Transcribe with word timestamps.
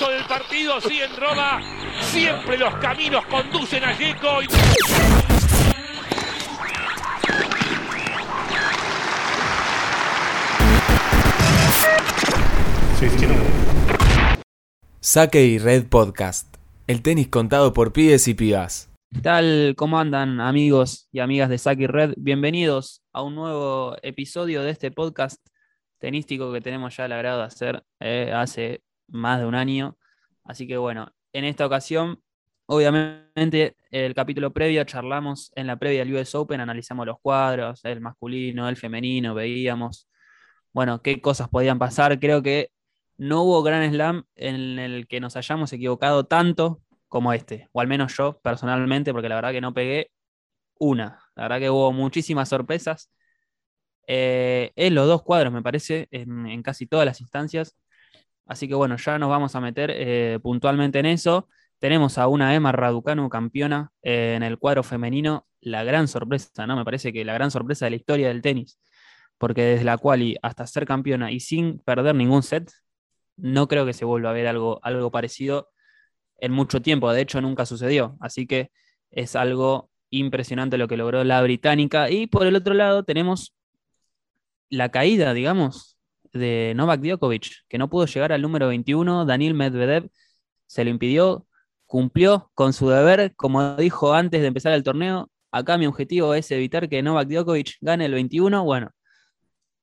curso 0.00 0.12
del 0.12 0.24
partido, 0.26 0.80
sí 0.80 1.00
en 1.00 1.14
Roma, 1.16 1.60
siempre 2.00 2.56
los 2.56 2.74
caminos 2.76 3.24
conducen 3.26 3.84
a 3.84 3.96
Yeco. 3.96 4.40
Saque 15.00 15.44
y 15.44 15.58
Red 15.58 15.88
Podcast. 15.88 16.56
El 16.86 17.02
tenis 17.02 17.28
contado 17.28 17.72
por 17.72 17.92
pibes 17.92 18.28
y 18.28 18.34
pibas. 18.34 18.90
¿Qué 19.12 19.20
tal? 19.20 19.74
¿Cómo 19.76 19.98
andan 19.98 20.40
amigos 20.40 21.08
y 21.12 21.20
amigas 21.20 21.48
de 21.48 21.58
Saque 21.58 21.84
y 21.84 21.86
Red? 21.86 22.14
Bienvenidos 22.16 23.02
a 23.12 23.22
un 23.22 23.34
nuevo 23.34 23.96
episodio 24.02 24.62
de 24.62 24.70
este 24.70 24.90
podcast 24.90 25.40
tenístico 25.98 26.52
que 26.52 26.60
tenemos 26.60 26.96
ya 26.96 27.06
el 27.06 27.12
agrado 27.12 27.40
de 27.40 27.44
hacer 27.44 27.84
eh, 28.00 28.32
hace 28.34 28.82
más 29.10 29.40
de 29.40 29.46
un 29.46 29.54
año. 29.54 29.96
Así 30.44 30.66
que 30.66 30.76
bueno, 30.76 31.12
en 31.32 31.44
esta 31.44 31.66
ocasión, 31.66 32.22
obviamente, 32.66 33.76
el 33.90 34.14
capítulo 34.14 34.52
previo 34.52 34.84
charlamos 34.84 35.52
en 35.56 35.66
la 35.66 35.78
previa 35.78 36.04
del 36.04 36.14
US 36.14 36.34
Open, 36.34 36.60
analizamos 36.60 37.06
los 37.06 37.20
cuadros, 37.20 37.84
el 37.84 38.00
masculino, 38.00 38.68
el 38.68 38.76
femenino, 38.76 39.34
veíamos, 39.34 40.08
bueno, 40.72 41.02
qué 41.02 41.20
cosas 41.20 41.48
podían 41.48 41.78
pasar. 41.78 42.18
Creo 42.20 42.42
que 42.42 42.70
no 43.18 43.42
hubo 43.42 43.62
gran 43.62 43.90
slam 43.92 44.24
en 44.36 44.78
el 44.78 45.06
que 45.06 45.20
nos 45.20 45.36
hayamos 45.36 45.72
equivocado 45.72 46.24
tanto 46.24 46.82
como 47.08 47.32
este, 47.32 47.68
o 47.72 47.80
al 47.80 47.88
menos 47.88 48.16
yo 48.16 48.40
personalmente, 48.40 49.12
porque 49.12 49.28
la 49.28 49.34
verdad 49.34 49.52
que 49.52 49.60
no 49.60 49.74
pegué 49.74 50.10
una. 50.78 51.20
La 51.36 51.44
verdad 51.44 51.60
que 51.60 51.70
hubo 51.70 51.92
muchísimas 51.92 52.48
sorpresas. 52.48 53.10
Eh, 54.06 54.72
en 54.76 54.94
los 54.94 55.06
dos 55.06 55.22
cuadros, 55.22 55.52
me 55.52 55.62
parece, 55.62 56.08
en, 56.10 56.62
casi 56.62 56.86
todas 56.86 57.06
las 57.06 57.20
instancias. 57.20 57.76
Así 58.50 58.66
que 58.66 58.74
bueno, 58.74 58.96
ya 58.96 59.16
nos 59.16 59.30
vamos 59.30 59.54
a 59.54 59.60
meter 59.60 59.92
eh, 59.94 60.40
puntualmente 60.42 60.98
en 60.98 61.06
eso. 61.06 61.48
Tenemos 61.78 62.18
a 62.18 62.26
una 62.26 62.52
Emma 62.52 62.72
Raducanu 62.72 63.28
campeona 63.28 63.92
eh, 64.02 64.34
en 64.36 64.42
el 64.42 64.58
cuadro 64.58 64.82
femenino. 64.82 65.46
La 65.60 65.84
gran 65.84 66.08
sorpresa, 66.08 66.66
¿no? 66.66 66.74
Me 66.74 66.84
parece 66.84 67.12
que 67.12 67.24
la 67.24 67.32
gran 67.32 67.52
sorpresa 67.52 67.86
de 67.86 67.90
la 67.90 67.96
historia 67.96 68.26
del 68.26 68.42
tenis. 68.42 68.80
Porque 69.38 69.62
desde 69.62 69.84
la 69.84 69.98
quali 69.98 70.36
hasta 70.42 70.66
ser 70.66 70.84
campeona 70.84 71.30
y 71.30 71.38
sin 71.38 71.78
perder 71.78 72.16
ningún 72.16 72.42
set, 72.42 72.68
no 73.36 73.68
creo 73.68 73.86
que 73.86 73.92
se 73.92 74.04
vuelva 74.04 74.30
a 74.30 74.32
ver 74.32 74.48
algo, 74.48 74.80
algo 74.82 75.12
parecido 75.12 75.68
en 76.38 76.50
mucho 76.50 76.82
tiempo. 76.82 77.12
De 77.12 77.20
hecho, 77.20 77.40
nunca 77.40 77.66
sucedió. 77.66 78.16
Así 78.18 78.48
que 78.48 78.72
es 79.12 79.36
algo 79.36 79.90
impresionante 80.10 80.76
lo 80.76 80.88
que 80.88 80.96
logró 80.96 81.22
la 81.22 81.40
británica. 81.40 82.10
Y 82.10 82.26
por 82.26 82.48
el 82.48 82.56
otro 82.56 82.74
lado 82.74 83.04
tenemos 83.04 83.54
la 84.70 84.88
caída, 84.88 85.34
digamos, 85.34 85.89
de 86.32 86.72
Novak 86.76 87.00
Djokovic, 87.00 87.64
que 87.68 87.78
no 87.78 87.88
pudo 87.90 88.06
llegar 88.06 88.32
al 88.32 88.42
número 88.42 88.68
21. 88.68 89.24
Daniel 89.24 89.54
Medvedev 89.54 90.10
se 90.66 90.84
lo 90.84 90.90
impidió, 90.90 91.46
cumplió 91.86 92.50
con 92.54 92.72
su 92.72 92.88
deber, 92.88 93.34
como 93.36 93.76
dijo 93.76 94.14
antes 94.14 94.40
de 94.40 94.46
empezar 94.48 94.72
el 94.72 94.84
torneo. 94.84 95.30
Acá 95.52 95.78
mi 95.78 95.86
objetivo 95.86 96.34
es 96.34 96.50
evitar 96.50 96.88
que 96.88 97.02
Novak 97.02 97.28
Djokovic 97.28 97.76
gane 97.80 98.06
el 98.06 98.14
21. 98.14 98.64
Bueno, 98.64 98.90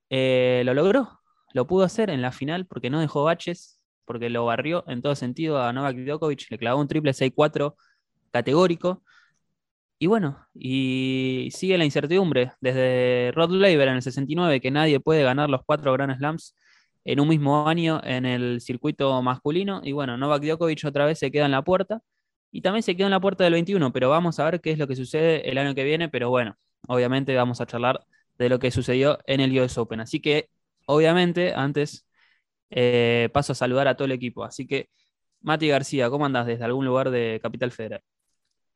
eh, 0.09 0.61
lo 0.65 0.73
logró, 0.73 1.19
lo 1.53 1.67
pudo 1.67 1.83
hacer 1.85 2.09
en 2.09 2.21
la 2.21 2.31
final 2.31 2.65
porque 2.65 2.89
no 2.89 2.99
dejó 2.99 3.23
baches, 3.23 3.81
porque 4.05 4.29
lo 4.29 4.45
barrió 4.45 4.83
en 4.87 5.01
todo 5.01 5.15
sentido 5.15 5.61
a 5.61 5.73
Novak 5.73 5.97
Djokovic, 5.97 6.49
le 6.49 6.57
clavó 6.57 6.79
un 6.79 6.87
triple 6.87 7.13
6-4 7.13 7.75
categórico. 8.31 9.03
Y 9.99 10.05
bueno, 10.07 10.45
y 10.53 11.49
sigue 11.51 11.77
la 11.77 11.85
incertidumbre. 11.85 12.51
Desde 12.61 13.31
Rod 13.33 13.51
Laver 13.51 13.87
en 13.87 13.95
el 13.95 14.01
69, 14.03 14.61
que 14.61 14.69
nadie 14.71 14.99
puede 14.99 15.23
ganar 15.23 15.49
los 15.49 15.61
cuatro 15.65 15.91
Grand 15.93 16.15
Slams 16.17 16.55
en 17.03 17.19
un 17.19 17.27
mismo 17.27 17.67
año 17.67 17.99
en 18.03 18.25
el 18.25 18.61
circuito 18.61 19.19
masculino. 19.23 19.81
Y 19.83 19.93
bueno, 19.93 20.15
Novak 20.17 20.43
Djokovic 20.43 20.85
otra 20.85 21.05
vez 21.05 21.17
se 21.19 21.31
queda 21.31 21.45
en 21.45 21.51
la 21.51 21.63
puerta. 21.63 22.01
Y 22.51 22.61
también 22.61 22.83
se 22.83 22.95
queda 22.95 23.07
en 23.07 23.11
la 23.11 23.19
puerta 23.19 23.43
del 23.43 23.53
21, 23.53 23.91
pero 23.91 24.09
vamos 24.09 24.39
a 24.39 24.45
ver 24.45 24.61
qué 24.61 24.71
es 24.71 24.77
lo 24.77 24.87
que 24.87 24.95
sucede 24.95 25.49
el 25.49 25.57
año 25.57 25.73
que 25.75 25.83
viene. 25.83 26.09
Pero 26.09 26.29
bueno, 26.29 26.55
obviamente 26.87 27.35
vamos 27.35 27.59
a 27.61 27.65
charlar 27.65 28.05
de 28.37 28.49
lo 28.49 28.59
que 28.59 28.71
sucedió 28.71 29.17
en 29.25 29.39
el 29.41 29.59
US 29.59 29.77
Open. 29.79 29.99
Así 30.01 30.19
que 30.21 30.49
obviamente, 30.85 31.53
antes 31.55 32.05
eh, 32.69 33.29
paso 33.33 33.53
a 33.53 33.55
saludar 33.55 33.87
a 33.87 33.95
todo 33.95 34.05
el 34.05 34.11
equipo. 34.13 34.43
Así 34.43 34.67
que, 34.67 34.89
Mati 35.41 35.67
García, 35.69 36.09
¿cómo 36.09 36.25
andas 36.25 36.45
desde 36.47 36.65
algún 36.65 36.85
lugar 36.85 37.09
de 37.11 37.39
Capital 37.41 37.71
Federal? 37.71 38.01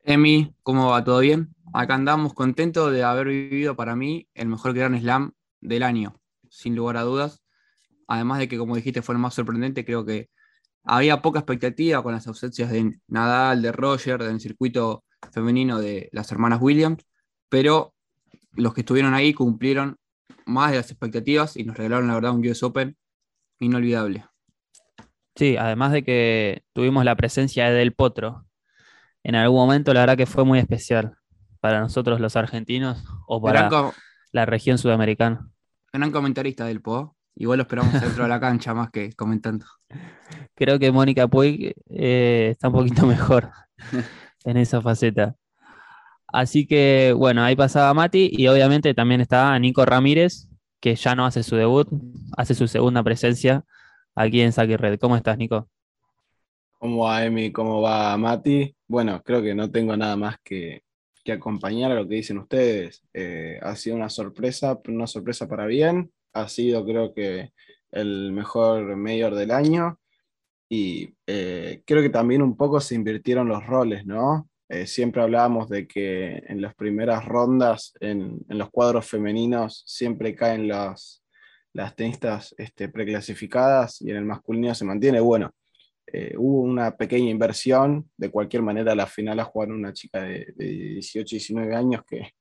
Emi, 0.04 0.52
¿cómo 0.64 0.90
va? 0.90 1.04
¿Todo 1.04 1.20
bien? 1.20 1.54
Acá 1.72 1.94
andamos 1.94 2.34
contentos 2.34 2.92
de 2.92 3.04
haber 3.04 3.28
vivido 3.28 3.76
para 3.76 3.94
mí 3.94 4.28
el 4.34 4.48
mejor 4.48 4.74
Gran 4.74 4.98
Slam 4.98 5.32
del 5.60 5.84
año, 5.84 6.20
sin 6.50 6.74
lugar 6.74 6.96
a 6.96 7.02
dudas. 7.02 7.42
Además 8.08 8.40
de 8.40 8.48
que, 8.48 8.58
como 8.58 8.74
dijiste, 8.74 9.00
fue 9.00 9.14
el 9.14 9.20
más 9.20 9.34
sorprendente, 9.34 9.84
creo 9.84 10.04
que 10.04 10.28
había 10.84 11.22
poca 11.22 11.38
expectativa 11.38 12.02
con 12.02 12.12
las 12.12 12.26
ausencias 12.26 12.70
de 12.70 12.98
Nadal, 13.06 13.62
de 13.62 13.70
Roger, 13.70 14.22
del 14.22 14.40
circuito 14.40 15.04
femenino 15.30 15.78
de 15.78 16.08
las 16.10 16.32
hermanas 16.32 16.60
Williams, 16.60 17.06
pero 17.48 17.94
los 18.54 18.74
que 18.74 18.80
estuvieron 18.80 19.14
ahí 19.14 19.32
cumplieron 19.32 19.98
más 20.46 20.72
de 20.72 20.78
las 20.78 20.90
expectativas 20.90 21.56
y 21.56 21.62
nos 21.62 21.76
regalaron 21.76 22.08
la 22.08 22.14
verdad 22.14 22.32
un 22.32 22.46
US 22.46 22.64
Open 22.64 22.96
inolvidable. 23.60 24.26
Sí, 25.36 25.56
además 25.56 25.92
de 25.92 26.02
que 26.02 26.64
tuvimos 26.72 27.04
la 27.04 27.14
presencia 27.14 27.70
de 27.70 27.76
Del 27.76 27.94
Potro. 27.94 28.44
En 29.24 29.34
algún 29.34 29.58
momento 29.58 29.94
la 29.94 30.00
verdad 30.00 30.16
que 30.16 30.26
fue 30.26 30.44
muy 30.44 30.58
especial 30.58 31.16
para 31.60 31.80
nosotros 31.80 32.20
los 32.20 32.36
argentinos 32.36 33.04
o 33.26 33.40
para 33.40 33.70
la 34.32 34.46
región 34.46 34.78
sudamericana. 34.78 35.48
Gran 35.92 36.10
comentarista 36.10 36.64
del 36.66 36.80
Po. 36.80 37.16
Igual 37.34 37.58
lo 37.58 37.62
esperamos 37.62 37.92
dentro 37.92 38.24
de 38.24 38.28
la 38.28 38.40
cancha 38.40 38.74
más 38.74 38.90
que 38.90 39.12
comentando. 39.12 39.64
Creo 40.54 40.78
que 40.78 40.92
Mónica 40.92 41.28
Puig 41.28 41.74
eh, 41.88 42.48
está 42.50 42.68
un 42.68 42.74
poquito 42.74 43.06
mejor 43.06 43.50
en 44.44 44.56
esa 44.56 44.80
faceta. 44.80 45.36
Así 46.26 46.66
que 46.66 47.14
bueno, 47.16 47.44
ahí 47.44 47.54
pasaba 47.54 47.92
Mati 47.94 48.30
y 48.32 48.48
obviamente 48.48 48.94
también 48.94 49.20
está 49.20 49.58
Nico 49.58 49.84
Ramírez, 49.84 50.48
que 50.80 50.96
ya 50.96 51.14
no 51.14 51.26
hace 51.26 51.42
su 51.42 51.56
debut, 51.56 51.88
hace 52.36 52.54
su 52.54 52.66
segunda 52.66 53.02
presencia 53.02 53.64
aquí 54.14 54.40
en 54.40 54.52
Saki 54.52 54.76
Red. 54.76 54.98
¿Cómo 54.98 55.16
estás, 55.16 55.38
Nico? 55.38 55.68
¿Cómo 56.78 57.04
va, 57.04 57.24
Emi? 57.24 57.52
¿Cómo 57.52 57.80
va, 57.80 58.16
Mati? 58.16 58.74
Bueno, 58.92 59.22
creo 59.24 59.40
que 59.40 59.54
no 59.54 59.70
tengo 59.70 59.96
nada 59.96 60.16
más 60.16 60.36
que, 60.44 60.82
acompañar 61.26 61.92
a 61.92 61.94
lo 61.94 62.06
que 62.06 62.16
dicen 62.16 62.36
ustedes. 62.36 63.02
Eh, 63.14 63.58
ha 63.62 63.74
sido 63.74 63.96
una 63.96 64.10
sorpresa, 64.10 64.78
una 64.86 65.06
sorpresa 65.06 65.48
para 65.48 65.64
bien. 65.64 66.12
Ha 66.34 66.46
sido, 66.50 66.84
creo 66.84 67.14
que, 67.14 67.52
el 67.90 68.32
mejor 68.32 68.94
mayor 68.96 69.34
del 69.34 69.50
año. 69.50 69.98
Y 70.68 71.14
eh, 71.26 71.82
creo 71.86 72.02
que 72.02 72.10
también 72.10 72.42
un 72.42 72.54
poco 72.54 72.80
se 72.80 72.94
invirtieron 72.94 73.48
los 73.48 73.66
roles, 73.66 74.04
¿no? 74.04 74.50
Eh, 74.68 74.86
siempre 74.86 75.22
hablábamos 75.22 75.70
de 75.70 75.86
que 75.86 76.42
en 76.46 76.60
las 76.60 76.74
primeras 76.74 77.24
rondas, 77.24 77.94
en, 77.98 78.44
los 78.48 78.68
cuadros 78.68 79.08
femeninos, 79.08 79.84
siempre 79.86 80.34
caen 80.34 80.68
las, 80.68 81.24
las 81.72 81.96
tenistas 81.96 82.54
este, 82.58 82.90
preclasificadas 82.90 84.02
y 84.02 84.10
en 84.10 84.18
el 84.18 84.26
masculino 84.26 84.74
se 84.74 84.84
mantiene. 84.84 85.20
Bueno, 85.20 85.54
eh, 86.06 86.34
hubo 86.36 86.60
una 86.60 86.96
pequeña 86.96 87.30
inversión, 87.30 88.10
de 88.16 88.30
cualquier 88.30 88.62
manera 88.62 88.94
la 88.94 89.06
final 89.06 89.40
a 89.40 89.44
jugar 89.44 89.70
una 89.70 89.92
chica 89.92 90.22
de, 90.22 90.52
18, 90.56 91.36
19 91.36 91.74
años 91.74 92.02
que, 92.06 92.32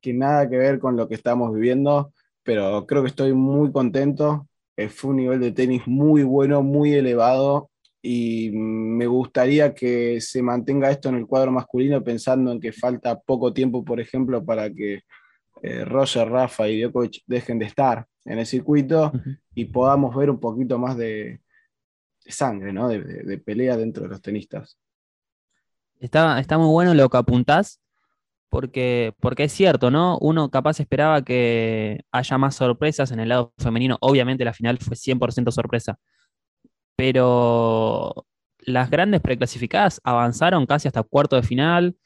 que 0.00 0.14
nada 0.14 0.48
que 0.48 0.56
ver 0.56 0.78
con 0.78 0.96
lo 0.96 1.08
que 1.08 1.14
estamos 1.14 1.52
viviendo, 1.52 2.12
pero 2.42 2.86
creo 2.86 3.02
que 3.02 3.08
estoy 3.08 3.32
muy 3.34 3.72
contento. 3.72 4.48
Eh, 4.76 4.88
fue 4.88 5.10
un 5.10 5.16
nivel 5.16 5.40
de 5.40 5.52
tenis 5.52 5.82
muy 5.86 6.22
bueno, 6.22 6.62
muy 6.62 6.94
elevado 6.94 7.70
y 8.00 8.50
me 8.52 9.06
gustaría 9.06 9.74
que 9.74 10.20
se 10.20 10.40
mantenga 10.40 10.90
esto 10.90 11.08
en 11.08 11.16
el 11.16 11.26
cuadro 11.26 11.50
masculino 11.50 12.02
pensando 12.02 12.52
en 12.52 12.60
que 12.60 12.72
falta 12.72 13.18
poco 13.18 13.52
tiempo, 13.52 13.84
por 13.84 14.00
ejemplo, 14.00 14.44
para 14.44 14.72
que 14.72 15.00
eh, 15.62 15.84
Roger, 15.84 16.28
Rafa 16.28 16.68
y 16.68 16.80
Djokovic 16.80 17.22
dejen 17.26 17.58
de 17.58 17.66
estar 17.66 18.06
en 18.24 18.38
el 18.38 18.46
circuito 18.46 19.12
y 19.54 19.64
podamos 19.64 20.14
ver 20.14 20.30
un 20.30 20.38
poquito 20.38 20.78
más 20.78 20.96
de, 20.96 21.40
sangre, 22.28 22.72
¿no? 22.72 22.88
de, 22.88 23.38
pelea 23.44 23.76
dentro 23.76 24.04
de 24.04 24.10
los 24.10 24.22
tenistas. 24.22 24.78
Está, 26.00 26.38
está 26.38 26.58
muy 26.58 26.68
bueno 26.68 26.94
lo 26.94 27.08
que 27.08 27.16
apuntás, 27.16 27.80
porque, 28.48 29.14
porque 29.20 29.44
es 29.44 29.52
cierto, 29.52 29.90
¿no? 29.90 30.18
Uno 30.20 30.50
capaz 30.50 30.80
esperaba 30.80 31.22
que 31.22 32.04
haya 32.12 32.38
más 32.38 32.54
sorpresas 32.54 33.10
en 33.10 33.20
el 33.20 33.30
lado 33.30 33.52
femenino. 33.58 33.98
Obviamente 34.00 34.44
la 34.44 34.52
final 34.52 34.78
fue 34.78 34.96
100% 34.96 35.50
sorpresa 35.50 35.98
pero 36.98 38.26
las 38.58 38.90
grandes 38.90 39.20
preclasificadas 39.20 40.00
avanzaron 40.02 40.66
casi 40.66 40.88
hasta 40.88 41.04
cuarto 41.04 41.36
de 41.36 41.44
final. 41.44 41.96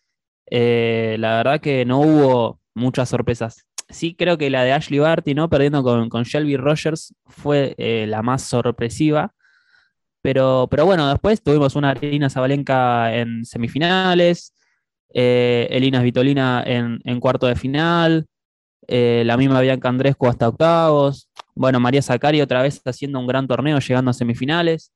Eh, 0.51 1.17
la 1.19 1.37
verdad 1.39 1.61
que 1.63 1.87
no 1.87 2.01
hubo 2.01 2.61
muchas 2.75 3.09
sorpresas. 3.09 3.67
Sí 3.89 4.15
creo 4.15 4.37
que 4.37 4.51
la 4.51 4.65
de 4.65 4.73
Ashley 4.73 4.99
Barty, 4.99 5.35
¿no? 5.35 5.49
Perdiendo 5.49 5.83
con, 5.83 6.25
Shelby 6.25 6.59
Rogers, 6.59 7.15
fue 7.25 7.75
eh, 7.79 8.05
la 8.07 8.21
más 8.21 8.43
sorpresiva. 8.43 9.35
Pero, 10.23 10.69
pero 10.71 10.87
bueno, 10.87 11.09
después 11.09 11.43
tuvimos 11.43 11.77
una 11.77 11.91
Arina 11.91 12.31
Zabalenka 12.31 13.15
en 13.15 13.45
semifinales, 13.45 14.55
eh, 15.13 15.69
Elina 15.71 16.01
Vitolina 16.03 16.63
en, 16.65 17.21
cuarto 17.21 17.47
de 17.47 17.57
final, 17.57 18.27
la 18.89 19.37
misma 19.37 19.61
Bianca 19.61 19.89
Andrescu 19.89 20.29
hasta 20.29 20.49
octavos. 20.49 21.29
Bueno, 21.55 21.81
María 21.81 22.03
Zacari 22.03 22.41
otra 22.41 22.63
vez 22.63 22.81
haciendo 22.85 23.19
un 23.19 23.27
gran 23.27 23.47
torneo, 23.47 23.79
llegando 23.79 24.11
a 24.11 24.15
semifinales. 24.15 24.93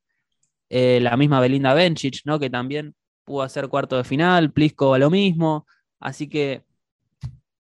Eh, 0.69 0.99
la 1.01 1.15
misma 1.15 1.39
Belinda 1.39 1.73
Bencic, 1.73 2.21
¿no? 2.25 2.39
Que 2.39 2.49
también 2.49 2.95
pudo 3.23 3.43
hacer 3.43 3.67
cuarto 3.69 3.97
de 3.97 4.03
final, 4.03 4.51
Pliskova 4.51 4.97
lo 4.99 5.09
mismo. 5.09 5.65
Así 5.99 6.27
que, 6.27 6.63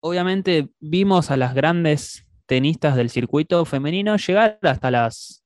obviamente, 0.01 0.69
vimos 0.81 1.31
a 1.31 1.37
las 1.37 1.55
grandes 1.55 2.27
tenistas 2.47 2.97
del 2.97 3.11
circuito 3.11 3.65
femenino 3.65 4.17
llegar 4.17 4.59
hasta 4.63 4.91
las, 4.91 5.45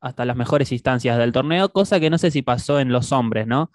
hasta 0.00 0.24
las 0.24 0.36
mejores 0.36 0.72
instancias 0.72 1.18
del 1.18 1.32
torneo, 1.32 1.70
cosa 1.70 2.00
que 2.00 2.10
no 2.10 2.18
sé 2.18 2.30
si 2.30 2.42
pasó 2.42 2.80
en 2.80 2.92
los 2.92 3.12
hombres, 3.12 3.46
¿no? 3.46 3.70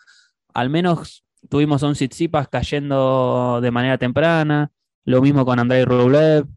Al 0.54 0.70
menos 0.70 1.26
tuvimos 1.50 1.84
a 1.84 1.88
un 1.88 1.94
Tsitsipas 1.94 2.48
cayendo 2.48 3.60
de 3.62 3.72
manera 3.72 3.98
temprana, 3.98 4.72
lo 5.06 5.22
mismo 5.22 5.46
con 5.46 5.60
Andrei 5.60 5.84
Rublev, 5.86 6.48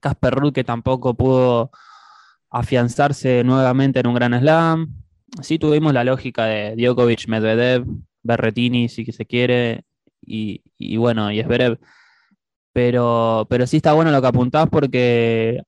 Casper 0.00 0.34
Ruud 0.34 0.52
que 0.52 0.64
tampoco 0.64 1.14
pudo 1.14 1.70
afianzarse 2.50 3.42
nuevamente 3.42 4.00
en 4.00 4.06
un 4.06 4.14
gran 4.14 4.38
slam. 4.38 4.94
Sí 5.42 5.58
tuvimos 5.58 5.92
la 5.92 6.04
lógica 6.04 6.44
de 6.44 6.76
Djokovic, 6.76 7.26
Medvedev, 7.26 7.84
Berretini, 8.22 8.88
si 8.88 9.04
se 9.06 9.26
quiere, 9.26 9.84
y, 10.20 10.62
bueno, 10.96 11.32
y 11.32 11.40
Esberev. 11.40 11.78
Pero, 12.72 13.46
pero 13.48 13.66
sí 13.66 13.78
está 13.78 13.92
bueno 13.92 14.10
lo 14.10 14.20
que 14.20 14.28
apuntás 14.28 14.68
porque, 14.68 15.62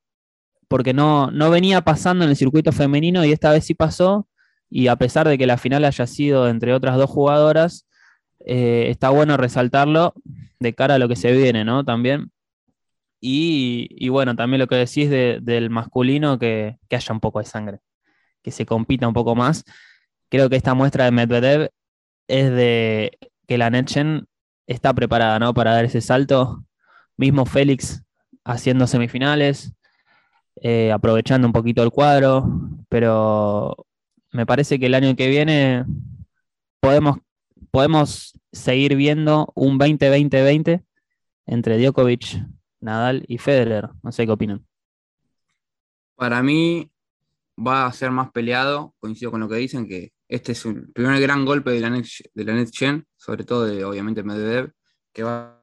porque 0.68 0.94
no, 0.94 1.30
no 1.30 1.50
venía 1.50 1.82
pasando 1.82 2.24
en 2.24 2.30
el 2.30 2.36
circuito 2.36 2.72
femenino 2.72 3.24
y 3.24 3.32
esta 3.32 3.50
vez 3.52 3.64
sí 3.64 3.74
pasó. 3.74 4.28
Y 4.68 4.88
a 4.88 4.96
pesar 4.96 5.28
de 5.28 5.38
que 5.38 5.46
la 5.46 5.58
final 5.58 5.84
haya 5.84 6.06
sido 6.06 6.48
entre 6.48 6.74
otras 6.74 6.96
dos 6.96 7.10
jugadoras, 7.10 7.86
eh, 8.44 8.86
está 8.90 9.10
bueno 9.10 9.36
resaltarlo 9.36 10.14
de 10.58 10.74
cara 10.74 10.94
a 10.96 10.98
lo 10.98 11.08
que 11.08 11.16
se 11.16 11.32
viene, 11.32 11.64
¿no? 11.64 11.84
También. 11.84 12.30
Y, 13.20 13.88
y 13.90 14.08
bueno, 14.08 14.36
también 14.36 14.60
lo 14.60 14.66
que 14.66 14.76
decís 14.76 15.10
de, 15.10 15.38
del 15.42 15.70
masculino, 15.70 16.38
que, 16.38 16.78
que, 16.88 16.96
haya 16.96 17.12
un 17.12 17.20
poco 17.20 17.38
de 17.38 17.46
sangre, 17.46 17.80
que 18.42 18.50
se 18.50 18.66
compita 18.66 19.08
un 19.08 19.14
poco 19.14 19.34
más. 19.34 19.64
Creo 20.28 20.50
que 20.50 20.56
esta 20.56 20.74
muestra 20.74 21.04
de 21.04 21.12
Medvedev 21.12 21.70
es 22.28 22.50
de 22.50 23.18
que 23.46 23.58
la 23.58 23.70
Netchen 23.70 24.26
está 24.66 24.92
preparada, 24.94 25.38
¿no? 25.38 25.54
Para 25.54 25.72
dar 25.72 25.84
ese 25.84 26.00
salto. 26.00 26.64
Mismo 27.16 27.46
Félix 27.46 28.02
haciendo 28.44 28.86
semifinales, 28.86 29.72
eh, 30.56 30.92
aprovechando 30.92 31.46
un 31.46 31.52
poquito 31.52 31.82
el 31.82 31.90
cuadro, 31.90 32.46
pero 32.88 33.86
me 34.32 34.46
parece 34.46 34.78
que 34.78 34.86
el 34.86 34.94
año 34.94 35.16
que 35.16 35.28
viene 35.28 35.84
podemos 36.80 37.18
podemos 37.70 38.32
seguir 38.52 38.96
viendo 38.96 39.52
un 39.54 39.78
20-20-20 39.78 40.82
entre 41.44 41.78
Djokovic, 41.78 42.42
Nadal 42.80 43.24
y 43.28 43.36
Federer. 43.36 43.90
No 44.02 44.12
sé 44.12 44.24
qué 44.24 44.32
opinan. 44.32 44.66
Para 46.14 46.42
mí 46.42 46.90
va 47.58 47.86
a 47.86 47.92
ser 47.92 48.10
más 48.10 48.30
peleado, 48.30 48.94
coincido 48.98 49.30
con 49.30 49.40
lo 49.40 49.48
que 49.48 49.56
dicen, 49.56 49.86
que 49.86 50.12
este 50.28 50.52
es 50.52 50.64
el 50.64 50.90
primer 50.92 51.20
gran 51.20 51.44
golpe 51.44 51.70
de 51.70 51.80
la 51.80 51.90
Next, 51.90 52.22
de 52.32 52.44
la 52.44 52.64
Gen, 52.72 53.06
sobre 53.16 53.44
todo 53.44 53.66
de 53.66 53.84
obviamente 53.84 54.22
Medvedev, 54.22 54.72
que 55.12 55.22
va 55.22 55.62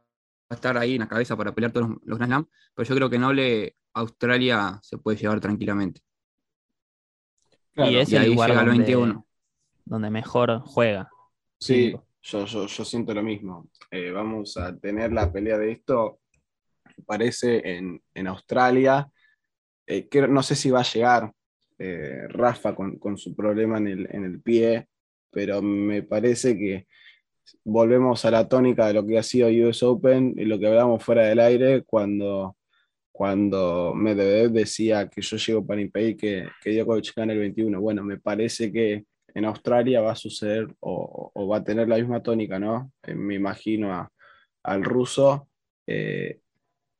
a 0.49 0.53
estar 0.53 0.77
ahí 0.77 0.93
en 0.93 1.01
la 1.01 1.07
cabeza 1.07 1.35
para 1.35 1.53
pelear 1.53 1.71
todos 1.71 1.89
los, 1.89 1.97
los 2.03 2.17
Grand 2.19 2.31
Slam, 2.31 2.47
pero 2.75 2.89
yo 2.89 2.95
creo 2.95 3.09
que 3.09 3.17
Noble 3.17 3.75
Australia 3.93 4.79
se 4.81 4.97
puede 4.97 5.17
llevar 5.17 5.39
tranquilamente. 5.39 6.01
Claro, 7.73 7.91
y 7.91 7.97
es 7.97 8.11
y 8.11 8.15
el 8.15 8.21
ahí 8.23 8.29
lugar 8.29 8.49
llega 8.49 8.61
el 8.61 8.67
donde, 8.67 8.83
21. 8.83 9.27
donde 9.85 10.09
mejor 10.09 10.61
juega. 10.65 11.09
Sí, 11.59 11.95
yo, 12.21 12.45
yo, 12.45 12.67
yo 12.67 12.85
siento 12.85 13.13
lo 13.13 13.23
mismo. 13.23 13.69
Eh, 13.91 14.11
vamos 14.11 14.57
a 14.57 14.77
tener 14.77 15.11
la 15.11 15.31
pelea 15.31 15.57
de 15.57 15.71
esto, 15.71 16.19
parece, 17.05 17.77
en, 17.77 18.01
en 18.13 18.27
Australia. 18.27 19.09
Eh, 19.85 20.07
que 20.07 20.27
no 20.27 20.41
sé 20.43 20.55
si 20.55 20.69
va 20.69 20.79
a 20.79 20.83
llegar 20.83 21.33
eh, 21.77 22.27
Rafa 22.29 22.73
con, 22.75 22.97
con, 22.97 23.17
su 23.17 23.35
problema 23.35 23.77
en 23.77 23.87
el, 23.87 24.07
en 24.11 24.23
el 24.23 24.41
pie, 24.41 24.87
pero 25.29 25.61
me 25.61 26.03
parece 26.03 26.57
que 26.57 26.87
volvemos 27.65 28.23
a 28.23 28.31
la 28.31 28.47
tónica 28.47 28.87
de 28.87 28.93
lo 28.93 29.05
que 29.05 29.17
ha 29.17 29.23
sido 29.23 29.49
US 29.49 29.83
Open 29.83 30.33
y 30.37 30.45
lo 30.45 30.59
que 30.59 30.67
hablamos 30.67 31.03
fuera 31.03 31.23
del 31.23 31.39
aire 31.39 31.83
cuando, 31.83 32.55
cuando 33.13 33.93
Medvedev 33.93 34.51
decía 34.51 35.07
que 35.07 35.21
yo 35.21 35.37
llego 35.37 35.65
para 35.65 35.81
impedir 35.81 36.17
que, 36.17 36.47
que 36.61 36.71
Djokovic 36.73 37.13
gane 37.15 37.33
el 37.33 37.39
21. 37.39 37.79
Bueno, 37.79 38.03
me 38.03 38.17
parece 38.17 38.71
que 38.71 39.05
en 39.35 39.45
Australia 39.45 40.01
va 40.01 40.13
a 40.13 40.15
suceder 40.15 40.67
o, 40.79 41.31
o 41.31 41.47
va 41.47 41.57
a 41.57 41.63
tener 41.63 41.87
la 41.87 41.97
misma 41.97 42.23
tónica, 42.23 42.59
¿no? 42.59 42.91
Eh, 43.03 43.13
me 43.13 43.35
imagino 43.35 44.09
al 44.63 44.83
ruso 44.83 45.47
eh, 45.85 46.39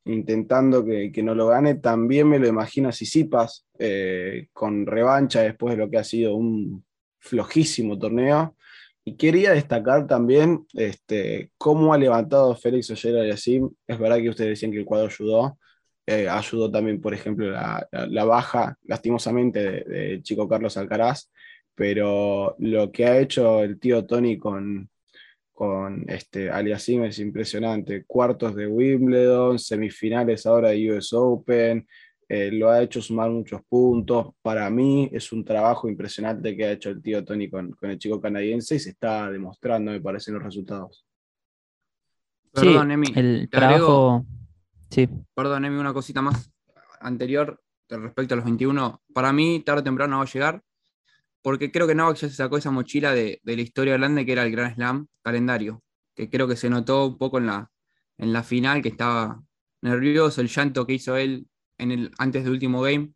intentando 0.04 0.84
que, 0.84 1.10
que, 1.10 1.22
no 1.22 1.34
lo 1.34 1.48
gane. 1.48 1.74
También 1.76 2.28
me 2.28 2.38
lo 2.38 2.46
imagino 2.46 2.88
a 2.88 2.92
Sisipas 2.92 3.66
eh, 3.80 4.48
con 4.52 4.86
revancha 4.86 5.42
después 5.42 5.74
de 5.74 5.78
lo 5.82 5.90
que 5.90 5.98
ha 5.98 6.04
sido 6.04 6.36
un 6.36 6.84
flojísimo 7.18 7.98
torneo. 7.98 8.56
Y 9.04 9.16
quería 9.16 9.52
destacar 9.52 10.06
también 10.06 10.64
este, 10.74 11.50
cómo 11.58 11.92
ha 11.92 11.98
levantado 11.98 12.54
Félix 12.54 12.88
Ollera 12.90 13.26
y 13.26 13.30
así. 13.30 13.60
Es 13.86 13.98
verdad 13.98 14.18
que 14.18 14.30
ustedes 14.30 14.50
decían 14.50 14.70
que 14.70 14.78
el 14.78 14.84
cuadro 14.84 15.08
ayudó. 15.08 15.58
Eh, 16.06 16.28
ayudó 16.28 16.70
también, 16.70 17.00
por 17.00 17.14
ejemplo, 17.14 17.50
la, 17.50 17.86
la, 17.90 18.06
la 18.06 18.24
baja, 18.24 18.76
lastimosamente, 18.84 19.60
de, 19.60 19.84
de, 19.84 20.22
Chico 20.22 20.48
Carlos 20.48 20.76
Alcaraz. 20.76 21.30
Pero 21.74 22.54
lo 22.58 22.92
que 22.92 23.06
ha 23.06 23.18
hecho 23.18 23.62
el 23.62 23.80
tío 23.80 24.04
Tony 24.06 24.38
con, 24.38 24.88
con 25.52 26.04
este, 26.08 26.50
Aliasim 26.50 27.04
es 27.04 27.18
impresionante. 27.18 28.04
Cuartos 28.04 28.54
de 28.54 28.66
Wimbledon, 28.66 29.58
semifinales 29.58 30.46
ahora 30.46 30.70
de 30.70 30.92
US 30.92 31.12
Open. 31.12 31.86
Eh, 32.28 32.50
lo 32.52 32.70
ha 32.70 32.82
hecho 32.82 33.00
sumar 33.00 33.30
muchos 33.30 33.62
puntos. 33.68 34.34
Para 34.42 34.68
mí 34.70 35.08
es 35.12 35.32
un 35.32 35.44
trabajo 35.44 35.88
impresionante 35.88 36.56
que 36.56 36.64
ha 36.64 36.72
hecho 36.72 36.90
el 36.90 37.02
tío 37.02 37.24
Tony 37.24 37.48
con, 37.48 37.72
con 37.72 37.90
el 37.90 37.98
chico 37.98 38.20
canadiense 38.20 38.76
y 38.76 38.78
se 38.78 38.90
está 38.90 39.30
demostrando, 39.30 39.90
me 39.92 40.00
parecen, 40.00 40.34
los 40.34 40.42
resultados. 40.42 41.06
Perdón, 42.52 42.92
Emi. 42.92 43.08
El 43.14 43.48
trabajo. 43.50 43.74
Agrego, 43.74 44.26
sí. 44.94 45.08
Perdón, 45.34 45.64
Emi, 45.64 45.78
una 45.78 45.92
cosita 45.92 46.22
más 46.22 46.50
anterior 47.00 47.60
respecto 47.88 48.34
a 48.34 48.36
los 48.36 48.44
21. 48.44 49.02
Para 49.12 49.32
mí, 49.32 49.60
tarde 49.60 49.80
o 49.80 49.84
temprano 49.84 50.18
va 50.18 50.22
a 50.22 50.26
llegar, 50.26 50.62
porque 51.42 51.70
creo 51.70 51.86
que 51.86 51.94
Novak 51.94 52.16
ya 52.16 52.28
se 52.28 52.34
sacó 52.34 52.56
esa 52.56 52.70
mochila 52.70 53.12
de, 53.12 53.40
de 53.42 53.56
la 53.56 53.62
historia 53.62 53.94
grande 53.94 54.24
que 54.24 54.32
era 54.32 54.44
el 54.44 54.52
Grand 54.52 54.74
Slam 54.74 55.06
calendario, 55.22 55.82
que 56.14 56.30
creo 56.30 56.48
que 56.48 56.56
se 56.56 56.70
notó 56.70 57.06
un 57.06 57.18
poco 57.18 57.38
en 57.38 57.46
la, 57.46 57.70
en 58.18 58.32
la 58.32 58.42
final, 58.42 58.82
que 58.82 58.88
estaba 58.88 59.42
nervioso, 59.82 60.40
el 60.40 60.48
llanto 60.48 60.86
que 60.86 60.94
hizo 60.94 61.16
él 61.16 61.46
en 61.78 61.90
el, 61.90 62.10
antes 62.18 62.44
del 62.44 62.52
último 62.52 62.80
game 62.80 63.12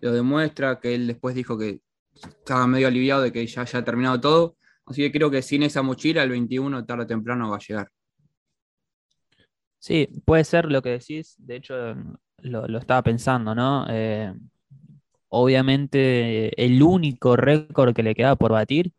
lo 0.00 0.12
demuestra, 0.12 0.80
que 0.80 0.94
él 0.94 1.06
después 1.06 1.34
dijo 1.34 1.58
que 1.58 1.80
estaba 2.14 2.66
medio 2.66 2.88
aliviado 2.88 3.22
de 3.22 3.32
que 3.32 3.46
ya 3.46 3.62
haya 3.62 3.84
terminado 3.84 4.20
todo. 4.20 4.56
Así 4.86 5.02
que 5.02 5.12
creo 5.12 5.30
que 5.30 5.42
sin 5.42 5.62
esa 5.62 5.82
mochila, 5.82 6.22
el 6.22 6.30
21 6.30 6.84
tarde 6.86 7.04
o 7.04 7.06
temprano 7.06 7.50
va 7.50 7.56
a 7.56 7.60
llegar. 7.60 7.90
Sí, 9.78 10.08
puede 10.24 10.44
ser 10.44 10.70
lo 10.70 10.82
que 10.82 10.90
decís. 10.90 11.36
De 11.38 11.56
hecho, 11.56 11.74
lo, 12.38 12.78
estaba 12.78 13.02
pensando, 13.02 13.54
¿no? 13.54 13.86
Eh, 13.88 14.32
obviamente, 15.28 16.64
el 16.64 16.82
único 16.82 17.36
récord 17.36 17.94
que 17.94 18.02
le 18.02 18.14
quedaba 18.14 18.36
por 18.36 18.52
batir 18.52 18.92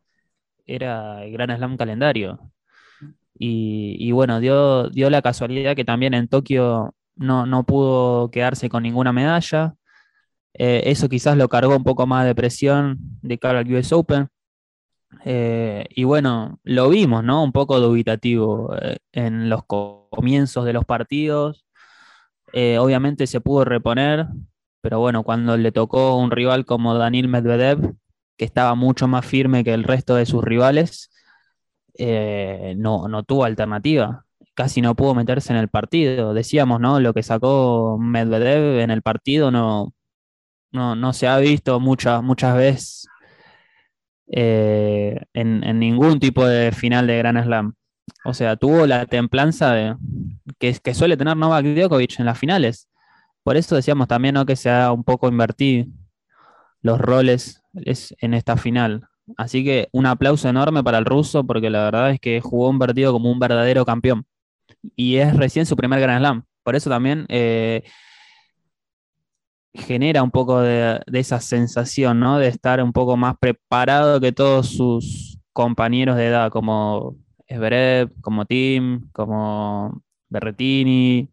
era 0.66 1.24
el 1.26 1.32
Gran 1.34 1.56
Slam 1.58 1.78
calendario. 1.78 2.40
Y, 3.38 3.96
y 4.00 4.12
bueno, 4.12 4.40
dio, 4.40 4.90
dio 4.90 5.10
la 5.10 5.22
casualidad 5.22 5.76
que 5.76 5.86
también 5.86 6.14
en 6.14 6.28
Tokio 6.28 6.94
no, 7.16 7.46
no 7.46 7.64
pudo 7.66 8.32
quedarse 8.32 8.70
con 8.70 8.84
ninguna 8.84 9.14
medalla. 9.14 9.76
Eh, 10.54 10.84
eso 10.86 11.10
quizás 11.10 11.38
lo 11.38 11.50
cargó 11.50 11.76
un 11.76 11.84
poco 11.84 12.08
más 12.08 12.26
de 12.26 12.36
presión 12.36 12.98
de 13.22 13.38
cara 13.38 13.60
al 13.60 13.74
US 13.74 13.94
Open. 13.94 14.28
Eh, 15.26 15.86
y 15.90 16.04
bueno, 16.04 16.60
lo 16.64 16.90
vimos, 16.90 17.24
¿no? 17.24 17.44
Un 17.44 17.52
poco 17.52 17.80
dubitativo 17.80 18.76
eh, 18.82 18.98
en 19.12 19.50
los 19.50 19.64
comienzos 19.66 20.66
de 20.66 20.74
los 20.74 20.86
partidos. 20.86 21.66
Eh, 22.54 22.78
obviamente 22.80 23.28
se 23.28 23.42
pudo 23.42 23.66
reponer, 23.66 24.28
pero 24.82 25.00
bueno, 25.00 25.24
cuando 25.24 25.58
le 25.58 25.72
tocó 25.72 26.18
un 26.18 26.32
rival 26.32 26.66
como 26.66 26.96
Daniel 26.96 27.28
Medvedev, 27.28 27.96
que 28.38 28.46
estaba 28.46 28.76
mucho 28.76 29.08
más 29.08 29.26
firme 29.26 29.64
que 29.64 29.74
el 29.74 29.84
resto 29.84 30.16
de 30.16 30.26
sus 30.26 30.44
rivales, 30.44 31.12
no, 31.98 33.08
no 33.10 33.24
tuvo 33.24 33.44
alternativa 33.44 34.26
casi 34.56 34.82
no 34.82 34.96
pudo 34.96 35.16
meterse 35.16 35.54
en 35.54 35.60
el 35.60 35.70
partido. 35.70 36.34
Decíamos, 36.34 36.82
¿no? 36.82 37.00
Lo 37.00 37.14
que 37.14 37.24
sacó 37.24 37.98
Medvedev 37.98 38.80
en 38.82 38.92
el 38.92 39.02
partido 39.02 39.52
no, 39.52 39.94
no, 40.72 40.96
no 40.96 41.14
se 41.14 41.28
ha 41.28 41.38
visto 41.40 41.80
muchas, 41.80 42.22
muchas 42.24 42.56
veces 42.58 43.09
eh, 44.32 45.20
en, 45.34 45.80
ningún 45.80 46.20
tipo 46.20 46.46
de 46.46 46.72
final 46.72 47.08
de 47.08 47.18
Gran 47.18 47.44
Slam. 47.44 47.74
O 48.26 48.34
sea, 48.34 48.56
tuvo 48.56 48.86
la 48.86 49.06
templanza 49.06 49.74
de, 49.74 49.96
que, 50.60 50.74
que 50.84 50.94
suele 50.94 51.18
tener 51.18 51.38
Novak 51.38 51.66
Djokovic 51.66 52.20
en 52.20 52.26
las 52.26 52.38
finales. 52.38 52.90
Por 53.44 53.58
eso 53.58 53.76
decíamos 53.76 54.08
también 54.08 54.36
¿no? 54.36 54.46
que 54.46 54.56
se 54.56 54.70
ha 54.70 54.92
un 54.92 55.04
poco 55.04 55.28
invertido 55.28 55.86
los 56.82 57.00
roles 57.00 57.62
en 57.74 58.34
esta 58.34 58.58
final. 58.58 59.08
Así 59.38 59.64
que 59.64 59.90
un 59.92 60.06
aplauso 60.06 60.50
enorme 60.50 60.84
para 60.84 60.98
el 60.98 61.06
ruso 61.06 61.46
porque 61.46 61.70
la 61.70 61.84
verdad 61.84 62.12
es 62.12 62.20
que 62.20 62.42
jugó 62.42 62.70
un 62.70 62.80
partido 62.80 63.12
como 63.12 63.32
un 63.32 63.40
verdadero 63.40 63.86
campeón 63.86 64.26
y 64.96 65.18
es 65.18 65.36
recién 65.36 65.66
su 65.66 65.76
primer 65.76 66.00
Grand 66.00 66.20
Slam. 66.20 66.44
Por 66.64 66.76
eso 66.76 66.90
también 66.90 67.26
eh, 67.30 67.84
genera 69.74 70.24
un 70.24 70.32
poco 70.32 70.62
de, 70.62 71.00
de 71.06 71.20
esa 71.20 71.40
sensación, 71.40 72.20
¿no? 72.20 72.38
De 72.40 72.48
estar 72.48 72.82
un 72.84 72.92
poco 72.94 73.18
más 73.18 73.36
preparado 73.40 74.20
que 74.20 74.32
todos 74.32 74.70
sus 74.70 75.40
compañeros 75.54 76.16
de 76.18 76.28
edad, 76.28 76.52
como 76.52 77.16
Esberet, 77.48 78.12
como 78.22 78.46
Tim, 78.46 79.10
como 79.12 80.02
Berretini. 80.30 81.30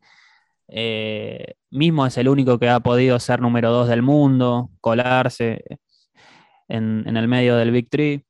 eh, 0.69 1.55
mismo 1.71 2.07
es 2.07 2.16
el 2.19 2.28
único 2.28 2.59
que 2.59 2.69
ha 2.69 2.81
podido 2.81 3.19
ser 3.21 3.40
número 3.40 3.71
dos 3.71 3.88
del 3.88 4.02
mundo, 4.02 4.71
colarse 4.81 5.62
en, 6.69 7.05
en 7.07 7.16
el 7.16 7.28
medio 7.28 7.57
del 7.57 7.71
Big 7.71 7.88
Three. 7.90 8.25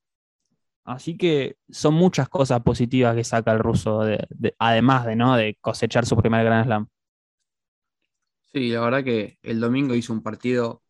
Así 0.85 1.17
que 1.17 1.57
son 1.69 1.95
muchas 1.95 2.29
cosas 2.29 2.61
positivas 2.63 3.15
que 3.17 3.25
saca 3.25 3.53
el 3.53 3.59
ruso, 3.59 4.01
de- 4.03 4.55
además 4.59 5.05
de, 5.07 5.17
¿no? 5.17 5.37
de 5.37 5.57
cosechar 5.61 6.07
su 6.07 6.17
primer 6.17 6.45
Grand 6.45 6.65
Slam. 6.67 6.89
Sí, 8.57 8.71
la 8.71 8.81
verdad 8.81 9.05
que 9.05 9.39
el 9.43 9.61
domingo 9.61 9.95
hizo 9.95 10.15
un 10.15 10.23
partido 10.23 10.83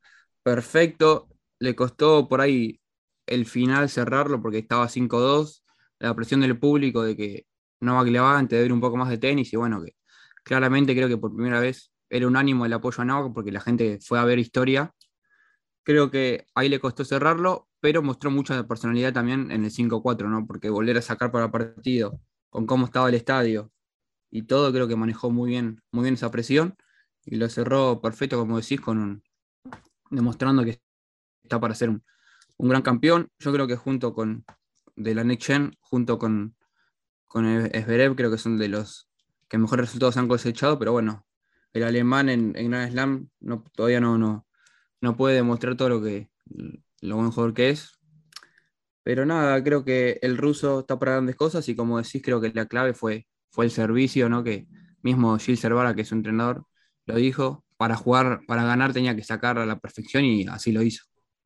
perfecto. 0.44 1.28
Le 1.58 1.74
costó 1.74 2.28
por 2.28 2.40
ahí 2.40 2.80
el 3.26 3.44
final 3.44 3.88
cerrarlo 3.88 4.40
porque 4.40 4.58
estaba 4.58 4.88
5-2. 4.88 5.64
La 5.98 6.14
presión 6.14 6.42
del 6.42 6.60
público 6.60 7.02
de 7.02 7.16
que 7.16 7.46
Novak 7.80 8.06
Levante 8.06 8.54
debe 8.54 8.72
un 8.72 8.80
poco 8.80 8.96
más 8.96 9.08
de 9.08 9.18
tenis. 9.18 9.52
Y 9.52 9.56
bueno, 9.56 9.82
que 9.82 9.96
claramente 10.44 10.94
creo 10.94 11.08
que 11.08 11.18
por 11.18 11.34
primera 11.34 11.58
vez 11.58 11.90
era 12.08 12.28
unánimo 12.28 12.66
el 12.66 12.72
apoyo 12.72 13.02
a 13.02 13.04
Novak 13.04 13.34
porque 13.34 13.50
la 13.50 13.60
gente 13.60 13.98
fue 14.00 14.20
a 14.20 14.24
ver 14.24 14.38
historia. 14.38 14.94
Creo 15.82 16.08
que 16.08 16.46
ahí 16.54 16.68
le 16.68 16.78
costó 16.78 17.04
cerrarlo, 17.04 17.68
pero 17.80 18.00
mostró 18.00 18.30
mucha 18.30 18.64
personalidad 18.68 19.12
también 19.12 19.50
en 19.50 19.64
el 19.64 19.72
5-4, 19.72 20.28
¿no? 20.28 20.46
Porque 20.46 20.70
volver 20.70 20.98
a 20.98 21.02
sacar 21.02 21.32
para 21.32 21.50
partido, 21.50 22.20
con 22.48 22.64
cómo 22.64 22.86
estaba 22.86 23.08
el 23.08 23.16
estadio 23.16 23.72
y 24.30 24.42
todo, 24.42 24.72
creo 24.72 24.86
que 24.86 24.94
manejó 24.94 25.30
muy 25.30 25.50
bien, 25.50 25.80
muy 25.90 26.04
bien 26.04 26.14
esa 26.14 26.30
presión 26.30 26.76
y 27.26 27.36
lo 27.36 27.48
cerró 27.48 28.00
perfecto, 28.00 28.38
como 28.38 28.58
decís, 28.58 28.80
con 28.80 28.98
un, 28.98 29.22
demostrando 30.10 30.64
que 30.64 30.80
está 31.42 31.60
para 31.60 31.74
ser 31.74 31.90
un, 31.90 32.04
un 32.56 32.68
gran 32.68 32.82
campeón. 32.82 33.28
Yo 33.38 33.52
creo 33.52 33.66
que 33.66 33.76
junto 33.76 34.14
con 34.14 34.44
de 34.96 35.14
la 35.14 35.24
Next 35.24 35.50
junto 35.80 36.18
con, 36.18 36.56
con 37.26 37.46
Esberev, 37.46 38.16
creo 38.16 38.30
que 38.30 38.38
son 38.38 38.58
de 38.58 38.68
los 38.68 39.08
que 39.48 39.58
mejores 39.58 39.86
resultados 39.86 40.16
han 40.16 40.28
cosechado, 40.28 40.78
pero 40.78 40.92
bueno, 40.92 41.26
el 41.72 41.82
alemán 41.84 42.28
en, 42.28 42.56
en 42.56 42.70
Grand 42.70 42.90
Slam 42.90 43.28
no, 43.40 43.62
todavía 43.74 44.00
no, 44.00 44.18
no, 44.18 44.46
no 45.00 45.16
puede 45.16 45.36
demostrar 45.36 45.76
todo 45.76 45.88
lo 45.90 46.02
que 46.02 46.30
lo 47.00 47.16
buen 47.16 47.30
jugador 47.30 47.54
que 47.54 47.70
es. 47.70 47.92
Pero 49.02 49.24
nada, 49.24 49.62
creo 49.62 49.84
que 49.84 50.18
el 50.22 50.36
ruso 50.36 50.80
está 50.80 50.98
para 50.98 51.12
grandes 51.12 51.36
cosas 51.36 51.68
y 51.68 51.76
como 51.76 51.98
decís, 51.98 52.22
creo 52.24 52.40
que 52.40 52.50
la 52.52 52.66
clave 52.66 52.92
fue, 52.94 53.28
fue 53.50 53.66
el 53.66 53.70
servicio, 53.70 54.28
¿no? 54.28 54.42
Que 54.42 54.66
mismo 55.02 55.38
Gil 55.38 55.58
Cervara, 55.58 55.94
que 55.94 56.02
es 56.02 56.08
su 56.08 56.14
entrenador, 56.16 56.66
lo 57.06 57.16
dijo, 57.16 57.64
para 57.76 57.96
jugar, 57.96 58.40
para 58.46 58.64
ganar 58.64 58.92
tenía 58.92 59.14
que 59.14 59.22
sacar 59.22 59.58
a 59.58 59.66
la 59.66 59.78
perfección 59.78 60.24
y 60.24 60.46
así 60.46 60.72
lo 60.72 60.82
hizo. 60.82 61.04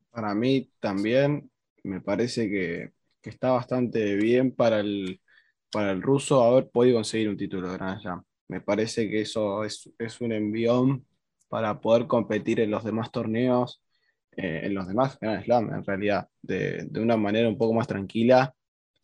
Para 0.09 0.33
mí 0.33 0.69
también 0.79 1.49
me 1.83 2.01
parece 2.01 2.49
que, 2.49 2.91
que 3.21 3.29
está 3.29 3.51
bastante 3.51 4.15
bien 4.15 4.53
para 4.53 4.79
el, 4.79 5.21
para 5.71 5.91
el 5.91 6.01
ruso 6.01 6.43
haber 6.43 6.69
podido 6.69 6.95
conseguir 6.97 7.29
un 7.29 7.37
título 7.37 7.69
de 7.69 7.77
Grand 7.77 8.01
Slam. 8.01 8.23
Me 8.47 8.61
parece 8.61 9.09
que 9.09 9.21
eso 9.21 9.63
es, 9.63 9.89
es 9.97 10.19
un 10.19 10.31
envión 10.31 11.05
para 11.47 11.79
poder 11.79 12.07
competir 12.07 12.59
en 12.59 12.71
los 12.71 12.83
demás 12.83 13.11
torneos, 13.11 13.81
eh, 14.35 14.61
en 14.63 14.73
los 14.73 14.87
demás 14.87 15.17
Grand 15.19 15.43
Slam, 15.43 15.73
en 15.73 15.85
realidad, 15.85 16.27
de, 16.41 16.85
de 16.89 16.99
una 16.99 17.17
manera 17.17 17.47
un 17.47 17.57
poco 17.57 17.73
más 17.73 17.87
tranquila. 17.87 18.53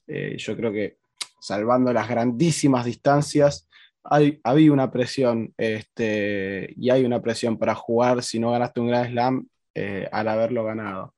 Eh, 0.07 0.35
yo 0.37 0.55
creo 0.55 0.71
que 0.71 0.97
salvando 1.39 1.93
las 1.93 2.09
grandísimas 2.09 2.85
distancias, 2.85 3.69
hay, 4.09 4.39
había 4.43 4.71
una 4.71 4.91
presión 4.91 5.53
este, 5.57 6.73
y 6.77 6.89
hay 6.89 7.03
una 7.05 7.21
presión 7.21 7.57
para 7.57 7.75
jugar 7.75 8.23
si 8.23 8.39
no 8.39 8.51
ganaste 8.51 8.79
un 8.79 8.87
Grand 8.87 9.11
Slam 9.11 9.47
eh, 9.75 10.07
al 10.11 10.27
haberlo 10.27 10.63
ganado. 10.63 11.13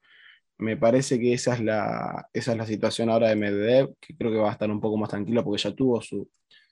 Me 0.58 0.76
parece 0.76 1.20
que 1.20 1.34
esa 1.34 1.54
es, 1.54 1.62
la, 1.62 2.28
esa 2.34 2.52
es 2.52 2.58
la 2.58 2.66
situación 2.66 3.10
ahora 3.10 3.30
de 3.30 3.36
Medvedev, 3.36 3.96
que 4.00 4.16
creo 4.16 4.32
que 4.32 4.38
va 4.38 4.50
a 4.50 4.54
estar 4.54 4.70
un 4.70 4.82
poco 4.82 4.98
más 4.98 5.10
tranquilo 5.10 5.44
porque 5.44 5.62
ya 5.62 5.74
tuvo 5.74 6.02
su, 6.02 6.30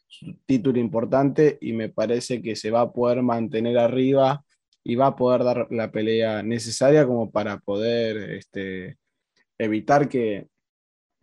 su 0.07 0.33
título 0.45 0.79
importante 0.79 1.57
y 1.61 1.73
me 1.73 1.89
parece 1.89 2.41
que 2.41 2.55
se 2.55 2.71
va 2.71 2.81
a 2.81 2.91
poder 2.91 3.21
mantener 3.21 3.77
arriba 3.77 4.43
y 4.83 4.95
va 4.95 5.07
a 5.07 5.15
poder 5.15 5.43
dar 5.43 5.67
la 5.69 5.91
pelea 5.91 6.43
necesaria 6.43 7.05
como 7.05 7.31
para 7.31 7.59
poder 7.59 8.31
este, 8.31 8.97
evitar 9.57 10.09
que, 10.09 10.47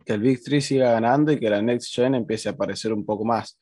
que 0.05 0.13
el 0.13 0.21
Big 0.21 0.41
Three 0.41 0.61
siga 0.61 0.91
ganando 0.91 1.31
y 1.31 1.39
que 1.39 1.49
la 1.49 1.61
Next 1.61 1.93
Gen 1.93 2.15
empiece 2.15 2.49
a 2.49 2.53
aparecer 2.53 2.93
un 2.93 3.05
poco 3.05 3.25
más. 3.25 3.59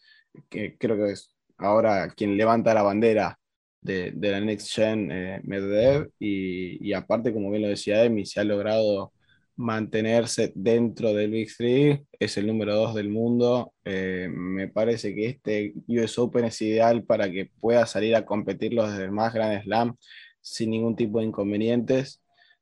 Que 0.50 0.78
creo 0.78 0.98
que 0.98 1.12
es 1.14 1.36
ahora 1.58 2.10
quien 2.10 2.38
levanta 2.38 2.74
la 2.74 2.84
bandera 2.84 3.40
de, 3.82 4.12
de 4.12 4.32
la 4.32 4.40
Next 4.40 4.74
Gen 4.74 5.12
eh, 5.12 5.42
Medvedev 5.44 6.10
y, 6.20 6.88
y, 6.88 6.94
aparte, 6.94 7.34
como 7.34 7.52
bien 7.52 7.64
lo 7.64 7.70
decía 7.70 8.04
Emi, 8.04 8.26
se 8.26 8.40
ha 8.40 8.44
logrado 8.44 9.14
mantenerse 9.56 10.52
dentro 10.56 11.14
del 11.14 11.32
Big 11.32 11.56
Three, 11.56 12.06
es 12.20 12.38
el 12.38 12.48
número 12.48 12.76
dos 12.76 12.96
del 12.96 13.10
mundo. 13.10 13.74
Eh, 13.86 14.28
me 14.32 14.68
parece 14.68 15.14
que 15.14 15.28
este 15.28 15.74
US 15.88 16.18
Open 16.18 16.46
es 16.46 16.62
ideal 16.62 17.04
para 17.04 17.30
que 17.32 17.52
pueda 17.60 17.86
salir 17.86 18.16
a 18.16 18.26
competir 18.26 18.74
los 18.74 18.98
demás 18.98 19.34
Grand 19.34 19.64
Slam 19.64 19.96
sin 20.42 20.72
ningún 20.72 20.96
tipo 20.96 21.20
de 21.20 21.26
inconvenientes. 21.26 22.22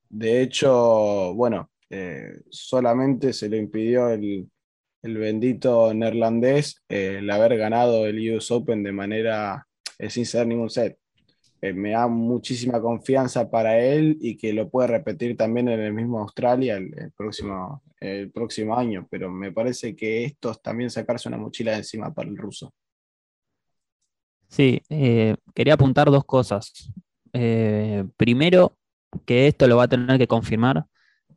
De 0.09 0.41
hecho, 0.41 1.33
bueno, 1.35 1.71
eh, 1.89 2.41
solamente 2.49 3.33
se 3.33 3.49
le 3.49 3.57
impidió 3.57 4.09
el, 4.09 4.49
el 5.01 5.17
bendito 5.17 5.93
neerlandés 5.93 6.83
eh, 6.87 7.17
el 7.19 7.29
haber 7.31 7.57
ganado 7.57 8.05
el 8.05 8.35
US 8.35 8.51
Open 8.51 8.83
de 8.83 8.91
manera 8.91 9.67
eh, 9.97 10.09
sin 10.09 10.25
ser 10.25 10.47
ningún 10.47 10.69
set. 10.69 10.97
Eh, 11.61 11.73
me 11.73 11.91
da 11.91 12.07
muchísima 12.07 12.81
confianza 12.81 13.49
para 13.49 13.79
él 13.79 14.17
y 14.19 14.35
que 14.35 14.53
lo 14.53 14.69
puede 14.69 14.87
repetir 14.87 15.37
también 15.37 15.67
en 15.69 15.79
el 15.79 15.93
mismo 15.93 16.19
Australia 16.19 16.77
el, 16.77 17.11
próximo, 17.15 17.83
el 17.99 18.31
próximo 18.31 18.75
año, 18.75 19.07
pero 19.11 19.29
me 19.29 19.51
parece 19.51 19.95
que 19.95 20.25
esto 20.25 20.51
es 20.51 20.61
también 20.61 20.89
sacarse 20.89 21.29
una 21.29 21.37
mochila 21.37 21.71
de 21.71 21.77
encima 21.77 22.11
para 22.13 22.29
el 22.29 22.37
ruso. 22.37 22.73
Sí, 24.47 24.81
quería 25.53 25.75
apuntar 25.75 26.09
dos 26.09 26.25
cosas. 26.25 26.91
Primero, 28.17 28.75
que 29.25 29.47
esto 29.47 29.67
lo 29.67 29.77
va 29.77 29.83
a 29.83 29.87
tener 29.87 30.17
que 30.17 30.27
confirmar 30.27 30.87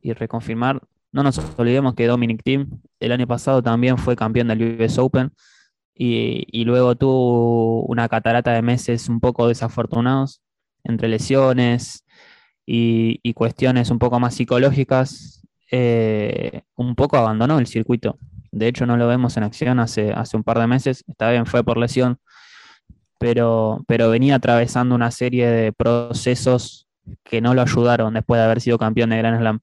y 0.01 0.15
reconfirmar. 0.15 0.81
No 1.15 1.23
nos 1.23 1.39
olvidemos 1.57 1.95
que 1.95 2.09
Dominic 2.09 2.43
Thiem 2.43 2.69
el 2.99 3.13
año 3.13 3.29
pasado 3.29 3.63
también 3.63 3.99
fue 3.99 4.17
campeón 4.17 4.49
del 4.49 4.81
US 4.81 4.99
Open 4.99 5.31
y, 5.95 6.65
luego 6.65 6.97
tuvo 6.97 7.85
una 7.85 8.09
catarata 8.09 8.51
de 8.51 8.63
meses 8.63 9.09
un 9.09 9.21
poco 9.21 9.47
desafortunados 9.47 10.43
entre 10.83 11.07
lesiones 11.07 12.05
y, 12.67 13.21
y 13.23 13.33
cuestiones 13.33 13.91
un 13.91 14.01
poco 14.01 14.19
más 14.19 14.35
psicológicas. 14.35 15.47
Eh, 15.71 16.63
un 16.75 16.97
poco 16.97 17.17
abandonó 17.17 17.61
el 17.61 17.69
circuito. 17.69 18.19
De 18.51 18.67
hecho, 18.67 18.85
no 18.85 18.97
lo 18.97 19.07
vemos 19.07 19.37
en 19.37 19.45
acción 19.45 19.79
hace, 19.79 20.13
hace 20.13 20.37
un 20.37 20.43
par 20.43 20.59
de 20.59 20.67
meses. 20.67 21.05
Está 21.07 21.31
bien, 21.31 21.47
fue 21.47 21.63
por 21.63 21.79
lesión, 21.79 22.19
pero, 23.21 23.85
pero 23.87 24.11
venía 24.11 24.35
atravesando 24.35 24.97
una 24.97 25.13
serie 25.13 25.47
de 25.47 25.73
procesos 25.73 26.89
que 27.23 27.41
no 27.41 27.55
lo 27.55 27.63
ayudaron 27.63 28.15
después 28.15 28.41
de 28.41 28.47
haber 28.47 28.61
sido 28.61 28.79
campeón 28.79 29.11
de 29.11 29.19
Grand 29.19 29.39
Slam. 29.39 29.61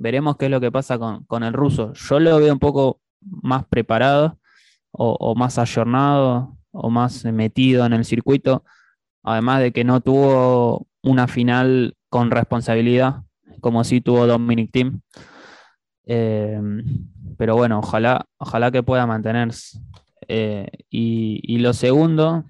Veremos 0.00 0.38
qué 0.38 0.46
es 0.46 0.50
lo 0.50 0.62
que 0.62 0.72
pasa 0.72 0.98
con, 0.98 1.24
con 1.24 1.42
el 1.42 1.52
ruso. 1.52 1.92
Yo 1.92 2.20
lo 2.20 2.38
veo 2.38 2.54
un 2.54 2.58
poco 2.58 3.02
más 3.20 3.66
preparado 3.66 4.38
o, 4.92 5.34
más 5.34 5.58
ayornado 5.58 6.56
o 6.72 6.88
más 6.88 7.22
metido 7.26 7.84
en 7.84 7.92
el 7.92 8.06
circuito, 8.06 8.64
además 9.22 9.60
de 9.60 9.72
que 9.72 9.84
no 9.84 10.00
tuvo 10.00 10.86
una 11.02 11.28
final 11.28 11.96
con 12.08 12.30
responsabilidad, 12.30 13.24
como 13.60 13.84
sí 13.84 14.00
tuvo 14.00 14.26
Dominic 14.26 14.70
Thiem. 14.72 15.00
Eh, 16.06 16.60
pero 17.36 17.56
bueno, 17.56 17.80
ojalá, 17.80 18.24
ojalá 18.38 18.70
que 18.70 18.82
pueda 18.82 19.06
mantenerse. 19.06 19.78
Eh, 20.28 20.66
y, 20.88 21.40
y, 21.42 21.58
lo 21.58 21.74
segundo 21.74 22.44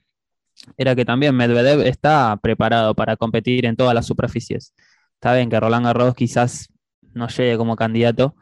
era 0.77 0.95
que 0.95 1.05
también 1.05 1.35
Medvedev 1.35 1.81
está 1.81 2.39
preparado 2.41 2.95
para 2.95 3.17
competir 3.17 3.67
en 3.67 3.75
todas 3.75 3.95
las 3.95 4.07
superficies. 4.07 4.73
Está 5.15 5.35
bien 5.35 5.51
que 5.51 5.59
Roland 5.59 5.87
Garros 5.87 6.15
quizás 6.15 6.70
no 7.15 7.29
llegue 7.29 7.57
como 7.57 7.77
candidato, 7.77 8.35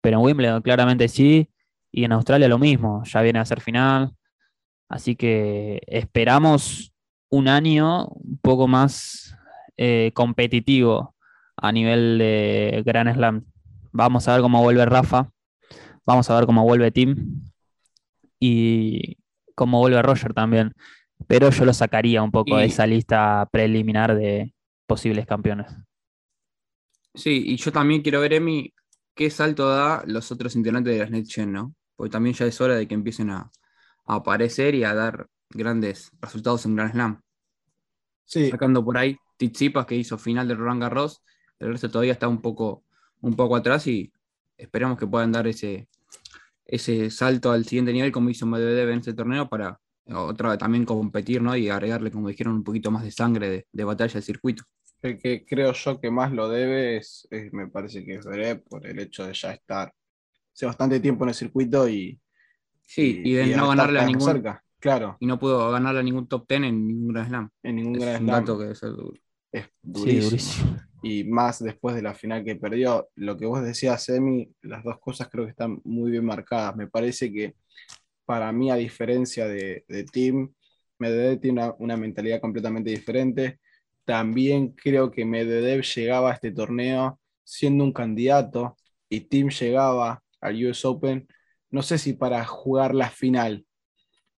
pero 0.00 0.18
en 0.18 0.24
Wimbledon 0.24 0.62
claramente 0.62 1.08
sí, 1.08 1.50
y 1.90 2.04
en 2.04 2.12
Australia 2.12 2.48
lo 2.48 2.58
mismo, 2.58 3.02
ya 3.04 3.22
viene 3.22 3.38
a 3.38 3.44
ser 3.44 3.60
final. 3.60 4.14
Así 4.88 5.16
que 5.16 5.80
esperamos 5.86 6.92
un 7.30 7.48
año 7.48 8.06
un 8.06 8.38
poco 8.38 8.68
más 8.68 9.36
eh, 9.76 10.12
competitivo 10.14 11.14
a 11.56 11.72
nivel 11.72 12.18
de 12.18 12.82
Grand 12.84 13.12
Slam. 13.14 13.44
Vamos 13.92 14.28
a 14.28 14.34
ver 14.34 14.42
cómo 14.42 14.62
vuelve 14.62 14.84
Rafa, 14.84 15.30
vamos 16.04 16.28
a 16.30 16.36
ver 16.36 16.46
cómo 16.46 16.64
vuelve 16.64 16.90
Tim 16.90 17.42
y 18.38 19.16
cómo 19.54 19.78
vuelve 19.78 20.02
Roger 20.02 20.34
también. 20.34 20.74
Pero 21.26 21.50
yo 21.50 21.64
lo 21.64 21.72
sacaría 21.72 22.22
un 22.22 22.30
poco 22.30 22.56
y... 22.56 22.60
de 22.60 22.66
esa 22.66 22.86
lista 22.86 23.48
preliminar 23.50 24.14
de 24.14 24.54
posibles 24.86 25.26
campeones. 25.26 25.74
Sí, 27.16 27.42
y 27.46 27.56
yo 27.56 27.72
también 27.72 28.02
quiero 28.02 28.20
ver, 28.20 28.34
Emi, 28.34 28.72
qué 29.14 29.30
salto 29.30 29.68
da 29.68 30.04
los 30.06 30.30
otros 30.30 30.54
integrantes 30.54 30.92
de 30.92 31.00
las 31.00 31.10
NetGen, 31.10 31.52
¿no? 31.52 31.74
Porque 31.96 32.10
también 32.10 32.34
ya 32.34 32.46
es 32.46 32.60
hora 32.60 32.76
de 32.76 32.86
que 32.86 32.94
empiecen 32.94 33.30
a, 33.30 33.50
a 34.04 34.14
aparecer 34.14 34.74
y 34.74 34.84
a 34.84 34.94
dar 34.94 35.26
grandes 35.50 36.10
resultados 36.20 36.66
en 36.66 36.76
Grand 36.76 36.92
Slam. 36.92 37.20
Sí, 38.24 38.50
sacando 38.50 38.84
por 38.84 38.98
ahí 38.98 39.16
Tizipas 39.36 39.86
que 39.86 39.96
hizo 39.96 40.18
final 40.18 40.48
de 40.48 40.54
Roland 40.54 40.82
Garros, 40.82 41.22
el 41.58 41.72
resto 41.72 41.90
todavía 41.90 42.12
está 42.12 42.28
un 42.28 42.42
poco, 42.42 42.84
un 43.20 43.34
poco 43.34 43.56
atrás 43.56 43.86
y 43.86 44.12
esperamos 44.58 44.98
que 44.98 45.06
puedan 45.06 45.32
dar 45.32 45.46
ese, 45.46 45.88
ese 46.64 47.10
salto 47.10 47.52
al 47.52 47.64
siguiente 47.64 47.92
nivel 47.92 48.12
como 48.12 48.30
hizo 48.30 48.46
Medvedev 48.46 48.90
en 48.90 48.98
este 48.98 49.14
torneo 49.14 49.48
para 49.48 49.78
otra 50.14 50.50
vez 50.50 50.58
también 50.58 50.84
competir 50.84 51.42
¿no? 51.42 51.56
y 51.56 51.68
agregarle, 51.68 52.10
como 52.10 52.28
dijeron, 52.28 52.54
un 52.54 52.64
poquito 52.64 52.90
más 52.90 53.02
de 53.02 53.10
sangre 53.10 53.48
de, 53.48 53.66
de 53.72 53.84
batalla 53.84 54.18
al 54.18 54.22
circuito. 54.22 54.64
El 55.02 55.18
que 55.18 55.44
creo 55.46 55.72
yo 55.72 56.00
que 56.00 56.10
más 56.10 56.32
lo 56.32 56.48
debe 56.48 56.96
es, 56.98 57.26
es- 57.30 57.52
me 57.52 57.68
parece 57.68 58.04
que 58.04 58.16
es 58.16 58.24
Zverev 58.24 58.62
por 58.64 58.86
el 58.86 58.98
hecho 58.98 59.26
de 59.26 59.34
ya 59.34 59.52
estar 59.52 59.92
hace 60.54 60.66
bastante 60.66 61.00
tiempo 61.00 61.24
en 61.24 61.30
el 61.30 61.34
circuito 61.34 61.88
y, 61.88 62.20
Sí, 62.82 63.20
y, 63.24 63.34
de 63.34 63.46
no 63.56 63.68
ganarle 63.68 64.00
a 64.00 64.06
ningún 64.06 64.22
cerca. 64.22 64.62
Claro, 64.78 65.16
y 65.20 65.26
no 65.26 65.38
pudo 65.38 65.70
ganarle 65.70 66.00
a 66.00 66.02
ningún 66.02 66.28
top 66.28 66.46
10 66.48 66.62
en 66.62 66.86
ningún 66.86 67.08
Grand 67.14 67.28
Slam. 67.28 67.50
en 67.62 67.76
ningún 67.76 67.94
Es 67.94 68.00
gran 68.00 68.20
un 68.20 68.26
slam. 68.26 68.42
dato 68.42 68.56
que 68.58 68.62
debe 68.64 68.74
ser 68.74 68.90
duro. 68.90 69.14
Es 69.52 69.64
Sí, 69.94 70.20
durísimo. 70.20 70.76
y 71.02 71.24
más 71.24 71.62
después 71.62 71.94
de 71.96 72.02
la 72.02 72.14
final 72.14 72.44
que 72.44 72.56
perdió. 72.56 73.08
Lo 73.16 73.36
que 73.36 73.46
vos 73.46 73.62
decías, 73.62 74.08
Emi, 74.08 74.50
las 74.62 74.82
dos 74.84 74.98
cosas 75.00 75.28
creo 75.30 75.44
que 75.44 75.50
están 75.50 75.80
muy 75.84 76.10
bien 76.10 76.24
marcadas. 76.24 76.76
Me 76.76 76.86
parece 76.88 77.32
que 77.32 77.54
para 78.24 78.52
mí, 78.52 78.70
a 78.70 78.76
diferencia 78.76 79.46
de, 79.48 79.84
de 79.88 80.04
Tim, 80.04 80.52
Medvedev 80.98 81.40
tiene 81.40 81.62
una, 81.64 81.74
una 81.78 81.96
mentalidad 81.96 82.40
completamente 82.40 82.90
diferente. 82.90 83.60
También 84.06 84.70
creo 84.70 85.10
que 85.12 85.26
Medvedev 85.26 85.82
llegaba 85.82 86.32
a 86.32 86.34
este 86.34 86.52
torneo 86.52 87.20
siendo 87.44 87.84
un 87.84 87.92
candidato 87.92 88.76
y 89.10 89.22
Tim 89.22 89.50
llegaba 89.50 90.22
al 90.40 90.66
US 90.66 90.86
Open, 90.88 91.28
no 91.70 91.82
sé 91.82 91.98
si 91.98 92.14
para 92.14 92.44
jugar 92.46 92.94
la 92.94 93.10
final. 93.10 93.66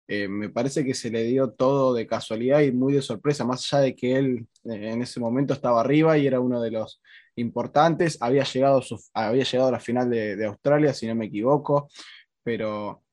Eh, 0.07 0.27
me 0.29 0.49
parece 0.49 0.85
que 0.85 0.93
se 0.93 1.09
le 1.11 1.23
dio 1.23 1.51
todo 1.51 1.93
de 1.93 2.07
casualidad 2.07 2.61
y 2.61 2.71
muy 2.71 2.93
de 2.93 3.01
sorpresa, 3.01 3.43
más 3.45 3.73
allá 3.73 3.83
de 3.83 3.95
que 3.95 4.15
él 4.17 4.47
eh, 4.65 4.91
en 4.93 5.01
ese 5.01 5.19
momento 5.19 5.53
estaba 5.53 5.81
arriba 5.81 6.17
y 6.17 6.27
era 6.27 6.39
uno 6.39 6.61
de 6.61 6.71
los 6.71 7.01
importantes, 7.35 8.17
había 8.21 8.43
llegado, 8.45 8.81
su- 8.81 9.01
había 9.13 9.43
llegado 9.43 9.69
a 9.69 9.71
la 9.73 9.79
final 9.81 10.09
de, 10.09 10.45
Australia, 10.45 10.93
si 10.93 11.07
no 11.07 11.15
me 11.15 11.25
equivoco, 11.25 11.89
pero, 12.43 13.03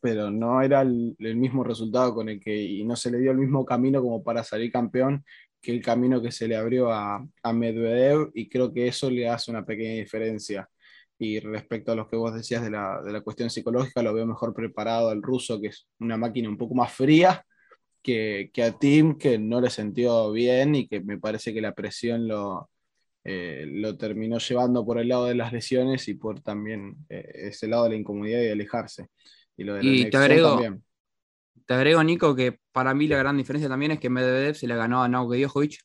pero 0.00 0.30
no 0.30 0.62
era 0.62 0.82
el, 0.82 1.16
el 1.18 1.36
mismo 1.36 1.64
resultado 1.64 2.14
con 2.14 2.28
el 2.28 2.40
que, 2.40 2.54
y 2.56 2.84
no 2.84 2.96
se 2.96 3.10
le 3.10 3.18
dio 3.18 3.30
el 3.32 3.38
mismo 3.38 3.64
camino 3.64 4.02
como 4.02 4.22
para 4.22 4.44
salir 4.44 4.72
campeón 4.72 5.24
que 5.62 5.72
el 5.72 5.80
camino 5.80 6.20
que 6.20 6.32
se 6.32 6.48
le 6.48 6.56
abrió 6.56 6.90
a, 6.92 7.24
a 7.42 7.52
Medvedev 7.52 8.30
y 8.34 8.48
creo 8.48 8.72
que 8.72 8.88
eso 8.88 9.08
le 9.10 9.28
hace 9.28 9.50
una 9.52 9.64
pequeña 9.64 9.94
diferencia. 9.94 10.68
Y 11.18 11.38
respecto 11.38 11.92
a 11.92 11.94
lo 11.94 12.08
que 12.08 12.16
vos 12.16 12.34
decías 12.34 12.62
de 12.64 12.70
la, 12.70 13.00
de 13.00 13.12
la 13.12 13.20
cuestión 13.20 13.48
psicológica, 13.48 14.02
lo 14.02 14.12
veo 14.12 14.26
mejor 14.26 14.52
preparado 14.54 15.08
al 15.08 15.22
ruso, 15.22 15.60
que 15.60 15.68
es 15.68 15.86
una 16.00 16.16
máquina 16.16 16.48
un 16.48 16.58
poco 16.58 16.74
más 16.74 16.92
fría 16.92 17.44
que, 18.02 18.50
que 18.52 18.64
a 18.64 18.72
Tim, 18.76 19.16
que 19.16 19.38
no 19.38 19.60
le 19.60 19.70
sintió 19.70 20.32
bien 20.32 20.74
y 20.74 20.88
que 20.88 21.00
me 21.00 21.18
parece 21.18 21.54
que 21.54 21.60
la 21.60 21.72
presión 21.74 22.26
lo, 22.26 22.68
eh, 23.22 23.64
lo 23.68 23.96
terminó 23.96 24.38
llevando 24.38 24.84
por 24.84 24.98
el 24.98 25.06
lado 25.08 25.26
de 25.26 25.36
las 25.36 25.52
lesiones 25.52 26.08
y 26.08 26.14
por 26.14 26.40
también 26.40 26.96
eh, 27.08 27.30
ese 27.34 27.68
lado 27.68 27.84
de 27.84 27.90
la 27.90 27.96
incomodidad 27.96 28.40
y 28.40 28.46
de 28.46 28.52
alejarse. 28.52 29.06
Y 29.56 29.62
lo 29.62 29.74
de 29.74 29.84
la 29.84 29.90
Y 29.92 30.10
te 30.10 30.16
agrego- 30.16 30.48
también. 30.56 30.82
Te 31.66 31.74
agrego, 31.74 32.02
Nico, 32.02 32.34
que 32.34 32.58
para 32.72 32.94
mí 32.94 33.06
la 33.06 33.18
gran 33.18 33.36
diferencia 33.36 33.68
también 33.68 33.92
es 33.92 34.00
que 34.00 34.10
Medvedev 34.10 34.54
se 34.54 34.66
le 34.66 34.76
ganó 34.76 35.02
a 35.02 35.08
Nauke 35.08 35.38
Djokovic 35.38 35.80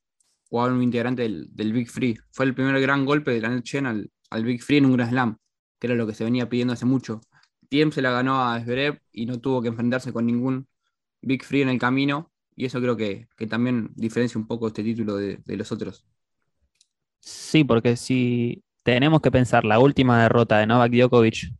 a 0.51 0.65
un 0.65 0.81
integrante 0.81 1.23
del, 1.23 1.47
del 1.51 1.73
Big 1.73 1.89
Free. 1.89 2.17
Fue 2.31 2.45
el 2.45 2.53
primer 2.53 2.79
gran 2.81 3.05
golpe 3.05 3.31
de 3.31 3.41
la 3.41 3.49
Net 3.49 3.63
Chen 3.63 3.85
al, 3.85 4.09
al 4.29 4.43
Big 4.43 4.61
Free 4.61 4.77
en 4.77 4.85
un 4.85 4.93
Grand 4.93 5.11
Slam, 5.11 5.37
que 5.79 5.87
era 5.87 5.95
lo 5.95 6.07
que 6.07 6.13
se 6.13 6.23
venía 6.23 6.49
pidiendo 6.49 6.73
hace 6.73 6.85
mucho. 6.85 7.21
Tiem 7.69 7.91
se 7.91 8.01
la 8.01 8.11
ganó 8.11 8.41
a 8.41 8.59
Zverev 8.61 8.99
y 9.11 9.25
no 9.25 9.39
tuvo 9.39 9.61
que 9.61 9.67
enfrentarse 9.67 10.13
con 10.13 10.25
ningún 10.25 10.67
Big 11.21 11.43
Free 11.43 11.61
en 11.61 11.69
el 11.69 11.79
camino, 11.79 12.31
y 12.55 12.65
eso 12.65 12.79
creo 12.79 12.95
que, 12.95 13.27
que 13.35 13.45
también 13.45 13.91
diferencia 13.95 14.39
un 14.39 14.47
poco 14.47 14.67
este 14.67 14.83
título 14.83 15.15
de, 15.15 15.37
de 15.45 15.57
los 15.57 15.71
otros. 15.71 16.05
Sí, 17.19 17.63
porque 17.63 17.97
si 17.97 18.63
tenemos 18.83 19.19
que 19.21 19.31
pensar 19.31 19.65
la 19.65 19.79
última 19.79 20.21
derrota 20.21 20.59
de 20.59 20.67
Novak 20.67 20.91
Djokovic 20.91 21.51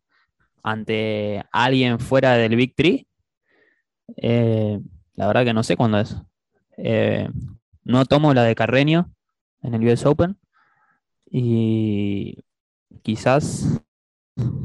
ante 0.63 1.44
alguien 1.52 2.00
fuera 2.00 2.34
del 2.34 2.56
Big 2.56 2.74
Three, 2.74 3.06
eh, 4.15 4.80
la 5.15 5.28
verdad 5.28 5.43
que 5.43 5.54
no 5.54 5.63
sé 5.63 5.76
cuándo 5.76 6.00
es. 6.00 6.15
Eh, 6.78 7.30
no 7.84 8.06
tomo 8.06 8.34
la 8.34 8.43
de 8.43 8.56
Carreño 8.56 9.12
en 9.62 9.74
el 9.74 9.88
US 9.88 10.06
Open 10.06 10.38
y 11.30 12.43
quizás 13.02 13.82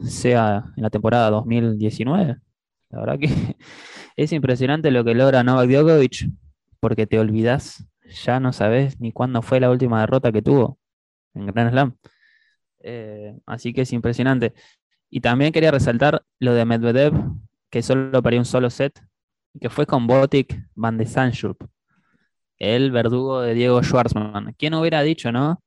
sea 0.05 0.64
en 0.76 0.83
la 0.83 0.90
temporada 0.90 1.31
2019. 1.31 2.37
La 2.90 3.00
verdad 3.00 3.18
que 3.18 3.28
es 4.16 4.33
impresionante 4.33 4.90
lo 4.90 5.05
que 5.05 5.14
logra 5.14 5.42
Novak 5.42 5.68
Djokovic 5.68 6.28
porque 6.81 7.07
te 7.07 7.18
olvidas, 7.18 7.87
ya 8.24 8.40
no 8.40 8.52
sabes 8.52 9.00
ni 9.00 9.12
cuándo 9.12 9.40
fue 9.42 9.61
la 9.61 9.70
última 9.70 10.00
derrota 10.00 10.33
que 10.33 10.42
tuvo 10.42 10.78
en 11.35 11.46
Grand 11.46 11.70
Slam. 11.70 11.96
Eh, 12.81 13.37
así 13.46 13.72
que 13.72 13.83
es 13.83 13.92
impresionante. 13.92 14.52
Y 15.09 15.20
también 15.20 15.52
quería 15.52 15.70
resaltar 15.70 16.24
lo 16.40 16.55
de 16.55 16.64
Medvedev, 16.64 17.12
que 17.70 17.83
solo 17.83 18.22
perdió 18.22 18.40
un 18.40 18.44
solo 18.44 18.70
set, 18.70 19.00
que 19.61 19.71
fue 19.71 19.87
con 19.87 20.07
Botic 20.07 20.69
Van 20.75 20.99
de 20.99 21.07
Sandschulp, 21.07 21.65
el 22.59 22.91
verdugo 22.91 23.41
de 23.41 23.55
Diego 23.55 23.83
Schwartzman. 23.83 24.55
¿Quién 24.59 24.75
hubiera 24.75 25.03
dicho, 25.03 25.33
no? 25.33 25.62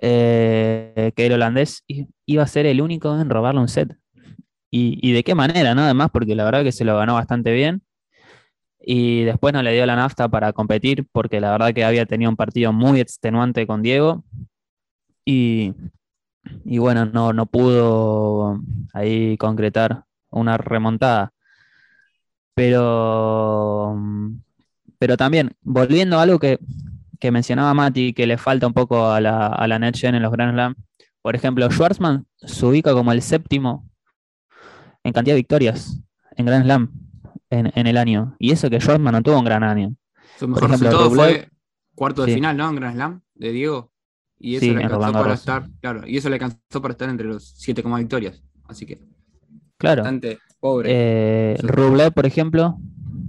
Eh, 0.00 1.12
que 1.16 1.26
el 1.26 1.32
holandés 1.32 1.84
iba 2.26 2.42
a 2.42 2.46
ser 2.46 2.66
el 2.66 2.80
único 2.80 3.18
en 3.18 3.30
robarle 3.30 3.60
un 3.60 3.68
set. 3.68 3.96
Y, 4.70 4.98
y 5.00 5.12
de 5.12 5.22
qué 5.22 5.34
manera, 5.34 5.74
¿no? 5.74 5.82
Además, 5.82 6.10
porque 6.12 6.34
la 6.34 6.44
verdad 6.44 6.64
que 6.64 6.72
se 6.72 6.84
lo 6.84 6.96
ganó 6.96 7.14
bastante 7.14 7.52
bien. 7.52 7.82
Y 8.80 9.22
después 9.22 9.54
no 9.54 9.62
le 9.62 9.72
dio 9.72 9.86
la 9.86 9.96
nafta 9.96 10.28
para 10.28 10.52
competir, 10.52 11.06
porque 11.10 11.40
la 11.40 11.52
verdad 11.52 11.72
que 11.72 11.84
había 11.84 12.04
tenido 12.06 12.30
un 12.30 12.36
partido 12.36 12.72
muy 12.72 13.00
extenuante 13.00 13.66
con 13.66 13.82
Diego. 13.82 14.24
Y, 15.24 15.72
y 16.64 16.78
bueno, 16.78 17.06
no, 17.06 17.32
no 17.32 17.46
pudo 17.46 18.60
ahí 18.92 19.38
concretar 19.38 20.04
una 20.30 20.58
remontada. 20.58 21.33
Pero, 22.54 23.98
pero 24.98 25.16
también, 25.16 25.52
volviendo 25.62 26.18
a 26.18 26.22
algo 26.22 26.38
que, 26.38 26.58
que 27.20 27.30
mencionaba 27.30 27.74
Mati, 27.74 28.12
que 28.12 28.26
le 28.26 28.38
falta 28.38 28.66
un 28.66 28.72
poco 28.72 29.06
a 29.10 29.20
la, 29.20 29.46
a 29.48 29.66
la 29.66 29.78
NetGen 29.78 30.14
en 30.14 30.22
los 30.22 30.32
Grand 30.32 30.52
Slam. 30.52 30.74
Por 31.22 31.34
ejemplo, 31.34 31.68
Schwarzman 31.70 32.26
se 32.38 32.66
ubica 32.66 32.92
como 32.92 33.12
el 33.12 33.22
séptimo 33.22 33.88
en 35.02 35.12
cantidad 35.12 35.34
de 35.34 35.40
victorias 35.40 36.00
en 36.36 36.46
Grand 36.46 36.64
Slam 36.64 36.90
en, 37.50 37.72
en 37.74 37.86
el 37.86 37.96
año. 37.96 38.36
Y 38.38 38.52
eso 38.52 38.70
que 38.70 38.80
Schwarzman 38.80 39.12
no 39.12 39.22
tuvo 39.22 39.38
un 39.38 39.44
gran 39.44 39.62
año. 39.64 39.94
Su 40.38 40.48
mejor 40.48 40.64
ejemplo, 40.70 40.90
resultado 40.90 41.10
Rublev- 41.10 41.16
fue 41.16 41.48
cuarto 41.94 42.22
de 42.22 42.28
Sí. 42.28 42.34
final, 42.36 42.56
¿no? 42.56 42.68
En 42.70 42.76
Grand 42.76 42.94
Slam 42.94 43.20
de 43.34 43.52
Diego. 43.52 43.90
Y 44.38 44.56
eso 44.56 44.66
Sí, 44.66 44.74
le 44.74 44.84
alcanzó 44.84 45.12
para 45.12 45.34
estar, 45.34 45.68
claro, 45.80 46.06
y 46.06 46.16
eso 46.18 46.28
le 46.28 46.34
alcanzó 46.34 46.82
para 46.82 46.92
estar 46.92 47.08
entre 47.08 47.26
los 47.26 47.48
siete 47.56 47.82
como 47.82 47.96
victorias. 47.96 48.42
Así 48.66 48.84
que 48.84 49.00
Claro. 49.78 50.02
bastante 50.02 50.38
pobre. 50.60 50.88
Eh. 50.90 51.56
Rublev, 51.62 52.12
por 52.12 52.26
ejemplo, 52.26 52.78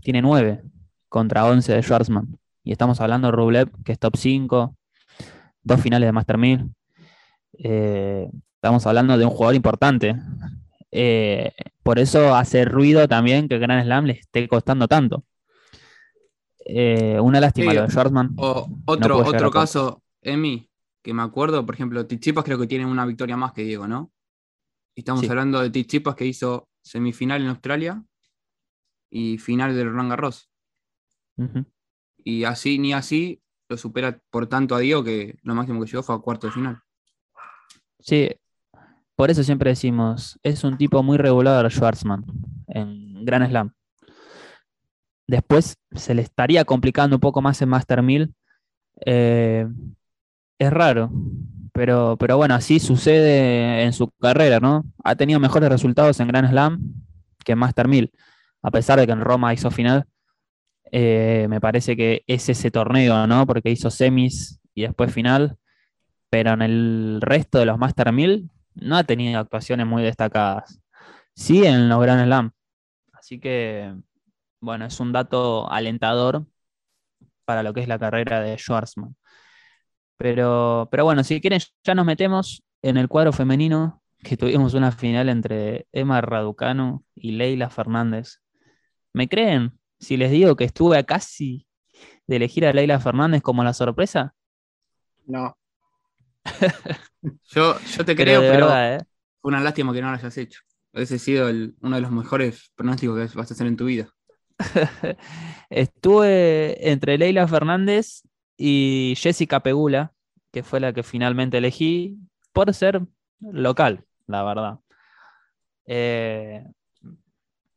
tiene 0.01 0.21
9 0.21 0.61
contra 1.09 1.45
11 1.45 1.73
de 1.73 1.81
Schwarzman. 1.81 2.37
Y 2.63 2.71
estamos 2.71 2.99
hablando 3.01 3.27
de 3.27 3.31
Rublev, 3.31 3.69
que 3.83 3.91
es 3.91 3.99
top 3.99 4.17
5, 4.17 4.75
dos 5.63 5.81
finales 5.81 6.07
de 6.07 6.11
Master 6.11 6.37
1000. 6.37 6.71
Eh, 7.59 8.29
estamos 8.55 8.85
hablando 8.87 9.17
de 9.17 9.25
un 9.25 9.31
jugador 9.31 9.55
importante. 9.55 10.15
Eh, 10.91 11.51
por 11.83 11.99
eso 11.99 12.35
hace 12.35 12.65
ruido 12.65 13.07
también 13.07 13.47
que 13.47 13.59
Grand 13.59 13.83
Slam 13.83 14.05
le 14.05 14.13
esté 14.13 14.47
costando 14.47 14.87
tanto. 14.87 15.23
Eh, 16.65 17.19
una 17.19 17.39
lástima 17.39 17.71
Sí, 17.71 17.77
lo 17.77 17.83
de 17.83 17.89
Schwarzman. 17.89 18.33
O 18.37 18.67
otro, 18.85 19.17
otro 19.19 19.51
caso, 19.51 20.01
Emi, 20.21 20.69
que 21.03 21.13
me 21.13 21.21
acuerdo, 21.21 21.65
por 21.65 21.75
ejemplo, 21.75 22.07
Tichipas 22.07 22.43
creo 22.43 22.57
que 22.57 22.67
tiene 22.67 22.85
una 22.85 23.05
victoria 23.05 23.37
más 23.37 23.53
que 23.53 23.63
Diego, 23.63 23.87
¿no? 23.87 24.11
Estamos 24.95 25.21
Sí. 25.21 25.29
hablando 25.29 25.61
de 25.61 25.69
Tichipas 25.69 26.15
que 26.15 26.25
hizo 26.25 26.67
semifinal 26.81 27.41
en 27.41 27.49
Australia 27.49 28.03
y 29.09 29.37
final 29.37 29.75
del 29.75 29.89
Roland 29.89 30.09
Garros. 30.09 30.49
Y 32.23 32.43
así 32.45 32.79
ni 32.79 32.93
así 32.93 33.41
lo 33.69 33.77
supera 33.77 34.19
por 34.29 34.47
tanto 34.47 34.75
a 34.75 34.79
Diego 34.79 35.03
que 35.03 35.37
lo 35.43 35.55
máximo 35.55 35.81
que 35.83 35.89
llegó 35.91 36.03
fue 36.03 36.15
a 36.15 36.19
cuarto 36.19 36.47
de 36.47 36.53
final. 36.53 36.81
Sí, 37.99 38.29
por 39.15 39.29
eso 39.31 39.43
siempre 39.43 39.71
decimos, 39.71 40.39
es 40.43 40.63
un 40.63 40.77
tipo 40.77 41.01
muy 41.03 41.17
regular 41.17 41.69
Schwarzman 41.71 42.23
en 42.67 43.25
Grand 43.25 43.49
Slam. 43.49 43.73
Después 45.27 45.77
se 45.91 46.13
le 46.13 46.21
estaría 46.21 46.65
complicando 46.65 47.15
un 47.15 47.19
poco 47.19 47.41
más 47.41 47.61
en 47.61 47.69
Master 47.69 48.03
1000. 48.03 48.33
Eh, 49.05 49.67
es 50.59 50.71
raro, 50.71 51.11
pero, 51.75 52.17
pero 52.17 52.37
bueno, 52.37 52.55
así 52.55 52.79
sucede 52.79 53.83
en 53.83 53.93
su 53.93 54.09
carrera, 54.19 54.59
¿no? 54.59 54.83
Ha 55.03 55.15
tenido 55.15 55.39
mejores 55.39 55.69
resultados 55.69 56.19
en 56.19 56.29
Grand 56.29 56.49
Slam 56.49 56.79
que 57.43 57.55
Master 57.55 57.87
1000, 57.87 58.11
a 58.63 58.71
pesar 58.71 58.99
de 58.99 59.05
que 59.05 59.11
en 59.11 59.21
Roma 59.21 59.53
hizo 59.53 59.69
final. 59.69 60.05
Eh, 60.91 61.47
me 61.49 61.61
parece 61.61 61.95
que 61.95 62.23
es 62.25 62.49
ese 62.49 62.71
torneo, 62.71 63.27
¿no? 63.27 63.45
Porque 63.45 63.69
hizo 63.69 63.91
semis 63.91 64.59
y 64.73 64.83
después 64.83 65.13
final 65.13 65.59
pero 66.35 66.51
en 66.51 66.61
el 66.61 67.19
resto 67.21 67.59
de 67.59 67.65
los 67.65 67.77
Master 67.77 68.11
1000 68.11 68.49
no 68.73 68.97
ha 68.97 69.05
tenido 69.05 69.39
actuaciones 69.39 69.87
muy 69.87 70.03
destacadas. 70.03 70.81
Sí 71.33 71.65
en 71.65 71.87
los 71.87 72.01
Grand 72.01 72.25
Slam. 72.25 72.51
Así 73.13 73.39
que, 73.39 73.95
bueno, 74.59 74.85
es 74.85 74.99
un 74.99 75.13
dato 75.13 75.71
alentador 75.71 76.45
para 77.45 77.63
lo 77.63 77.73
que 77.73 77.79
es 77.79 77.87
la 77.87 77.99
carrera 77.99 78.41
de 78.41 78.57
Schwarzman. 78.57 79.15
Pero, 80.17 80.87
pero 80.91 81.03
bueno, 81.05 81.23
si 81.23 81.41
quieren, 81.41 81.59
ya 81.83 81.95
nos 81.95 82.05
metemos 82.05 82.63
en 82.81 82.97
el 82.97 83.07
cuadro 83.09 83.33
femenino, 83.33 84.01
que 84.23 84.37
tuvimos 84.37 84.73
una 84.73 84.91
final 84.91 85.29
entre 85.29 85.87
Emma 85.91 86.21
Raducanu 86.21 87.03
y 87.15 87.33
Leila 87.33 87.69
Fernández. 87.69 88.41
¿Me 89.13 89.27
creen 89.29 89.79
si 89.99 90.17
les 90.17 90.31
digo 90.31 90.55
que 90.55 90.65
estuve 90.65 90.97
a 90.97 91.03
casi 91.03 91.67
de 92.27 92.37
elegir 92.37 92.65
a 92.65 92.73
Leila 92.73 92.99
Fernández 92.99 93.41
como 93.41 93.63
la 93.63 93.73
sorpresa? 93.73 94.35
No. 95.27 95.55
Yo, 97.49 97.79
yo 97.79 98.05
te 98.05 98.15
Pero 98.15 98.23
creo, 98.23 98.45
pero 98.45 98.67
verdad, 98.67 98.95
¿eh? 98.97 99.05
fue 99.41 99.49
una 99.49 99.61
lástima 99.61 99.93
que 99.93 100.01
no 100.01 100.09
lo 100.11 100.17
hayas 100.17 100.37
hecho. 100.37 100.61
Ese 100.93 101.15
ha 101.15 101.19
sido 101.19 101.49
el- 101.49 101.75
uno 101.81 101.95
de 101.97 102.01
los 102.01 102.11
mejores 102.11 102.71
pronósticos 102.75 103.31
que 103.31 103.37
vas 103.37 103.51
a 103.51 103.53
hacer 103.53 103.67
en 103.67 103.77
tu 103.77 103.85
vida. 103.85 104.09
Estuve 105.69 106.89
entre 106.91 107.17
Leila 107.17 107.47
Fernández 107.47 108.21
y 108.57 109.13
Jessica 109.17 109.59
Pegula, 109.61 110.13
que 110.51 110.63
fue 110.63 110.79
la 110.79 110.93
que 110.93 111.03
finalmente 111.03 111.57
elegí, 111.57 112.17
por 112.53 112.73
ser 112.73 113.01
local, 113.41 114.05
la 114.27 114.43
verdad. 114.43 114.79
Eh, 115.85 116.65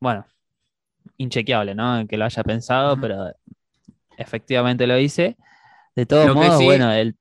bueno, 0.01 0.25
inchequeable, 1.17 1.75
¿no? 1.75 2.07
Que 2.07 2.17
lo 2.17 2.25
haya 2.25 2.45
pensado, 2.45 2.99
pero 3.01 3.33
efectivamente 4.17 4.87
lo 4.87 4.99
hice. 4.99 5.37
De 5.97 6.07
todos 6.07 6.35
modos, 6.35 6.59
sí- 6.59 6.65
bueno, 6.65 6.93
el, 6.93 7.17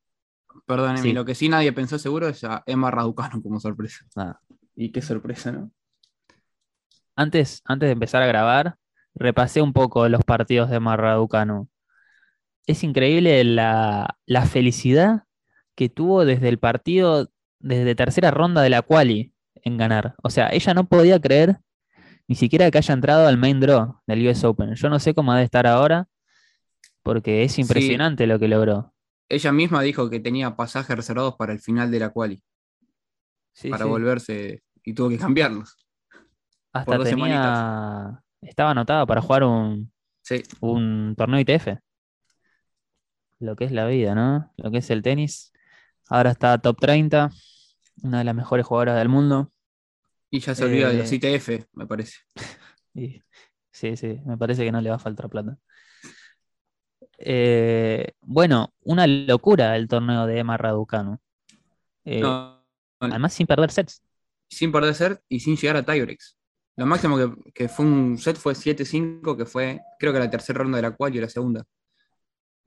Perdón, 0.66 0.98
Sí. 0.98 1.14
lo 1.14 1.24
que 1.24 1.34
sí 1.34 1.48
nadie 1.48 1.72
pensó 1.72 1.98
seguro 1.98 2.28
es 2.28 2.44
a 2.44 2.62
Emma 2.66 2.92
Raducanu 2.92 3.42
como 3.42 3.60
sorpresa. 3.60 4.06
nada. 4.16 4.42
Y 4.76 4.92
qué 4.92 5.02
sorpresa, 5.02 5.52
¿no? 5.52 5.72
Antes, 7.16 7.62
antes 7.66 7.88
de 7.88 7.94
empezar 7.94 8.22
a 8.22 8.28
grabar, 8.28 8.76
repasé 9.16 9.62
un 9.62 9.72
poco 9.74 10.08
los 10.10 10.24
partidos 10.24 10.70
de 10.70 10.80
Marraducanu. 10.80 11.68
Es 12.68 12.84
increíble 12.84 13.44
la, 13.44 14.20
la 14.26 14.46
felicidad 14.46 15.24
que 15.76 15.90
tuvo 15.90 16.26
desde 16.26 16.50
el 16.50 16.60
partido, 16.60 17.30
desde 17.60 17.96
tercera 17.96 18.30
ronda 18.30 18.62
de 18.62 18.70
la 18.70 18.82
quali 18.82 19.34
en 19.56 19.78
ganar. 19.78 20.16
O 20.22 20.30
sea, 20.30 20.50
ella 20.52 20.74
no 20.74 20.88
podía 20.88 21.20
creer 21.20 21.60
ni 22.28 22.36
siquiera 22.36 22.70
que 22.70 22.78
haya 22.78 22.94
entrado 22.94 23.26
al 23.28 23.38
main 23.38 23.60
draw 23.60 24.00
del 24.06 24.28
US 24.28 24.44
Open. 24.44 24.76
Yo 24.76 24.90
no 24.90 25.00
sé 25.00 25.14
cómo 25.14 25.32
ha 25.32 25.38
de 25.38 25.46
estar 25.46 25.66
ahora, 25.66 26.08
porque 27.04 27.44
es 27.44 27.58
impresionante 27.58 28.28
lo 28.28 28.38
que 28.38 28.50
logró. 28.50 28.94
Ella 29.30 29.52
misma 29.52 29.82
dijo 29.82 30.10
que 30.10 30.20
tenía 30.20 30.56
pasajes 30.56 30.96
reservados 30.96 31.36
para 31.36 31.54
el 31.54 31.60
final 31.60 31.90
de 31.90 32.00
la 32.00 32.10
quali, 32.10 32.44
Sí, 33.54 33.70
para 33.70 33.86
sí. 33.86 33.90
volverse 33.90 34.64
y 34.84 34.94
tuvo 34.94 35.10
que 35.10 35.18
cambiarlos. 35.18 35.78
Hasta 36.74 37.00
tenía, 37.04 38.22
estaba 38.42 38.72
anotada 38.72 39.06
para 39.06 39.22
jugar 39.22 39.44
un, 39.44 39.92
un 40.60 41.16
torneo 41.18 41.40
ITF. 41.40 41.78
Lo 43.40 43.56
que 43.56 43.66
es 43.66 43.72
la 43.72 43.86
vida, 43.88 44.16
¿no? 44.16 44.52
Lo 44.58 44.72
que 44.72 44.80
es 44.80 44.90
el 44.90 45.02
tenis. 45.02 45.54
Ahora 46.10 46.32
está 46.32 46.58
top 46.60 46.80
30, 46.80 47.32
una 48.04 48.20
de 48.20 48.24
las 48.26 48.36
mejores 48.36 48.66
jugadoras 48.66 48.98
del 48.98 49.10
mundo. 49.10 49.52
y 50.30 50.40
ya 50.40 50.56
se 50.56 50.66
olvida 50.66 50.90
de 50.90 50.96
los 50.96 51.12
Eh, 51.12 51.16
ITF, 51.16 51.68
me 51.74 51.88
parece. 51.88 52.18
Y 52.94 53.22
sí, 53.72 53.96
sí, 53.98 54.20
me 54.26 54.38
parece 54.38 54.64
que 54.66 54.72
no 54.72 54.82
le 54.82 54.90
va 54.90 54.96
a 54.98 55.00
faltar 55.00 55.30
plata. 55.30 55.58
Eh, 57.20 58.14
bueno, 58.22 58.74
una 58.82 59.08
locura 59.08 59.76
el 59.76 59.88
torneo 59.88 60.26
de 60.28 60.40
Emma 60.40 60.58
Raducanu. 60.58 61.20
Eh, 62.06 62.22
No, 62.22 62.64
además, 63.00 63.34
sin 63.34 63.48
perder 63.48 63.72
sets. 63.72 64.04
sin 64.50 64.72
perder 64.72 64.94
set 64.96 65.22
y 65.30 65.40
sin 65.40 65.56
llegar 65.58 65.78
a 65.78 65.84
tiebreaks. 65.86 66.38
Lo 66.76 66.86
máximo 66.86 67.18
que, 67.18 67.52
que 67.54 67.70
fue 67.70 67.86
un 67.86 68.18
set 68.18 68.38
fue 68.38 68.54
7-5, 68.56 69.36
que 69.38 69.46
fue 69.46 69.82
creo 70.00 70.14
que 70.14 70.20
la 70.20 70.30
tercera 70.30 70.60
ronda 70.60 70.78
de 70.78 70.84
la 70.84 70.96
quali 70.96 71.18
y 71.18 71.22
la 71.22 71.30
segunda. 71.30 71.64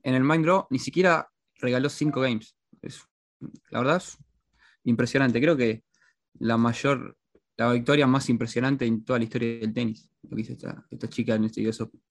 En 0.03 0.15
el 0.15 0.23
Mind 0.23 0.45
Draw 0.45 0.67
ni 0.69 0.79
siquiera 0.79 1.29
regaló 1.59 1.89
5 1.89 2.21
games. 2.21 2.55
Es- 2.81 3.03
la 3.71 3.79
verdad 3.79 3.97
es 3.97 4.17
impresionante. 4.85 5.41
Creo 5.41 5.57
que 5.57 5.83
la 6.39 6.57
mayor, 6.57 7.17
la 7.57 7.71
victoria 7.73 8.07
más 8.07 8.29
impresionante 8.29 8.85
en 8.85 9.03
toda 9.05 9.19
la 9.19 9.25
historia 9.25 9.59
del 9.59 9.73
tenis. 9.73 10.09
Lo 10.23 10.35
que 10.35 10.41
hizo 10.43 10.53
esta, 10.53 10.85
esta 10.91 11.09
chica 11.09 11.35
en 11.35 11.45
este 11.45 11.67
US 11.67 11.83
Open. 11.83 12.01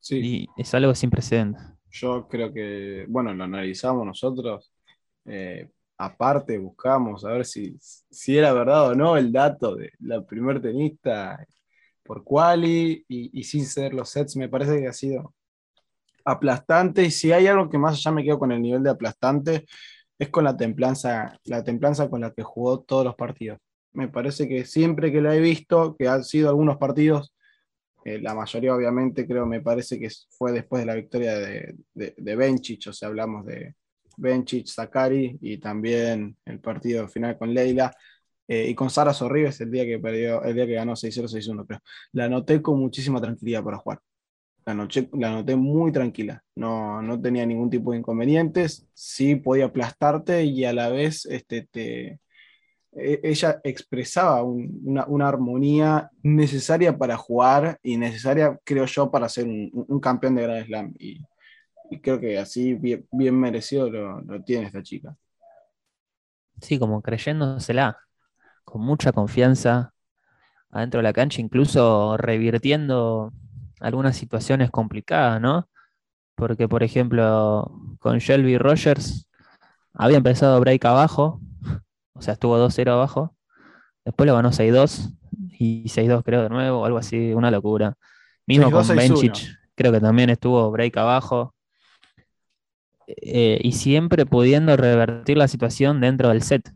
Sí, 0.00 0.20
Y 0.20 0.48
es 0.56 0.74
algo 0.74 0.94
sin 0.94 1.10
precedentes. 1.10 1.62
yo 1.90 2.26
creo 2.28 2.52
que, 2.52 3.06
bueno, 3.08 3.32
lo 3.34 3.44
analizamos 3.44 4.06
nosotros. 4.06 4.72
eh, 5.26 5.70
aparte, 5.98 6.58
buscamos 6.58 7.24
a 7.24 7.30
ver 7.32 7.44
si, 7.46 7.76
si 7.80 8.36
era 8.38 8.52
verdad 8.52 8.90
o 8.90 8.94
no 8.94 9.16
el 9.16 9.32
dato 9.32 9.76
de 9.76 9.90
la 10.00 10.24
primer 10.26 10.60
tenista 10.60 11.46
por 12.04 12.24
quali 12.24 13.04
y, 13.08 13.40
y 13.40 13.44
sin 13.44 13.66
ceder 13.66 13.94
los 13.94 14.10
sets. 14.10 14.36
Me 14.36 14.48
parece 14.48 14.80
que 14.80 14.88
ha 14.88 14.92
sido 14.92 15.34
aplastante. 16.24 17.02
Y 17.04 17.10
si 17.10 17.32
hay 17.32 17.46
algo 17.46 17.68
que 17.70 17.78
más 17.78 17.94
allá 17.96 18.12
me 18.12 18.24
quedo 18.24 18.38
con 18.38 18.52
el 18.52 18.62
nivel 18.62 18.82
de 18.82 18.90
aplastante, 18.90 19.64
es 20.18 20.28
con 20.30 20.44
la 20.44 20.56
templanza, 20.56 21.38
la 21.44 21.64
templanza 21.64 22.08
con 22.08 22.20
la 22.22 22.32
que 22.32 22.42
jugó 22.42 22.80
todos 22.82 23.04
los 23.04 23.14
partidos. 23.16 23.58
Me 23.92 24.08
parece 24.08 24.48
que 24.48 24.64
siempre 24.64 25.12
que 25.12 25.20
la 25.22 25.36
he 25.36 25.40
visto, 25.40 25.96
que 25.96 26.08
han 26.08 26.24
sido 26.24 26.48
algunos 26.50 26.78
partidos, 26.78 27.34
eh, 28.04 28.18
la 28.20 28.34
mayoría 28.34 28.74
obviamente 28.74 29.26
creo, 29.26 29.46
me 29.46 29.60
parece 29.62 29.98
que 29.98 30.08
fue 30.30 30.52
después 30.52 30.82
de 30.82 30.86
la 30.86 30.94
victoria 30.94 31.38
de, 31.38 31.74
de, 31.94 32.14
de 32.16 32.36
Benchich, 32.36 32.88
o 32.88 32.92
sea, 32.92 33.08
hablamos 33.08 33.46
de 33.46 33.74
Benchich, 34.16 34.68
Zakari 34.72 35.38
y 35.40 35.58
también 35.58 36.36
el 36.44 36.60
partido 36.60 37.08
final 37.08 37.38
con 37.38 37.52
Leila. 37.54 37.92
eh, 38.48 38.68
y 38.68 38.74
con 38.74 38.90
Sara 38.90 39.14
Sorribes 39.14 39.60
el 39.60 39.70
día 39.70 39.84
que 39.86 39.98
perdió, 39.98 40.42
el 40.44 40.54
día 40.54 40.66
que 40.66 40.74
ganó 40.74 40.96
6-0, 40.96 41.28
6-1, 41.28 41.64
pero 41.66 41.80
la 42.12 42.28
noté 42.28 42.60
con 42.62 42.78
muchísima 42.78 43.20
tranquilidad 43.20 43.64
para 43.64 43.78
jugar. 43.78 44.00
La, 44.66 44.74
noche, 44.74 45.08
la 45.12 45.30
noté 45.30 45.56
muy 45.56 45.92
tranquila, 45.92 46.42
no, 46.56 47.02
no 47.02 47.20
tenía 47.20 47.44
ningún 47.44 47.68
tipo 47.68 47.92
de 47.92 47.98
inconvenientes, 47.98 48.86
sí 48.94 49.36
podía 49.36 49.66
aplastarte 49.66 50.44
y 50.44 50.64
a 50.64 50.72
la 50.72 50.88
vez 50.88 51.26
este, 51.26 51.68
te, 51.70 52.20
e- 52.92 53.20
ella 53.24 53.60
expresaba 53.64 54.42
un- 54.44 54.80
una, 54.84 55.06
una 55.06 55.28
armonía 55.28 56.10
necesaria 56.22 56.96
para 56.98 57.16
jugar 57.16 57.78
y 57.82 57.96
necesaria, 57.98 58.58
creo 58.64 58.86
yo, 58.86 59.10
para 59.10 59.28
ser 59.28 59.46
un, 59.46 59.70
un 59.72 60.00
campeón 60.00 60.36
de 60.36 60.42
Grand 60.42 60.66
Slam. 60.66 60.94
Y, 60.98 61.20
y 61.90 62.00
creo 62.00 62.20
que 62.20 62.38
así 62.38 62.74
bien, 62.74 63.06
bien 63.12 63.38
merecido 63.40 63.90
lo, 63.90 64.20
lo 64.22 64.42
tiene 64.44 64.66
esta 64.66 64.82
chica. 64.82 65.16
Sí, 66.60 66.78
como 66.78 67.02
creyéndosela, 67.02 67.98
con 68.64 68.82
mucha 68.82 69.12
confianza 69.12 69.94
adentro 70.70 70.98
de 71.00 71.04
la 71.04 71.12
cancha, 71.12 71.40
incluso 71.42 72.16
revirtiendo 72.18 73.32
algunas 73.84 74.16
situaciones 74.16 74.70
complicadas, 74.70 75.40
¿no? 75.40 75.68
Porque, 76.34 76.66
por 76.68 76.82
ejemplo, 76.82 77.70
con 78.00 78.18
Shelby 78.18 78.56
Rogers 78.56 79.28
había 79.92 80.16
empezado 80.16 80.58
break 80.58 80.84
abajo, 80.86 81.40
o 82.14 82.22
sea, 82.22 82.32
estuvo 82.32 82.58
2-0 82.58 82.90
abajo, 82.90 83.36
después 84.04 84.26
lo 84.26 84.34
ganó 84.34 84.52
6-2 84.52 85.14
y 85.58 85.84
6-2 85.84 86.22
creo 86.24 86.42
de 86.42 86.48
nuevo, 86.48 86.86
algo 86.86 86.96
así, 86.96 87.34
una 87.34 87.50
locura. 87.50 87.96
Mismo 88.46 88.68
6-2, 88.68 88.72
con 88.72 88.84
6-1. 88.84 88.96
Benchich, 88.96 89.58
creo 89.74 89.92
que 89.92 90.00
también 90.00 90.30
estuvo 90.30 90.70
break 90.70 90.96
abajo. 90.96 91.54
Eh, 93.06 93.60
y 93.62 93.72
siempre 93.72 94.24
pudiendo 94.24 94.78
revertir 94.78 95.36
la 95.36 95.46
situación 95.46 96.00
dentro 96.00 96.30
del 96.30 96.42
set. 96.42 96.72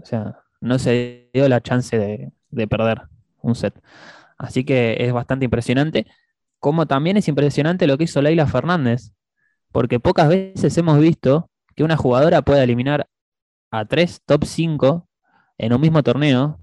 O 0.00 0.06
sea, 0.06 0.38
no 0.60 0.78
se 0.78 1.30
dio 1.34 1.48
la 1.48 1.60
chance 1.60 1.98
de, 1.98 2.30
de 2.50 2.68
perder 2.68 3.02
un 3.42 3.56
set. 3.56 3.74
Así 4.38 4.64
que 4.64 4.96
es 5.00 5.12
bastante 5.12 5.46
impresionante. 5.46 6.06
Como 6.64 6.86
también 6.86 7.18
es 7.18 7.28
impresionante 7.28 7.86
lo 7.86 7.98
que 7.98 8.04
hizo 8.04 8.22
Leila 8.22 8.46
Fernández. 8.46 9.12
Porque 9.70 10.00
pocas 10.00 10.30
veces 10.30 10.74
hemos 10.78 10.98
visto 10.98 11.50
que 11.76 11.84
una 11.84 11.98
jugadora 11.98 12.40
pueda 12.40 12.64
eliminar 12.64 13.06
a 13.70 13.84
tres 13.84 14.22
top 14.24 14.46
5 14.46 15.06
en 15.58 15.74
un 15.74 15.80
mismo 15.82 16.02
torneo. 16.02 16.58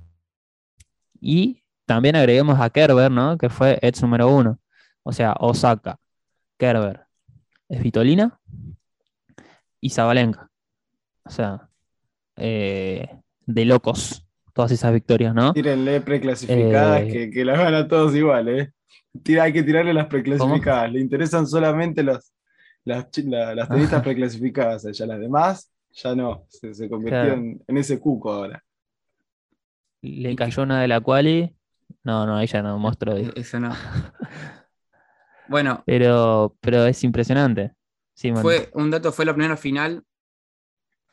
Y 1.20 1.62
también 1.86 2.16
agreguemos 2.16 2.60
a 2.60 2.72
Kerber, 2.72 3.12
¿no? 3.12 3.38
Que 3.38 3.50
fue 3.50 3.78
ex 3.84 4.02
número 4.02 4.28
uno. 4.28 4.58
O 5.04 5.14
sea, 5.14 5.36
Osaka, 5.40 6.00
Kerber, 6.58 7.02
Svitolina 7.70 8.40
y 9.80 9.92
Zabalenka. 9.92 10.50
O 11.26 11.30
sea, 11.30 11.70
eh, 12.38 13.08
de 13.46 13.66
locos 13.66 14.26
todas 14.54 14.72
esas 14.72 14.94
victorias, 14.94 15.36
¿no? 15.36 15.54
Tírenle 15.54 16.02
preclasificadas 16.02 17.02
Eh. 17.02 17.08
que, 17.08 17.30
que 17.30 17.46
las 17.46 17.60
van 17.60 17.76
a 17.76 17.88
todos 17.88 18.16
igual, 18.16 18.50
¿eh? 18.50 18.74
Tira, 19.24 19.44
hay 19.44 19.54
que 19.54 19.64
tirarle 19.64 19.94
las 19.94 20.08
preclasificadas. 20.08 20.92
Le 20.92 21.00
interesan 21.02 21.46
solamente 21.48 22.04
los, 22.04 22.34
las, 22.86 23.08
la- 23.26 23.56
las 23.56 23.70
tenistas 23.70 24.02
preclasificadas. 24.04 24.84
Ya 24.98 25.06
las 25.06 25.20
demás, 25.20 25.72
ya 25.92 26.16
no. 26.16 26.46
Se, 26.50 26.74
se 26.74 26.90
convirtió 26.90 27.22
Claro. 27.24 27.34
en, 27.34 27.64
en 27.68 27.78
ese 27.78 28.00
cuco 28.00 28.32
ahora. 28.32 28.64
Le 30.02 30.36
cayó 30.36 30.64
una 30.64 30.82
de 30.82 30.88
la 30.88 31.00
quali. 31.02 31.56
No, 32.04 32.26
no, 32.26 32.40
ella 32.40 32.62
no, 32.64 32.80
monstruo. 32.80 33.16
dijo. 33.16 33.32
Eso 33.36 33.60
no. 33.60 33.76
Bueno, 35.48 35.84
Pero, 35.86 36.56
pero 36.62 36.86
es 36.86 37.04
impresionante. 37.04 37.74
Sí, 38.14 38.32
fue 38.34 38.70
un 38.74 38.90
dato, 38.90 39.12
fue 39.12 39.26
la 39.26 39.34
primera 39.34 39.58
final 39.58 40.04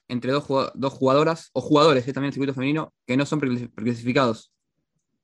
entre 0.06 0.30
dos, 0.32 0.46
dos 0.74 0.92
jugadoras, 0.92 1.50
o 1.52 1.60
jugadores, 1.60 2.06
eh, 2.06 2.12
también 2.12 2.28
el 2.28 2.32
circuito 2.34 2.54
femenino, 2.54 2.94
que 3.04 3.16
no 3.16 3.26
son 3.26 3.40
preclasi- 3.40 3.68
preclasificados. 3.74 4.52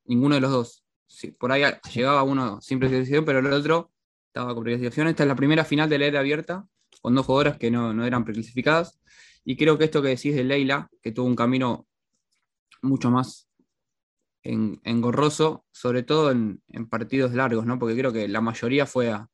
Ninguno 0.05 0.35
de 0.35 0.41
los 0.41 0.51
dos. 0.51 0.84
Sí, 1.07 1.31
por 1.31 1.51
ahí 1.51 1.63
llegaba 1.93 2.23
uno 2.23 2.59
sin 2.61 2.79
preclasificación, 2.79 3.25
pero 3.25 3.39
el 3.39 3.53
otro 3.53 3.91
estaba 4.27 4.53
con 4.53 4.63
preclasificación. 4.63 5.07
Esta 5.07 5.23
es 5.23 5.27
la 5.27 5.35
primera 5.35 5.63
final 5.65 5.89
de 5.89 5.99
la 5.99 6.05
era 6.07 6.19
abierta 6.19 6.65
con 7.01 7.13
dos 7.15 7.25
jugadoras 7.25 7.57
que 7.57 7.69
no, 7.71 7.93
no 7.93 8.05
eran 8.05 8.25
preclasificadas. 8.25 8.99
Y 9.43 9.55
creo 9.57 9.77
que 9.77 9.85
esto 9.85 10.01
que 10.01 10.09
decís 10.09 10.35
de 10.35 10.43
Leila, 10.43 10.89
que 11.01 11.11
tuvo 11.11 11.27
un 11.27 11.35
camino 11.35 11.87
mucho 12.81 13.11
más 13.11 13.49
en- 14.43 14.81
engorroso, 14.83 15.65
sobre 15.71 16.03
todo 16.03 16.31
en, 16.31 16.61
en 16.69 16.87
partidos 16.89 17.33
largos, 17.33 17.65
¿no? 17.65 17.79
Porque 17.79 17.97
creo 17.97 18.13
que 18.13 18.27
la 18.27 18.41
mayoría 18.41 18.85
fue 18.85 19.09
a, 19.11 19.29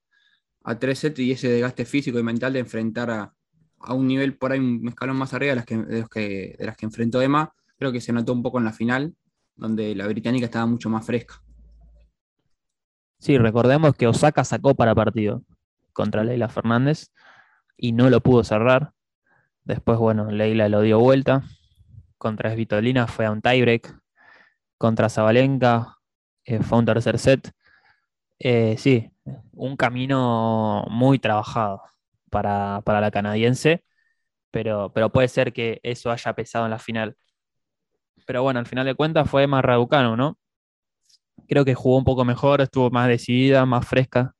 a 0.63 0.79
tres 0.79 0.99
sets 0.99 1.19
y 1.19 1.31
ese 1.33 1.49
desgaste 1.49 1.85
físico 1.85 2.19
y 2.19 2.23
mental 2.23 2.53
de 2.53 2.59
enfrentar 2.59 3.11
a, 3.11 3.33
a 3.79 3.93
un 3.93 4.07
nivel 4.07 4.37
por 4.37 4.51
ahí 4.53 4.59
un 4.59 4.87
escalón 4.89 5.17
más 5.17 5.33
arriba 5.33 5.51
de 5.51 5.55
las 5.57 5.65
que, 5.65 5.77
de 5.77 5.99
los 6.01 6.09
que, 6.09 6.55
de 6.59 6.65
las 6.65 6.77
que 6.77 6.85
enfrentó 6.87 7.21
Emma, 7.21 7.53
creo 7.77 7.91
que 7.91 8.01
se 8.01 8.13
notó 8.13 8.33
un 8.33 8.43
poco 8.43 8.59
en 8.59 8.65
la 8.65 8.73
final, 8.73 9.15
donde 9.55 9.95
la 9.95 10.07
británica 10.07 10.45
estaba 10.47 10.65
mucho 10.67 10.89
más 10.89 11.05
fresca. 11.05 11.41
Sí, 13.21 13.37
recordemos 13.37 13.95
que 13.95 14.07
Osaka 14.07 14.43
sacó 14.43 14.73
para 14.73 14.95
partido 14.95 15.43
contra 15.93 16.23
Leila 16.23 16.49
Fernández 16.49 17.11
y 17.77 17.91
no 17.91 18.09
lo 18.09 18.21
pudo 18.21 18.43
cerrar. 18.43 18.93
Después, 19.63 19.99
bueno, 19.99 20.31
Leila 20.31 20.69
lo 20.69 20.81
dio 20.81 20.99
vuelta. 20.99 21.43
Contra 22.17 22.51
Svitolina 22.53 23.05
fue 23.05 23.27
a 23.27 23.31
un 23.31 23.41
tiebreak. 23.43 23.95
Contra 24.79 25.07
Zabalenka 25.09 25.97
eh, 26.45 26.63
fue 26.63 26.79
un 26.79 26.85
tercer 26.85 27.19
set. 27.19 27.51
Eh, 28.39 28.75
sí, 28.79 29.11
un 29.53 29.77
camino 29.77 30.85
muy 30.89 31.19
trabajado 31.19 31.83
para, 32.31 32.81
para 32.85 33.01
la 33.01 33.11
canadiense, 33.11 33.83
pero, 34.51 34.91
pero 34.93 35.11
puede 35.11 35.27
ser 35.29 35.53
que 35.53 35.79
eso 35.83 36.11
haya 36.11 36.33
pesado 36.33 36.65
en 36.65 36.71
la 36.71 36.79
final. 36.79 37.17
Pero 38.25 38.41
bueno, 38.43 38.59
al 38.59 38.65
final 38.65 38.85
de 38.85 38.95
cuentas 38.95 39.29
fue 39.29 39.45
más 39.47 39.63
Raducanu, 39.63 40.15
¿no? 40.15 40.37
Creo 41.47 41.65
que 41.65 41.75
jugó 41.75 41.97
un 41.97 42.03
poco 42.03 42.25
mejor, 42.25 42.61
estuvo 42.61 42.89
más 42.89 43.07
decidida, 43.07 43.65
más 43.65 43.87
fresca, 43.87 44.33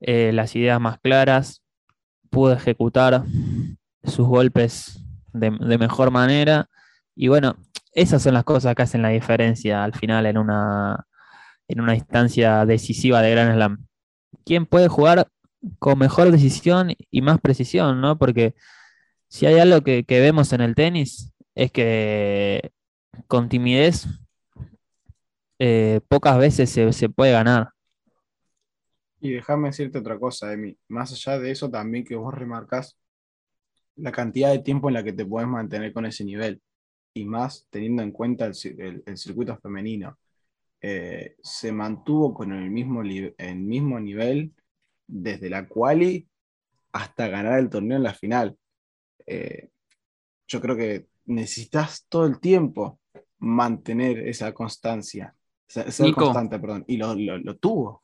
eh, 0.00 0.32
las 0.32 0.54
ideas 0.56 0.80
más 0.80 0.98
claras, 1.00 1.62
pudo 2.30 2.52
ejecutar 2.52 3.24
sus 4.04 4.26
golpes 4.26 5.04
de, 5.32 5.50
mejor 5.50 6.10
manera. 6.10 6.68
Y 7.14 7.28
bueno, 7.28 7.56
esas 7.92 8.22
son 8.22 8.34
las 8.34 8.44
cosas 8.44 8.74
que 8.74 8.82
hacen 8.82 9.02
la 9.02 9.10
diferencia 9.10 9.84
al 9.84 9.94
final 9.94 10.26
en 10.26 10.38
una, 10.38 11.06
en 11.68 11.80
una 11.80 11.94
instancia 11.94 12.64
decisiva 12.66 13.22
de 13.22 13.30
Grand 13.32 13.54
Slam. 13.54 13.86
¿Quién 14.44 14.66
puede 14.66 14.88
jugar 14.88 15.28
con 15.78 15.98
mejor 15.98 16.30
decisión 16.30 16.94
y 17.10 17.22
más 17.22 17.40
precisión, 17.40 18.00
¿no? 18.00 18.18
Porque 18.18 18.54
si 19.28 19.46
hay 19.46 19.58
algo 19.58 19.82
que 19.82 20.04
vemos 20.08 20.52
en 20.52 20.62
el 20.62 20.74
tenis 20.74 21.32
es 21.54 21.70
que 21.72 22.72
con 23.26 23.48
timidez 23.48 24.06
eh, 25.60 26.00
pocas 26.08 26.38
veces 26.38 26.70
se, 26.70 26.92
se 26.94 27.10
puede 27.10 27.32
ganar. 27.32 27.70
Y 29.20 29.32
déjame 29.32 29.68
decirte 29.68 29.98
otra 29.98 30.18
cosa, 30.18 30.52
Emi. 30.52 30.76
Más 30.88 31.12
allá 31.12 31.38
de 31.38 31.50
eso, 31.50 31.70
también 31.70 32.04
que 32.04 32.16
vos 32.16 32.34
remarcas 32.34 32.98
la 33.96 34.12
cantidad 34.12 34.50
de 34.52 34.60
tiempo 34.60 34.88
en 34.88 34.94
la 34.94 35.04
que 35.04 35.12
te 35.12 35.26
puedes 35.26 35.48
mantener 35.48 35.92
con 35.92 36.06
ese 36.06 36.24
nivel. 36.24 36.62
Y 37.14 37.24
más 37.26 37.66
teniendo 37.70 38.02
en 38.02 38.12
cuenta 38.12 38.46
el, 38.46 38.54
el- 39.06 39.18
circuito 39.18 39.58
femenino. 39.58 40.18
Eh, 40.82 41.36
se 41.42 41.72
mantuvo 41.72 42.34
con 42.34 42.52
el 42.52 42.70
mismo, 42.70 43.02
el 43.02 43.56
mismo 43.58 44.00
nivel 44.00 44.54
desde 45.06 45.50
la 45.50 45.68
quali 45.68 46.28
hasta 46.92 47.28
ganar 47.28 47.58
el 47.60 47.70
torneo 47.70 47.98
en 47.98 48.04
la 48.04 48.14
final. 48.14 48.58
Eh, 49.26 49.70
yo 50.48 50.60
creo 50.60 50.76
que 50.76 51.08
necesitas 51.26 52.06
todo 52.08 52.26
el 52.26 52.40
tiempo 52.40 53.00
mantener 53.40 54.20
esa 54.28 54.52
constancia. 54.54 55.34
Ser, 55.70 55.92
ser 55.92 56.06
Nico. 56.06 56.24
constante, 56.24 56.58
perdón. 56.58 56.84
Y 56.88 56.96
lo, 56.96 57.14
lo- 57.14 57.38
lo 57.38 57.56
tuvo. 57.56 58.02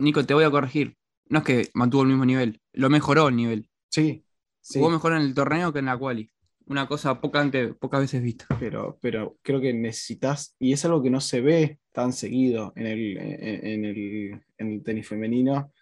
Nico, 0.00 0.24
te 0.26 0.34
voy 0.34 0.42
a 0.44 0.50
corregir. 0.50 0.96
No 1.28 1.38
es 1.38 1.44
que 1.44 1.68
mantuvo 1.74 2.02
el 2.02 2.08
mismo 2.08 2.24
nivel, 2.24 2.60
lo 2.72 2.90
mejoró 2.90 3.28
el 3.28 3.36
nivel. 3.36 3.70
Sí. 3.88 4.24
sí. 4.60 4.78
Jugó 4.80 4.90
mejor 4.90 5.12
en 5.12 5.22
el 5.22 5.34
torneo 5.34 5.72
que 5.72 5.78
en 5.78 5.86
la 5.86 5.96
quali. 5.96 6.28
Una 6.66 6.86
cosa 6.88 7.20
poca 7.20 7.40
ante- 7.40 7.74
pocas 7.74 8.00
veces 8.00 8.22
vista. 8.22 8.46
pero, 8.58 8.98
pero 9.00 9.36
creo 9.42 9.60
que 9.60 9.72
necesitas, 9.72 10.56
y 10.58 10.72
es 10.72 10.84
algo 10.84 11.02
que 11.02 11.10
no 11.10 11.20
se 11.20 11.40
ve 11.40 11.78
tan 11.92 12.12
seguido 12.12 12.72
en 12.76 12.86
el, 12.86 13.16
en, 13.18 13.66
en 13.66 13.84
el, 13.84 14.42
en 14.58 14.72
el 14.72 14.82
tenis 14.82 15.06
femenino, 15.08 15.72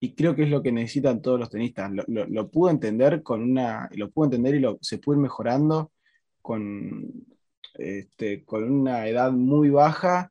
y 0.00 0.14
creo 0.14 0.34
que 0.36 0.42
es 0.44 0.50
lo 0.50 0.62
que 0.62 0.70
necesitan 0.72 1.20
todos 1.22 1.40
los 1.40 1.50
tenistas. 1.50 1.90
Lo, 1.92 2.04
lo, 2.06 2.26
lo 2.26 2.50
pude 2.50 2.70
entender 2.72 3.22
con 3.22 3.42
una, 3.42 3.88
lo 3.94 4.10
pude 4.10 4.26
entender 4.26 4.54
y 4.56 4.60
lo, 4.60 4.78
se 4.80 4.98
puede 4.98 5.18
ir 5.18 5.22
mejorando 5.22 5.92
con, 6.42 7.10
este, 7.74 8.44
con 8.44 8.64
una 8.70 9.06
edad 9.08 9.32
muy 9.32 9.70
baja 9.70 10.30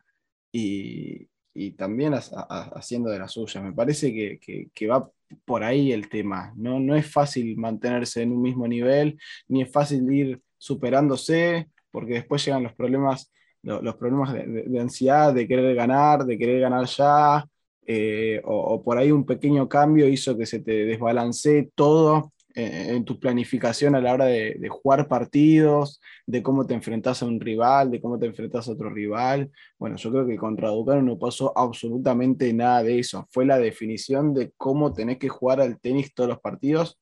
y, 0.52 1.28
y 1.54 1.72
también 1.72 2.14
haciendo 2.14 3.10
de 3.10 3.20
las 3.20 3.32
suyas. 3.34 3.64
Me 3.64 3.74
parece 3.74 4.14
que, 4.14 4.70
que- 4.74 4.88
va 4.88 5.10
por 5.46 5.64
ahí 5.64 5.92
el 5.92 6.10
tema. 6.10 6.54
No, 6.56 6.80
no 6.80 6.96
es 6.96 7.12
fácil 7.12 7.58
mantenerse 7.58 8.22
en 8.22 8.32
un 8.34 8.42
mismo 8.42 8.68
nivel, 8.68 9.18
ni 9.48 9.62
es 9.64 9.72
fácil 9.72 10.12
ir 10.12 10.42
superándose, 10.58 11.70
porque 11.92 12.14
después 12.16 12.46
llegan 12.46 12.64
los 12.64 12.74
problemas, 12.74 13.32
lo- 13.64 13.82
los 13.82 13.96
problemas 13.96 14.34
de, 14.34 14.46
de- 14.68 14.80
ansiedad, 14.80 15.34
de 15.34 15.48
querer 15.48 15.76
ganar, 15.76 16.26
de 16.26 16.38
querer 16.38 16.62
ganar 16.62 16.86
ya, 16.86 17.46
eh, 17.86 18.42
o, 18.46 18.56
o 18.76 18.84
por 18.84 18.98
ahí 18.98 19.12
un 19.12 19.26
pequeño 19.26 19.68
cambio 19.68 20.08
hizo 20.08 20.38
que 20.38 20.46
se 20.46 20.60
te 20.62 20.86
desbalancee 20.86 21.72
todo 21.76 22.33
en 22.56 23.04
tu 23.06 23.20
planificación 23.20 23.96
a 23.96 24.02
la 24.02 24.14
hora 24.14 24.26
de, 24.26 24.56
de 24.60 24.70
jugar 24.70 25.08
partidos, 25.08 26.00
de 26.28 26.44
cómo 26.44 26.66
te 26.68 26.74
enfrentas 26.74 27.22
a 27.24 27.26
un 27.26 27.40
rival, 27.40 27.90
de 27.92 28.00
cómo 28.00 28.20
te 28.20 28.28
enfrentas 28.28 28.68
a 28.68 28.72
otro 28.74 28.90
rival. 28.90 29.52
Bueno, 29.80 29.96
yo 29.98 30.12
creo 30.12 30.28
que 30.28 30.38
contra 30.38 30.70
Ducano 30.70 31.02
no 31.02 31.18
pasó 31.18 31.58
absolutamente 31.58 32.54
nada 32.54 32.84
de 32.84 33.00
eso. 33.00 33.28
Fue 33.32 33.46
la 33.46 33.58
definición 33.58 34.34
de 34.34 34.52
cómo 34.58 34.94
tenés 34.94 35.18
que 35.18 35.30
jugar 35.30 35.62
al 35.62 35.80
tenis 35.80 36.14
todos 36.14 36.30
los 36.30 36.40
partidos. 36.40 37.00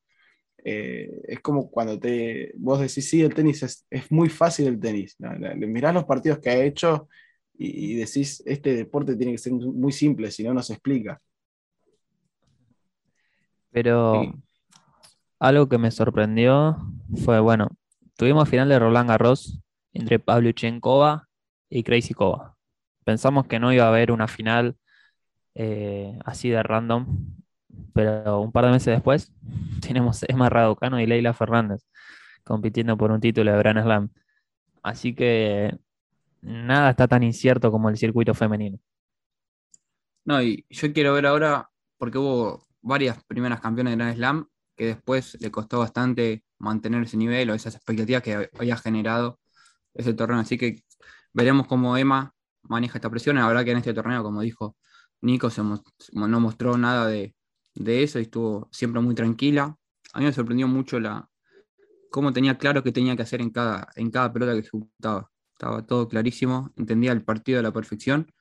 Eh, 0.64 1.10
es 1.28 1.40
como 1.40 1.70
cuando 1.70 2.00
te, 2.00 2.54
vos 2.56 2.80
decís, 2.80 3.10
sí, 3.10 3.22
el 3.22 3.34
tenis 3.34 3.64
es, 3.64 3.86
es 3.90 4.12
muy 4.12 4.30
fácil 4.30 4.68
el 4.68 4.80
tenis. 4.80 5.18
Le 5.20 5.68
mirás 5.68 5.94
los 5.94 6.06
partidos 6.06 6.40
que 6.40 6.50
ha 6.50 6.64
hecho 6.64 7.10
y, 7.58 7.94
y 7.94 7.96
decís, 7.96 8.42
este 8.46 8.76
deporte 8.76 9.16
tiene 9.16 9.34
que 9.34 9.38
ser 9.38 9.54
muy 9.54 9.92
simple, 9.92 10.32
si 10.32 10.44
no, 10.44 10.54
no 10.54 10.62
se 10.62 10.74
explica. 10.74 11.20
Pero 13.72 14.22
Sí. 14.22 14.34
Algo 15.42 15.68
que 15.68 15.80
me 15.80 15.90
sorprendió 15.90 16.78
fue, 17.26 17.40
bueno, 17.40 17.70
tuvimos 18.16 18.48
final 18.48 18.70
de 18.70 18.78
Roland 18.78 19.10
Garros 19.10 19.60
entre 19.92 20.20
Pavlyuchenkova 20.20 21.28
y 21.68 21.82
Crazy 21.82 22.14
Kova. 22.14 22.56
Pensamos 23.04 23.48
que 23.48 23.60
no 23.60 23.74
iba 23.74 23.86
a 23.86 23.88
haber 23.88 24.12
una 24.12 24.28
final 24.28 24.78
eh, 25.56 26.16
así 26.26 26.50
de 26.50 26.62
random, 26.62 27.08
pero 27.92 28.40
un 28.40 28.52
par 28.52 28.66
de 28.66 28.72
meses 28.72 28.94
después 28.94 29.34
tenemos 29.82 30.24
Emma 30.30 30.48
Raducanu 30.48 31.00
y 31.00 31.08
Leila 31.08 31.34
Fernández 31.34 31.82
compitiendo 32.44 32.96
por 32.96 33.12
un 33.12 33.20
título 33.20 33.52
de 33.52 33.58
Grand 33.58 33.82
Slam. 33.82 34.10
Así 34.84 35.16
que 35.16 35.76
nada 36.42 36.92
está 36.92 37.08
tan 37.08 37.24
incierto 37.24 37.72
como 37.72 37.90
el 37.90 37.98
circuito 37.98 38.36
femenino. 38.36 38.78
No, 40.24 40.40
y 40.40 40.68
yo 40.70 40.94
quiero 40.94 41.14
ver 41.14 41.26
ahora, 41.26 41.72
porque 41.98 42.20
hubo 42.20 42.64
varias 42.82 43.24
primeras 43.24 43.60
campeonas 43.60 43.94
de 43.94 43.98
Grand 43.98 44.16
Slam 44.16 44.51
que 44.82 44.88
después 44.88 45.38
le 45.40 45.52
costó 45.52 45.78
bastante 45.78 46.44
mantener 46.58 47.04
ese 47.04 47.16
nivel 47.16 47.52
o 47.52 47.54
esas 47.54 47.76
expectativas 47.76 48.24
que 48.24 48.50
había 48.58 48.76
generado 48.78 49.40
ese 49.94 50.16
torneo. 50.16 50.40
Así 50.40 50.58
que 50.58 50.84
veremos 51.34 51.68
cómo 51.68 51.96
Emma 51.98 52.34
maneja 52.64 52.98
esta 52.98 53.12
presión. 53.12 53.36
La 53.36 53.48
verdad 53.48 53.64
que 53.64 53.72
en 53.72 53.78
este 53.78 53.94
torneo, 53.94 54.24
como 54.24 54.42
dijo 54.42 54.76
Nico, 55.22 55.50
no 56.14 56.40
mostró 56.40 56.80
nada 56.80 57.06
de, 57.06 57.36
de 57.76 58.02
eso 58.02 58.18
y 58.18 58.24
estuvo 58.24 58.70
siempre 58.72 59.02
muy 59.02 59.14
tranquila. 59.14 59.78
A 60.14 60.20
mí 60.20 60.26
me 60.26 60.34
sorprendió 60.34 60.68
mucho 60.68 61.00
la 61.00 61.30
cómo 62.10 62.34
tenía 62.34 62.58
claro 62.58 62.82
qué 62.82 62.92
tenía 62.92 63.16
que 63.16 63.22
hacer 63.22 63.40
en 63.40 63.52
cada, 63.52 63.88
en 63.96 64.10
cada 64.10 64.34
pelota 64.34 64.54
que 64.54 64.62
ejecutaba. 64.62 65.30
Estaba 65.54 65.86
todo 65.86 66.08
clarísimo, 66.08 66.74
entendía 66.76 67.12
el 67.12 67.24
partido 67.24 67.60
a 67.60 67.62
la 67.62 67.72
perfección 67.72 68.32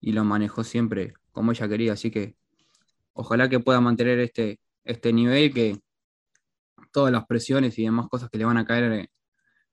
y 0.00 0.12
lo 0.12 0.22
manejó 0.22 0.62
siempre 0.62 1.14
como 1.32 1.50
ella 1.50 1.68
quería. 1.68 1.94
Así 1.94 2.12
que 2.12 2.36
ojalá 3.12 3.48
que 3.48 3.58
pueda 3.58 3.80
mantener 3.80 4.20
este, 4.20 4.60
este 4.84 5.12
nivel, 5.12 5.52
que 5.52 5.78
todas 6.92 7.12
las 7.12 7.26
presiones 7.26 7.78
y 7.78 7.84
demás 7.84 8.08
cosas 8.08 8.30
que 8.30 8.38
le 8.38 8.44
van 8.44 8.56
a 8.58 8.64
caer 8.64 8.92
eh, 8.92 9.08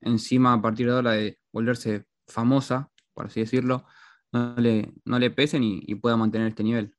encima 0.02 0.54
a 0.54 0.62
partir 0.62 0.88
de 0.88 0.94
ahora 0.94 1.12
de 1.12 1.40
volverse 1.52 2.06
famosa, 2.28 2.92
por 3.14 3.28
así 3.28 3.40
decirlo, 3.40 3.86
no 4.32 4.56
le, 4.58 4.94
no 5.06 5.20
le 5.20 5.32
pesen 5.32 5.64
y, 5.64 5.82
y 5.86 5.96
pueda 5.96 6.18
mantener 6.18 6.48
este 6.48 6.64
nivel. 6.64 6.94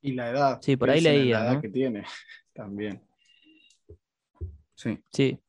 Y 0.00 0.12
la 0.12 0.30
edad. 0.30 0.58
Sí, 0.60 0.76
por 0.76 0.90
ahí 0.90 1.00
leía, 1.00 1.38
La 1.38 1.44
edad 1.46 1.54
¿no? 1.54 1.60
que 1.62 1.68
tiene 1.70 2.04
también. 2.54 3.02
Sí. 4.74 5.02
Sí. 5.10 5.40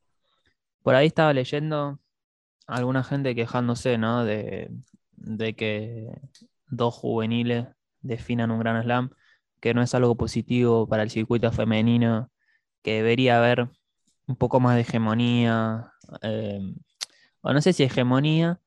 Por 0.81 0.95
ahí 0.95 1.07
estaba 1.07 1.33
leyendo 1.33 1.99
alguna 2.67 3.03
gente 3.03 3.35
quejándose, 3.35 3.97
¿no? 3.97 4.23
De, 4.23 4.69
de 5.11 5.55
que 5.55 6.07
dos 6.67 6.93
juveniles 6.93 7.67
definan 8.01 8.51
un 8.51 8.59
gran 8.59 8.81
slam, 8.83 9.09
que 9.65 9.73
no 9.73 9.81
es 9.81 9.95
algo 9.95 10.15
positivo 10.15 10.87
para 10.87 11.01
el 11.01 11.09
circuito 11.09 11.51
femenino, 11.51 12.29
que 12.83 12.97
debería 12.97 13.39
haber 13.39 13.67
un 14.27 14.35
poco 14.35 14.59
más 14.59 14.75
de 14.75 14.81
hegemonía, 14.81 15.91
eh, 16.21 16.59
o 17.41 17.51
no 17.51 17.59
sé 17.61 17.73
si 17.73 17.81
hegemonía, 17.81 18.59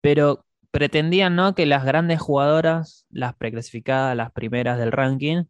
pero 0.00 0.46
pretendían, 0.70 1.34
¿no? 1.34 1.56
Que 1.56 1.66
las 1.66 1.84
grandes 1.84 2.20
jugadoras, 2.20 3.06
las 3.10 3.34
preclasificadas, 3.34 4.16
las 4.16 4.30
primeras 4.30 4.78
del 4.78 4.92
ranking, 4.92 5.46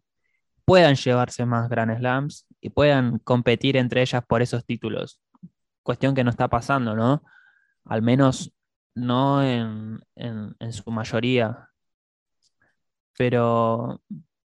puedan 0.65 0.95
llevarse 0.95 1.45
más 1.45 1.69
Grand 1.69 1.95
Slams 1.99 2.47
y 2.63 2.71
puedan 2.71 3.19
competir 3.19 3.77
entre 3.77 4.01
ellas 4.01 4.25
por 4.27 4.41
esos 4.41 4.65
títulos. 4.65 5.21
Cuestión 5.83 6.15
que 6.15 6.25
no 6.25 6.31
está 6.31 6.49
pasando, 6.49 6.97
¿no? 6.97 7.23
Al 7.85 8.01
menos 8.01 8.55
no 8.95 9.43
en, 9.45 10.01
en 10.15 10.73
su 10.73 10.91
mayoría. 10.91 11.69
Pero, 13.19 14.03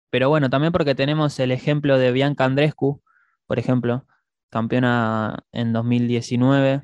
pero 0.10 0.30
bueno, 0.30 0.50
también 0.50 0.74
porque 0.74 0.96
tenemos 0.96 1.40
el 1.40 1.52
ejemplo 1.52 1.98
de 1.98 2.12
Bianca 2.12 2.46
Andrescu, 2.46 3.02
por 3.48 3.60
ejemplo, 3.60 4.06
campeona 4.50 5.44
en 5.52 5.74
2019. 5.74 6.84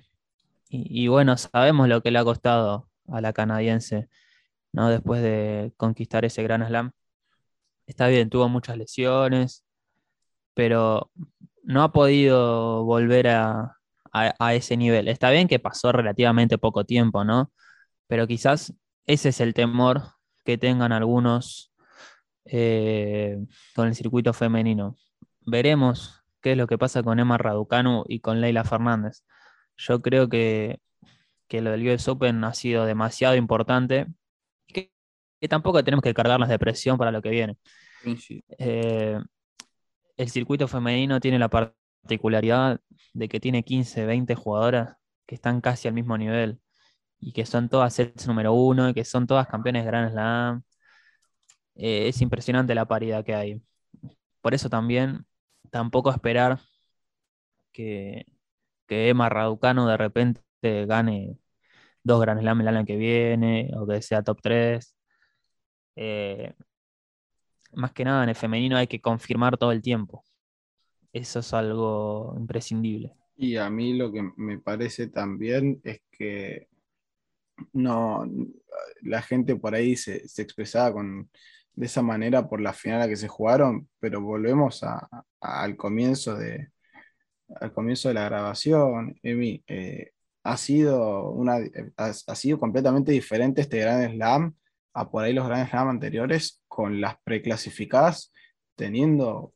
Y, 0.69 1.07
bueno, 1.07 1.37
sabemos 1.37 1.87
lo 1.87 2.01
que 2.01 2.11
le 2.11 2.19
ha 2.19 2.23
costado 2.23 2.89
a 3.07 3.21
la 3.21 3.33
canadiense, 3.33 4.09
¿no? 4.73 4.89
Después 4.89 5.21
de 5.21 5.73
conquistar 5.77 6.25
ese 6.25 6.43
gran 6.43 6.65
slam. 6.67 6.91
Está 7.87 8.07
bien, 8.07 8.29
tuvo 8.29 8.49
muchas 8.49 8.77
lesiones, 8.77 9.65
pero 10.55 11.11
no 11.63 11.83
ha 11.83 11.91
podido 11.93 12.83
volver 12.85 13.27
a, 13.29 13.77
ese 14.53 14.77
nivel. 14.77 15.07
Está 15.07 15.31
bien 15.31 15.47
que 15.47 15.59
pasó 15.59 15.91
relativamente 15.91 16.57
poco 16.57 16.85
tiempo, 16.85 17.23
¿no? 17.23 17.51
Pero 18.07 18.27
quizás 18.27 18.73
ese 19.05 19.29
es 19.29 19.41
el 19.41 19.53
temor 19.55 20.03
que 20.43 20.57
tengan 20.57 20.91
algunos 20.91 21.73
eh, 22.45 23.37
con 23.75 23.87
el 23.87 23.95
circuito 23.95 24.33
femenino. 24.33 24.97
Veremos 25.41 26.23
qué 26.41 26.51
es 26.53 26.57
lo 26.57 26.67
que 26.67 26.77
pasa 26.77 27.03
con 27.03 27.19
Emma 27.19 27.37
Raducanu 27.37 28.03
y 28.07 28.19
con 28.19 28.41
Leila 28.41 28.63
Fernández. 28.63 29.23
Yo 29.77 30.01
creo 30.01 30.29
que, 30.29 30.79
lo 31.49 31.69
del 31.69 31.87
US 31.87 32.07
Open 32.07 32.43
ha 32.43 32.53
sido 32.53 32.85
demasiado 32.85 33.35
importante 33.35 34.07
que, 34.67 34.91
que 35.39 35.47
tampoco 35.47 35.83
tenemos 35.83 36.01
que 36.01 36.13
cargarlas 36.13 36.49
de 36.49 36.57
presión 36.57 36.97
para 36.97 37.11
lo 37.11 37.21
que 37.21 37.29
viene. 37.29 37.57
Eh, 38.57 39.19
el 40.17 40.29
circuito 40.29 40.67
femenino 40.67 41.19
tiene 41.19 41.37
la 41.37 41.49
particularidad 41.49 42.81
de 43.13 43.29
que 43.29 43.39
tiene 43.39 43.63
15, 43.63 44.05
20 44.05 44.35
jugadoras 44.35 44.97
que 45.27 45.35
están 45.35 45.61
casi 45.61 45.87
al 45.87 45.93
mismo 45.93 46.17
nivel 46.17 46.59
y 47.25 47.31
que 47.33 47.45
son 47.45 47.69
todas 47.69 47.93
sets 47.93 48.27
número 48.27 48.53
uno 48.53 48.89
y 48.89 48.93
que 48.93 49.05
son 49.05 49.27
todas 49.27 49.47
campeones 49.47 49.83
de 49.83 49.87
Grand 49.91 50.11
Slam. 50.11 50.63
Eh, 51.75 52.07
es 52.09 52.21
impresionante 52.21 52.75
la 52.75 52.85
paridad 52.87 53.23
que 53.25 53.33
hay. 53.35 53.61
Por 54.41 54.53
eso 54.53 54.69
también 54.69 55.25
tampoco 55.71 56.11
esperar 56.11 56.59
que, 57.71 58.25
que 58.87 59.09
Emma 59.09 59.29
Raducano 59.29 59.87
de 59.87 59.97
repente 59.97 60.41
gane 60.85 61.37
dos 62.03 62.21
Grand 62.21 62.41
Slam 62.41 62.61
el 62.61 62.67
año 62.69 62.85
que 62.85 62.97
viene 62.97 63.71
o 63.75 63.87
que 63.87 64.01
sea 64.01 64.23
top 64.23 64.41
3. 64.41 64.95
Eh, 65.95 66.53
más 67.73 67.91
que 67.93 68.05
nada 68.05 68.23
en 68.23 68.29
el 68.29 68.35
femenino 68.35 68.77
hay 68.77 68.87
que 68.87 69.01
confirmar 69.01 69.57
todo 69.57 69.71
el 69.71 69.81
tiempo. 69.81 70.23
Eso 71.13 71.39
es 71.39 71.53
algo 71.53 72.35
imprescindible. 72.37 73.15
Y 73.35 73.57
a 73.57 73.69
mí 73.69 73.93
lo 73.93 74.11
que 74.11 74.23
me 74.37 74.59
parece 74.59 75.07
también 75.07 75.81
es 75.83 76.01
que 76.11 76.67
no, 77.73 78.25
la 79.01 79.21
gente 79.21 79.55
por 79.55 79.75
ahí 79.75 79.95
se, 79.95 80.27
se 80.27 80.41
expresaba 80.41 80.93
con, 80.93 81.29
de 81.75 81.85
esa 81.85 82.01
manera 82.01 82.47
por 82.47 82.61
la 82.61 82.73
final 82.73 83.01
a 83.01 83.07
que 83.07 83.15
se 83.15 83.27
jugaron, 83.27 83.89
pero 83.99 84.21
volvemos 84.21 84.83
al, 85.39 85.75
comienzo 85.75 86.35
de, 86.35 86.69
al 87.55 87.73
comienzo 87.73 88.09
de 88.09 88.13
la 88.15 88.25
grabación. 88.25 89.15
Emi, 89.23 89.63
eh, 89.67 90.11
ha, 90.43 90.57
sido 90.57 91.31
una, 91.31 91.57
ha, 91.97 92.35
sido 92.35 92.59
completamente 92.59 93.11
diferente 93.11 93.61
este 93.61 93.79
Grand 93.79 94.13
Slam 94.13 94.55
a 94.93 95.09
por 95.09 95.23
ahí 95.23 95.33
los 95.33 95.47
Grand 95.47 95.69
Slam 95.69 95.89
anteriores 95.89 96.61
con 96.67 97.01
las 97.01 97.15
preclasificadas 97.23 98.31
teniendo 98.75 99.53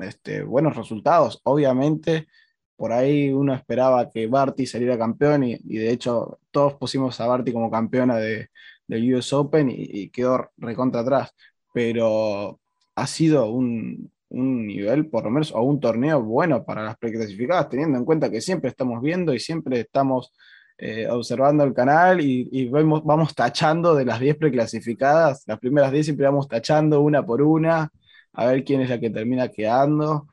este, 0.00 0.42
buenos 0.42 0.76
resultados. 0.76 1.40
Obviamente, 1.44 2.28
por 2.76 2.92
ahí 2.92 3.30
uno 3.30 3.54
esperaba 3.54 4.10
que 4.10 4.26
Barty 4.26 4.66
saliera 4.66 4.98
campeón 4.98 5.44
y, 5.44 5.56
de 5.56 5.90
hecho 5.90 6.38
todos 6.50 6.74
pusimos 6.74 7.20
a 7.20 7.26
Barty 7.26 7.52
como 7.52 7.70
campeona 7.70 8.16
de, 8.16 8.50
del 8.86 9.14
US 9.14 9.32
Open 9.32 9.70
y, 9.70 9.74
y, 9.78 10.10
quedó 10.10 10.50
recontra 10.58 11.00
atrás 11.00 11.34
pero 11.76 12.58
ha 12.94 13.06
sido 13.06 13.50
un, 13.50 14.10
nivel, 14.30 15.10
por 15.10 15.24
lo 15.24 15.30
menos, 15.30 15.52
o 15.52 15.60
un 15.60 15.78
torneo 15.78 16.22
bueno 16.22 16.64
para 16.64 16.82
las 16.82 16.96
preclasificadas, 16.96 17.68
teniendo 17.68 17.98
en 17.98 18.06
cuenta 18.06 18.30
que 18.30 18.40
siempre 18.40 18.70
estamos 18.70 19.02
viendo 19.02 19.34
y 19.34 19.38
siempre 19.38 19.80
estamos 19.80 20.32
eh, 20.78 21.06
observando 21.06 21.64
el 21.64 21.74
canal 21.74 22.22
y, 22.22 22.70
vemos, 22.70 23.04
vamos 23.04 23.34
tachando 23.34 23.94
de 23.94 24.06
las 24.06 24.20
10 24.20 24.38
preclasificadas, 24.38 25.42
las 25.46 25.58
primeras 25.58 25.92
10 25.92 26.06
siempre 26.06 26.24
vamos 26.24 26.48
tachando 26.48 27.02
una 27.02 27.22
por 27.26 27.42
una, 27.42 27.90
a 28.32 28.46
ver 28.46 28.64
quién 28.64 28.80
es 28.80 28.88
la 28.88 28.98
que 28.98 29.10
termina 29.10 29.48
quedando. 29.48 30.28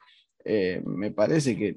Eh, 0.46 0.82
me 0.86 1.12
parece 1.12 1.58
que 1.58 1.76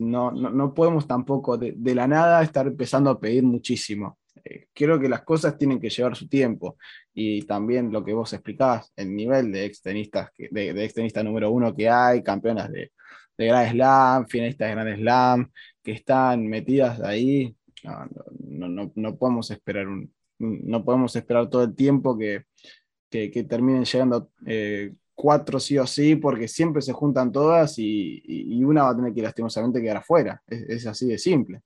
no, 0.00 0.32
no, 0.32 0.74
podemos 0.74 1.06
tampoco 1.06 1.56
de, 1.56 1.76
la 1.94 2.06
nada 2.06 2.42
estar 2.42 2.66
empezando 2.66 3.10
a 3.10 3.20
pedir 3.20 3.42
muchísimo. 3.42 4.18
Eh, 4.44 4.66
creo 4.72 4.98
que 4.98 5.08
las 5.08 5.22
cosas 5.22 5.58
tienen 5.58 5.80
que 5.80 5.90
llevar 5.90 6.16
su 6.16 6.28
tiempo 6.28 6.76
y 7.12 7.42
también 7.42 7.92
lo 7.92 8.04
que 8.04 8.14
vos 8.14 8.32
explicabas, 8.32 8.92
el 8.96 9.14
nivel 9.14 9.52
de 9.52 9.64
extenistas, 9.64 10.30
de, 10.36 10.72
de 10.72 10.84
extenista 10.84 11.22
número 11.22 11.50
uno 11.50 11.74
que 11.74 11.88
hay, 11.88 12.22
campeonas 12.22 12.70
de, 12.70 12.92
de 13.40 13.46
Grand 13.46 13.70
Slam, 13.72 14.26
finalistas 14.26 14.68
de 14.68 14.74
Grand 14.74 14.96
Slam, 14.96 15.50
que 15.82 15.92
están 15.92 16.46
metidas 16.46 17.00
ahí, 17.00 17.56
no, 18.38 19.16
podemos 19.16 19.50
esperar 19.50 19.88
un, 19.88 20.12
no 20.38 20.84
podemos 20.84 21.16
esperar 21.16 21.48
todo 21.48 21.64
el 21.64 21.74
tiempo 21.74 22.18
que, 22.18 22.44
terminen 23.10 23.84
llegando 23.84 24.30
eh, 24.46 24.94
cuatro 25.20 25.60
sí 25.60 25.76
o 25.76 25.86
sí, 25.86 26.16
porque 26.16 26.48
siempre 26.48 26.80
se 26.80 26.94
juntan 26.94 27.30
todas 27.30 27.74
y, 27.78 28.64
una 28.64 28.84
va 28.84 28.90
a 28.90 28.96
tener 28.96 29.12
que 29.12 29.20
lastimosamente 29.20 29.82
quedar 29.82 29.98
afuera. 29.98 30.42
Es, 30.46 30.86
así 30.86 31.06
de 31.06 31.18
simple. 31.18 31.60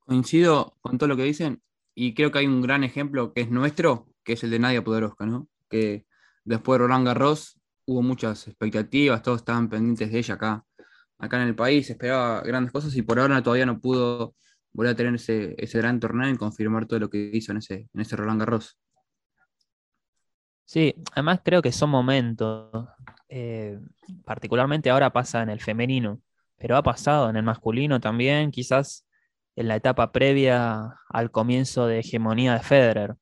Coincido 0.00 0.76
con 0.80 0.98
todo 0.98 1.08
lo 1.08 1.16
que 1.16 1.22
dicen 1.22 1.62
y 1.94 2.14
creo 2.14 2.32
que 2.32 2.40
hay 2.40 2.46
un 2.46 2.60
gran 2.62 2.82
ejemplo 2.82 3.32
que 3.32 3.42
es 3.42 3.50
nuestro, 3.50 4.08
que 4.24 4.32
es 4.32 4.42
el 4.42 4.50
de 4.50 4.58
Nadia 4.58 4.82
Poderosca, 4.82 5.24
¿no? 5.24 5.46
Que 5.70 6.04
después 6.44 6.74
de 6.74 6.86
Roland 6.86 7.06
Garros 7.06 7.60
hubo 7.86 8.02
muchas 8.02 8.48
expectativas, 8.48 9.22
todos 9.22 9.38
estaban 9.38 9.68
pendientes 9.68 10.10
de 10.10 10.18
ella 10.18 10.34
acá, 10.34 10.64
acá 11.18 11.40
en 11.40 11.48
el 11.48 11.54
país, 11.54 11.88
esperaba 11.88 12.40
grandes 12.40 12.72
cosas 12.72 12.96
y 12.96 13.02
por 13.02 13.20
ahora 13.20 13.40
todavía 13.40 13.66
no 13.66 13.80
pudo 13.80 14.34
volver 14.72 14.94
a 14.94 14.96
tener 14.96 15.14
ese, 15.14 15.78
gran 15.78 16.00
torneo 16.00 16.28
y 16.28 16.36
confirmar 16.36 16.86
todo 16.86 16.98
lo 16.98 17.08
que 17.08 17.30
hizo 17.32 17.52
en 17.52 17.58
ese, 17.58 17.88
en 17.94 18.00
ese 18.00 18.16
Roland 18.16 18.40
Garros. 18.40 18.76
Sí, 20.64 20.94
además 21.12 21.40
creo 21.44 21.62
que 21.62 21.72
son 21.72 21.90
momentos, 21.90 22.70
eh, 23.28 23.78
particularmente 24.24 24.90
ahora 24.90 25.12
pasa 25.12 25.42
en 25.42 25.50
el 25.50 25.60
femenino, 25.60 26.20
pero 26.56 26.76
ha 26.76 26.82
pasado 26.82 27.28
en 27.30 27.36
el 27.36 27.42
masculino 27.42 28.00
también, 28.00 28.50
quizás 28.50 29.06
en 29.56 29.68
la 29.68 29.76
etapa 29.76 30.12
previa 30.12 30.96
al 31.08 31.30
comienzo 31.30 31.86
de 31.86 32.00
hegemonía 32.00 32.54
de 32.54 32.60
Federer. 32.60 33.14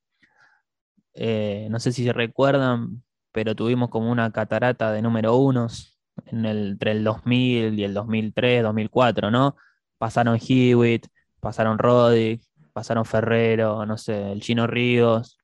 Eh, 1.15 1.69
no 1.71 1.79
sé 1.81 1.93
si 1.93 2.05
se 2.05 2.13
recuerdan, 2.13 3.03
pero 3.33 3.55
tuvimos 3.55 3.91
como 3.91 4.11
una 4.11 4.31
catarata 4.33 4.93
de 4.93 5.03
número 5.03 5.37
unos 5.37 5.99
en 6.27 6.47
el, 6.47 6.69
entre 6.73 6.93
el 6.93 7.05
2000 7.05 7.79
y 7.79 7.85
el 7.85 7.95
2003, 7.95 8.63
2004, 8.63 9.31
¿no? 9.31 9.57
Pasaron 9.99 10.39
Hewitt, 10.41 11.07
pasaron 11.41 11.79
Roddick, 11.79 12.43
pasaron 12.73 13.05
Ferrero, 13.05 13.85
no 13.87 13.99
sé, 13.99 14.33
el 14.33 14.41
Chino 14.41 14.67
Ríos, 14.67 15.39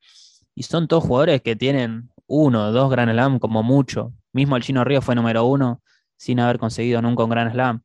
y 0.58 0.64
son 0.64 0.88
todos 0.88 1.04
jugadores 1.04 1.40
que 1.40 1.54
tienen 1.54 2.10
uno, 2.26 2.72
dos 2.72 2.90
Grand 2.90 3.12
Slam 3.12 3.38
como 3.38 3.62
mucho. 3.62 4.12
Mismo 4.32 4.56
el 4.56 4.64
Chino 4.64 4.82
Ríos 4.82 5.04
fue 5.04 5.14
número 5.14 5.44
uno 5.44 5.82
sin 6.16 6.40
haber 6.40 6.58
conseguido 6.58 7.00
nunca 7.00 7.22
un 7.22 7.30
Grand 7.30 7.52
Slam. 7.52 7.80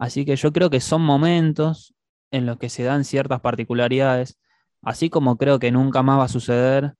Así 0.00 0.24
que 0.24 0.34
yo 0.34 0.52
creo 0.52 0.68
que 0.68 0.80
son 0.80 1.02
momentos 1.02 1.94
en 2.32 2.44
los 2.44 2.58
que 2.58 2.70
se 2.70 2.82
dan 2.82 3.04
ciertas 3.04 3.40
particularidades, 3.40 4.36
así 4.82 5.10
como 5.10 5.38
creo 5.38 5.60
que 5.60 5.70
nunca 5.70 6.02
más 6.02 6.18
va 6.18 6.24
a 6.24 6.28
suceder 6.28 6.94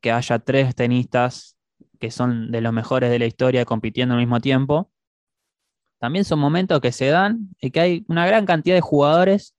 que 0.00 0.10
haya 0.10 0.40
tres 0.40 0.74
tenistas 0.74 1.56
que 2.00 2.10
son 2.10 2.50
de 2.50 2.60
los 2.62 2.72
mejores 2.72 3.10
de 3.10 3.20
la 3.20 3.26
historia 3.26 3.64
compitiendo 3.64 4.16
al 4.16 4.20
mismo 4.20 4.40
tiempo. 4.40 4.90
También 6.00 6.24
son 6.24 6.40
momentos 6.40 6.80
que 6.80 6.90
se 6.90 7.06
dan 7.06 7.50
y 7.60 7.70
que 7.70 7.78
hay 7.78 8.04
una 8.08 8.26
gran 8.26 8.44
cantidad 8.44 8.74
de 8.74 8.80
jugadores 8.80 9.54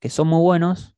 que 0.00 0.08
son 0.08 0.28
muy 0.28 0.40
buenos, 0.40 0.97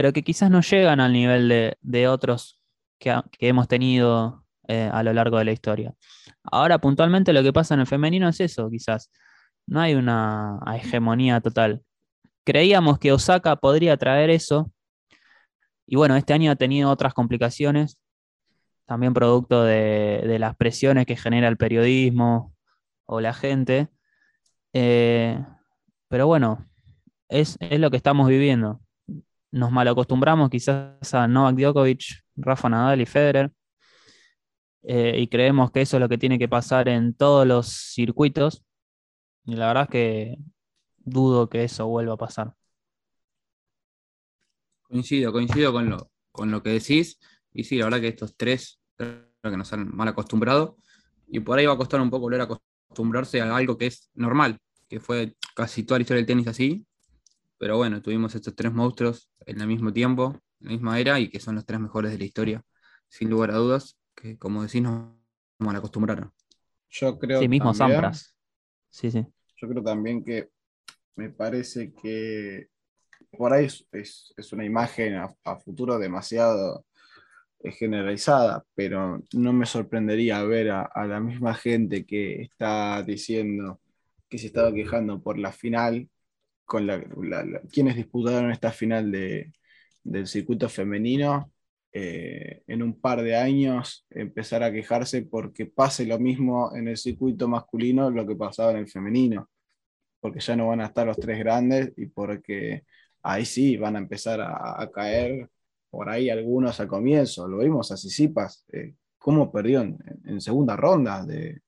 pero 0.00 0.14
que 0.14 0.22
quizás 0.22 0.50
no 0.50 0.62
llegan 0.62 0.98
al 0.98 1.12
nivel 1.12 1.76
de, 1.82 2.08
otros 2.08 2.58
que, 2.98 3.20
hemos 3.38 3.68
tenido 3.68 4.46
eh, 4.66 4.88
a 4.90 5.02
lo 5.02 5.12
largo 5.12 5.36
de 5.36 5.44
la 5.44 5.52
historia. 5.52 5.94
Ahora, 6.42 6.78
puntualmente, 6.78 7.34
lo 7.34 7.42
que 7.42 7.52
pasa 7.52 7.74
en 7.74 7.80
el 7.80 7.86
femenino 7.86 8.26
es 8.26 8.40
eso, 8.40 8.70
quizás. 8.70 9.10
No 9.66 9.78
hay 9.78 9.94
una 9.94 10.58
hegemonía 10.74 11.42
total. 11.42 11.82
Creíamos 12.46 12.98
que 12.98 13.12
Osaka 13.12 13.56
podría 13.56 13.94
traer 13.98 14.30
eso, 14.30 14.72
y 15.86 15.96
bueno, 15.96 16.16
este 16.16 16.32
año 16.32 16.50
ha 16.50 16.56
tenido 16.56 16.88
otras 16.90 17.12
complicaciones, 17.12 18.00
también 18.86 19.12
producto 19.12 19.64
de, 19.64 20.38
las 20.38 20.56
presiones 20.56 21.04
que 21.04 21.16
genera 21.16 21.46
el 21.46 21.58
periodismo 21.58 22.54
o 23.04 23.20
la 23.20 23.34
gente. 23.34 23.90
Eh, 24.72 25.38
pero 26.08 26.26
bueno, 26.26 26.66
es, 27.28 27.58
lo 27.60 27.90
que 27.90 27.98
estamos 27.98 28.28
viviendo. 28.30 28.80
Nos 29.52 29.70
malacostumbramos 29.72 30.50
quizás 30.50 31.14
a 31.14 31.26
Novak 31.28 31.56
Djokovic, 31.56 32.04
Rafa 32.36 32.68
Nadal 32.68 33.00
y 33.00 33.06
Federer. 33.06 33.52
eh, 34.82 35.14
y 35.18 35.28
creemos 35.28 35.70
que 35.70 35.82
eso 35.82 35.96
es 35.96 36.00
lo 36.00 36.08
que 36.08 36.18
tiene 36.18 36.38
que 36.38 36.48
pasar 36.48 36.88
en 36.88 37.14
todos 37.14 37.46
los 37.46 37.68
circuitos. 37.68 38.62
Y 39.44 39.56
la 39.56 39.68
verdad 39.68 39.84
es 39.84 39.90
que 39.90 40.36
dudo 40.98 41.48
que 41.48 41.64
eso 41.64 41.86
vuelva 41.88 42.14
a 42.14 42.16
pasar. 42.18 42.54
Coincido, 44.82 45.32
coincido 45.32 45.72
con 45.72 45.88
lo, 45.90 46.10
con 46.32 46.50
lo 46.50 46.62
que 46.62 46.70
decís. 46.70 47.18
Y 47.52 47.64
sí, 47.64 47.78
la 47.78 47.84
verdad 47.86 48.00
que 48.00 48.08
estos 48.08 48.36
tres 48.36 48.80
creo 48.96 49.26
que 49.42 49.56
nos 49.56 49.72
han 49.72 49.94
mal 49.94 50.08
acostumbrado. 50.08 50.76
Y 51.28 51.40
por 51.40 51.58
ahí 51.58 51.66
va 51.66 51.74
a 51.74 51.76
costar 51.76 52.00
un 52.00 52.10
poco 52.10 52.22
volver 52.22 52.40
a 52.42 52.44
acostumbrarse 52.44 53.40
a 53.40 53.54
algo 53.56 53.78
que 53.78 53.86
es 53.86 54.10
normal, 54.14 54.58
que 54.88 55.00
fue 55.00 55.36
casi 55.54 55.84
toda 55.84 55.98
la 55.98 56.02
historia 56.02 56.18
del 56.18 56.26
tenis 56.26 56.48
así. 56.48 56.86
Pero 57.60 57.76
bueno, 57.76 58.00
tuvimos 58.00 58.34
estos 58.34 58.56
tres 58.56 58.72
monstruos 58.72 59.28
en 59.44 59.60
el 59.60 59.66
mismo 59.66 59.92
tiempo, 59.92 60.32
en 60.60 60.66
la 60.68 60.70
misma 60.72 60.98
era, 60.98 61.20
y 61.20 61.28
que 61.28 61.40
son 61.40 61.56
los 61.56 61.66
tres 61.66 61.78
mejores 61.78 62.10
de 62.10 62.16
la 62.18 62.24
historia, 62.24 62.62
sin 63.06 63.28
lugar 63.28 63.50
a 63.50 63.56
dudas, 63.56 63.98
que 64.14 64.38
como 64.38 64.62
decís, 64.62 64.80
nos 64.80 65.10
mal 65.58 65.76
acostumbraron. 65.76 66.32
Yo 66.88 67.18
creo 67.18 67.38
Sí, 67.40 67.48
mismo 67.48 67.74
también- 67.74 68.00
Sampras. 68.00 68.34
Sí, 68.88 69.10
sí. 69.10 69.26
Yo 69.58 69.68
creo 69.68 69.82
también 69.82 70.24
que 70.24 70.48
me 71.16 71.28
parece 71.28 71.92
que 71.92 72.68
por 73.36 73.52
ahí 73.52 73.66
es, 73.66 73.86
es- 73.92 74.32
es 74.38 74.52
una 74.54 74.64
imagen 74.64 75.16
a, 75.16 75.28
a 75.44 75.56
futuro 75.58 75.98
demasiado 75.98 76.86
eh, 77.62 77.72
generalizada, 77.72 78.64
pero 78.74 79.22
no 79.34 79.52
me 79.52 79.66
sorprendería 79.66 80.42
ver 80.44 80.70
a, 80.70 80.82
a 80.84 81.06
la 81.06 81.20
misma 81.20 81.52
gente 81.54 82.06
que 82.06 82.40
está 82.40 83.02
diciendo 83.02 83.82
que 84.30 84.38
se 84.38 84.46
estaba 84.46 84.72
quejando 84.72 85.20
por 85.22 85.38
la 85.38 85.52
final, 85.52 86.08
con 86.70 86.86
la, 86.86 87.02
quienes 87.72 87.96
disputaron 87.96 88.52
esta 88.52 88.70
final 88.70 89.10
de, 89.10 89.52
del 90.04 90.28
circuito 90.28 90.68
femenino, 90.68 91.52
eh, 91.92 92.62
en 92.68 92.80
un 92.84 93.00
par 93.00 93.22
de 93.22 93.34
años 93.34 94.06
empezar 94.08 94.62
a 94.62 94.70
quejarse 94.70 95.22
porque 95.22 95.66
pase 95.66 96.06
lo 96.06 96.20
mismo 96.20 96.70
en 96.76 96.86
el 96.86 96.96
circuito 96.96 97.48
masculino 97.48 98.08
lo 98.10 98.24
que 98.24 98.36
pasaba 98.36 98.70
en 98.70 98.76
el 98.76 98.88
femenino 98.88 99.50
porque 100.20 100.38
ya 100.38 100.54
no 100.54 100.68
van 100.68 100.80
a 100.80 100.86
estar 100.86 101.04
los 101.04 101.18
tres 101.18 101.40
grandes 101.40 101.92
y 101.96 102.06
porque 102.06 102.84
ahí 103.22 103.44
sí 103.44 103.76
van 103.76 103.96
a 103.96 103.98
empezar 103.98 104.40
a, 104.40 104.88
caer 104.94 105.48
por 105.90 106.08
ahí 106.08 106.30
algunos 106.30 106.78
al 106.78 106.86
comienzo. 106.86 107.48
Lo 107.48 107.58
vimos 107.58 107.90
a 107.90 107.96
Sisipas, 107.96 108.64
eh, 108.72 108.94
cómo 109.18 109.50
perdió 109.50 109.80
en, 109.80 109.98
en 110.26 110.40
segunda 110.40 110.76
ronda, 110.76 111.24
de, 111.24 111.62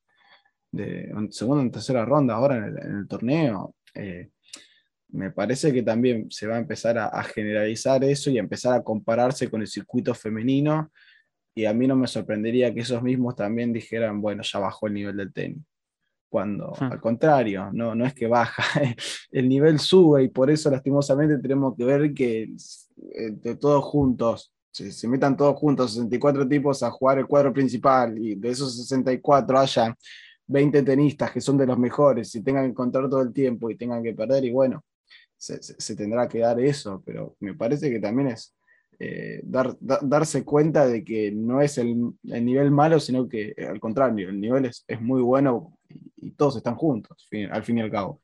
en 0.73 1.33
segunda 1.33 1.65
y 1.65 1.71
tercera 1.71 2.05
ronda 2.05 2.35
ahora 2.35 2.59
en 2.59 2.65
el, 2.65 2.79
en 2.79 2.97
el 2.99 3.09
torneo. 3.09 3.75
Eh, 3.95 4.31
me 5.13 5.31
parece 5.31 5.73
que 5.73 5.83
también 5.83 6.31
se 6.31 6.47
va 6.47 6.57
a 6.57 6.61
empezar 6.61 6.99
a, 6.99 7.07
a 7.07 7.23
generalizar 7.23 8.03
eso 8.05 8.31
y 8.31 8.39
a 8.39 8.41
empezar 8.41 8.75
a 8.75 8.83
compararse 8.83 9.49
con 9.51 9.61
el 9.61 9.69
circuito 9.69 10.15
femenino. 10.15 10.91
Y 11.55 11.67
a 11.67 11.75
mí 11.75 11.87
no 11.87 11.97
me 11.97 12.07
sorprendería 12.07 12.73
que 12.73 12.81
esos 12.81 13.03
mismos 13.03 13.37
también 13.37 13.73
dijeran, 13.73 14.21
bueno, 14.21 14.43
ya 14.43 14.59
bajó 14.59 14.87
el 14.87 14.95
nivel 14.95 15.17
del 15.17 15.33
tenis 15.33 15.63
cuando 16.33 16.73
Hmm. 16.81 16.85
al 16.85 17.01
contrario, 17.01 17.71
no, 17.75 17.95
no 17.95 18.07
es 18.07 18.15
que 18.15 18.27
baja, 18.27 18.63
el 19.31 19.49
nivel 19.49 19.79
sube 19.79 20.25
y 20.25 20.29
por 20.29 20.51
eso 20.51 20.71
lastimosamente 20.71 21.39
tenemos 21.39 21.77
que 21.77 21.85
ver 21.85 22.15
que 22.15 22.45
eh, 22.45 23.31
de 23.33 23.57
todos 23.57 23.85
juntos, 23.85 24.51
se, 24.71 24.91
se 24.91 25.07
metan 25.09 25.37
todos 25.37 25.55
juntos, 25.57 25.93
64 25.93 26.49
tipos 26.49 26.83
a 26.83 26.91
jugar 26.91 27.19
el 27.19 27.27
cuadro 27.27 27.53
principal 27.53 28.17
y 28.17 28.35
de 28.35 28.49
esos 28.49 28.75
64 28.81 29.59
haya 29.59 29.95
20 30.47 30.83
tenistas 30.83 31.31
que 31.31 31.43
son 31.43 31.59
de 31.59 31.67
los 31.67 31.79
mejores 31.79 32.35
y 32.35 32.43
tengan 32.43 32.65
que 32.65 32.71
encontrar 32.71 33.11
todo 33.11 33.21
el 33.21 33.33
tiempo 33.35 33.71
y 33.71 33.77
tengan 33.77 34.03
que 34.03 34.15
perder 34.15 34.43
y 34.47 34.51
bueno, 34.51 34.83
se, 35.43 35.97
tendrá 35.97 36.29
que 36.29 36.41
dar 36.41 36.61
eso, 36.61 37.03
pero 37.05 37.37
me 37.41 37.55
parece 37.55 37.91
que 37.91 38.01
también 38.01 38.29
es 38.29 38.55
eh, 38.99 39.41
dar, 39.45 39.77
da- 39.81 39.99
darse 40.03 40.45
cuenta 40.45 40.87
de 40.87 41.05
que 41.05 41.33
no 41.33 41.61
es 41.61 41.79
el, 41.79 42.13
el 42.25 42.45
nivel 42.45 42.71
malo, 42.71 43.01
sino 43.01 43.29
que 43.29 43.55
eh, 43.57 43.67
al 43.67 43.81
contrario, 43.81 44.29
el 44.31 44.41
nivel 44.41 44.67
es, 44.67 44.85
es 44.89 45.01
muy 45.01 45.23
bueno 45.23 45.79
y, 45.89 46.29
y 46.29 46.31
todos 46.33 46.57
están 46.57 46.77
juntos, 46.77 47.27
fin- 47.31 47.51
al 47.53 47.65
fin 47.65 47.79
y 47.79 47.83
al 47.83 47.91
cabo. 47.91 48.23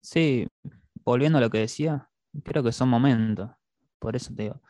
Sí, 0.00 0.48
volviendo 1.04 1.38
a 1.38 1.40
lo 1.40 1.50
que 1.50 1.58
decía, 1.58 2.08
creo 2.44 2.62
que 2.62 2.72
son 2.72 2.88
momentos. 2.88 3.50
Por 3.98 4.16
eso 4.16 4.34
te 4.34 4.44
digo. 4.44 4.62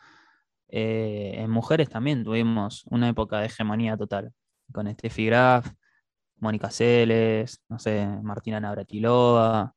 Eh, 0.68 1.34
en 1.38 1.50
mujeres 1.50 1.88
también 1.90 2.24
tuvimos 2.24 2.84
una 2.90 3.08
época 3.08 3.40
de 3.40 3.46
hegemonía 3.46 3.96
total. 3.96 4.32
Con 4.72 4.92
Steffi 4.92 5.26
Graf, 5.26 5.68
Mónica 6.38 6.70
Celes, 6.70 7.62
no 7.68 7.78
sé, 7.78 8.06
Martina 8.22 8.60
Navratilova. 8.60 9.74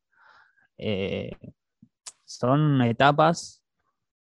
Eh, 0.78 1.32
son 2.26 2.82
etapas 2.82 3.64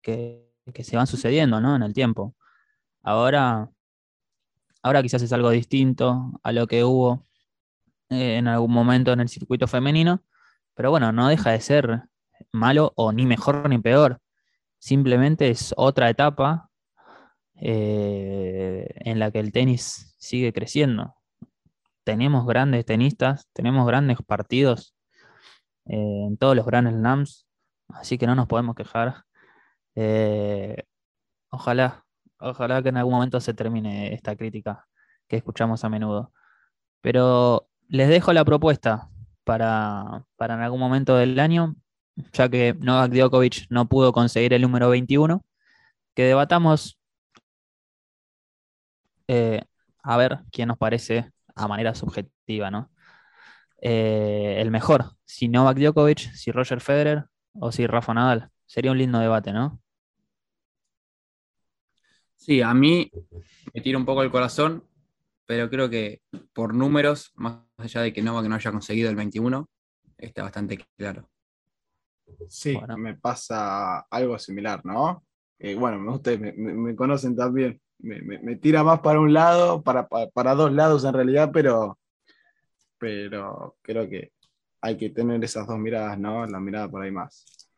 que, 0.03 0.53
que 0.72 0.84
se 0.84 0.96
van 0.96 1.07
sucediendo, 1.07 1.61
¿no? 1.61 1.76
En 1.76 1.82
el 1.82 1.92
tiempo. 1.92 2.34
Ahora, 3.03 3.70
ahora 4.82 5.03
quizás 5.03 5.22
es 5.22 5.32
algo 5.32 5.50
distinto 5.50 6.40
a 6.42 6.53
lo 6.53 6.66
que 6.66 6.84
hubo 6.84 7.26
eh, 8.11 8.36
en 8.36 8.48
algún 8.48 8.72
momento 8.72 9.12
en 9.12 9.20
el 9.20 9.28
circuito 9.28 9.66
femenino, 9.66 10.22
pero 10.74 10.90
bueno, 10.90 11.12
no 11.12 11.28
deja 11.28 11.50
de 11.53 11.61
ser 11.61 12.03
malo 12.53 12.92
o 12.96 13.12
ni 13.12 13.26
mejor 13.26 13.68
ni 13.68 13.78
peor. 13.78 14.20
Simplemente 14.78 15.48
es 15.48 15.72
otra 15.76 16.11
etapa 16.11 16.70
eh, 17.55 18.86
en 18.96 19.18
la 19.18 19.30
que 19.30 19.38
el 19.38 19.53
tenis 19.53 20.14
sigue 20.18 20.53
creciendo. 20.53 21.14
Tenemos 22.05 22.46
grandes 22.46 22.84
tenistas, 22.84 23.48
tenemos 23.53 23.86
grandes 23.86 24.18
partidos 24.26 24.94
eh, 25.87 26.24
en 26.28 26.37
todos 26.37 26.57
los 26.57 26.66
Grand 26.66 26.89
Slams, 26.89 27.47
así 27.89 28.18
que 28.18 28.26
no 28.26 28.35
nos 28.35 28.47
podemos 28.49 28.74
quejar. 28.74 29.24
Eh, 29.95 30.85
ojalá, 31.51 32.05
ojalá 32.39 32.83
que 32.83 32.91
en 32.91 32.97
algún 32.99 33.14
momento 33.14 33.41
se 33.41 33.55
termine 33.55 34.14
esta 34.14 34.37
crítica 34.37 34.87
que 35.28 35.37
escuchamos 35.37 35.85
a 35.85 35.89
menudo. 35.89 36.33
Pero 37.03 37.68
les 37.89 38.09
dejo 38.09 38.33
la 38.33 38.45
propuesta 38.45 39.09
para, 39.45 40.24
para 40.37 40.55
en 40.55 40.61
algún 40.61 40.80
momento 40.80 41.16
del 41.16 41.39
año, 41.41 41.76
ya 42.33 42.49
que 42.49 42.74
Novak 42.80 43.12
Djokovic 43.12 43.66
no 43.70 43.89
pudo 43.89 44.12
conseguir 44.12 44.55
el 44.55 44.62
número 44.62 44.91
21, 44.91 45.45
que 46.14 46.24
debatamos 46.24 46.99
eh, 49.28 49.62
a 50.03 50.16
ver 50.16 50.41
quién 50.53 50.68
nos 50.68 50.78
parece 50.78 51.30
a 51.55 51.68
manera 51.68 51.95
subjetiva, 51.95 52.70
¿no? 52.70 52.91
Eh, 53.83 54.57
el 54.61 54.70
mejor, 54.70 55.07
si 55.24 55.49
Novak 55.49 55.78
Djokovic, 55.78 56.20
si 56.35 56.53
Roger 56.53 56.80
Federer 56.80 57.26
o 57.55 57.72
si 57.72 57.87
Rafa 57.87 58.14
Nadal. 58.14 58.51
Sería 58.66 58.93
un 58.93 58.99
lindo 58.99 59.18
debate, 59.18 59.53
¿no? 59.53 59.80
Sí, 62.37 62.61
a 62.62 62.74
mí 62.74 63.11
me 63.74 63.80
tira 63.80 63.99
un 63.99 64.05
poco 64.07 64.22
el 64.22 64.30
corazón, 64.30 64.85
pero 65.47 65.68
creo 65.70 65.91
que 65.91 66.22
por 66.53 66.74
números, 66.74 67.33
más 67.37 67.59
allá 67.78 68.03
de 68.03 68.12
que 68.12 68.22
Novak 68.22 68.47
no 68.47 68.55
haya 68.57 68.72
conseguido 68.72 69.11
el 69.11 69.16
21, 69.16 69.68
está 70.18 70.43
bastante 70.45 70.78
claro. 70.97 71.28
Sí, 72.49 72.74
Bueno. 72.74 72.99
me 72.99 73.14
pasa 73.16 74.01
algo 74.11 74.39
similar, 74.39 74.85
¿no? 74.85 75.24
Eh, 75.59 75.74
bueno, 75.76 76.12
ustedes 76.14 76.41
me, 76.41 76.53
me- 76.53 76.74
me 76.74 76.97
conocen 76.97 77.37
también. 77.37 77.80
Me, 77.99 78.20
me- 78.22 78.39
me 78.41 78.57
tira 78.57 78.83
más 78.83 79.01
para 79.01 79.20
un 79.20 79.33
lado, 79.33 79.83
para, 79.83 80.09
para, 80.09 80.28
para 80.30 80.55
dos 80.55 80.72
lados 80.72 81.05
en 81.05 81.14
realidad, 81.14 81.51
pero, 81.53 81.99
pero 83.03 83.78
creo 83.82 84.09
que 84.09 84.32
hay 84.80 84.96
que 84.96 85.11
tener 85.11 85.42
esas 85.42 85.66
dos 85.66 85.76
miradas, 85.76 86.16
¿no? 86.20 86.46
La 86.46 86.61
mirada 86.61 86.88
por 86.88 87.03
ahí 87.03 87.11
más, 87.11 87.68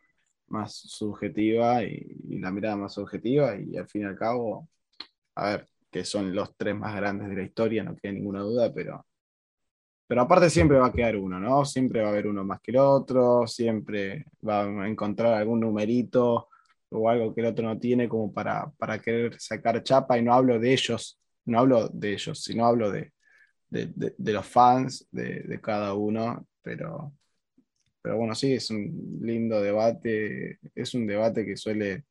más 0.49 0.75
subjetiva 0.75 1.83
y, 1.83 2.39
la 2.41 2.51
mirada 2.51 2.77
más 2.77 2.99
objetiva 2.99 3.57
y 3.57 3.79
al 3.79 3.89
fin 3.89 4.03
y 4.03 4.05
al 4.05 4.18
cabo, 4.18 4.68
a 5.37 5.51
ver, 5.51 5.68
que 5.91 6.05
son 6.05 6.35
los 6.35 6.55
tres 6.59 6.77
más 6.77 6.95
grandes 6.95 7.31
de 7.31 7.37
la 7.37 7.43
historia, 7.43 7.83
no 7.83 7.97
queda 7.97 8.12
ninguna 8.12 8.41
duda, 8.41 8.70
pero, 8.75 9.07
pero 10.07 10.20
aparte 10.22 10.51
siempre 10.51 10.79
va 10.79 10.89
a 10.89 10.93
quedar 10.93 11.16
uno, 11.16 11.41
¿no? 11.41 11.64
Siempre 11.64 12.03
va 12.03 12.09
a 12.09 12.11
haber 12.11 12.27
uno 12.27 12.45
más 12.45 12.61
que 12.61 12.72
el 12.72 12.77
otro, 12.79 13.47
siempre 13.47 14.27
va 14.47 14.64
a 14.64 14.89
encontrar 14.89 15.33
algún 15.33 15.61
numerito 15.61 16.51
o 16.91 17.09
algo 17.09 17.35
que 17.35 17.41
el 17.41 17.47
otro 17.47 17.66
no 17.66 17.79
tiene 17.79 18.11
como 18.11 18.31
para, 18.31 18.70
para 18.79 19.01
querer 19.01 19.41
sacar 19.41 19.83
chapa 19.83 20.18
y 20.18 20.22
no 20.22 20.35
hablo 20.35 20.59
de 20.59 20.72
ellos, 20.75 21.18
no 21.47 21.61
hablo 21.61 21.89
de 21.89 22.12
ellos, 22.12 22.43
sino 22.43 22.66
hablo 22.66 22.91
de, 22.91 23.14
de, 23.75 24.33
los 24.33 24.47
fans 24.47 25.07
de, 25.11 25.59
cada 25.61 25.95
uno, 25.95 26.47
pero, 26.62 27.12
pero 28.01 28.16
bueno, 28.16 28.35
sí, 28.35 28.53
es 28.55 28.70
un 28.70 29.18
lindo 29.20 29.61
debate, 29.61 30.59
es 30.75 30.95
un 30.95 31.07
debate 31.07 31.45
que 31.45 31.57
suele, 31.57 32.05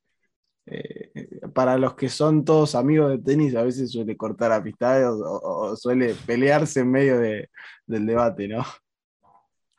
eh, 0.66 1.10
para 1.54 1.78
los 1.78 1.94
que 1.94 2.08
son 2.08 2.44
todos 2.44 2.74
amigos 2.74 3.10
de 3.12 3.18
tenis, 3.18 3.54
a 3.56 3.62
veces 3.62 3.92
suele 3.92 4.16
cortar 4.16 4.52
amistades 4.52 5.06
o, 5.06 5.40
o- 5.42 5.76
suele 5.76 6.14
pelearse 6.26 6.80
en 6.80 6.90
medio 6.90 7.18
de- 7.18 7.48
del 7.86 8.06
debate, 8.06 8.46
¿no? 8.48 8.64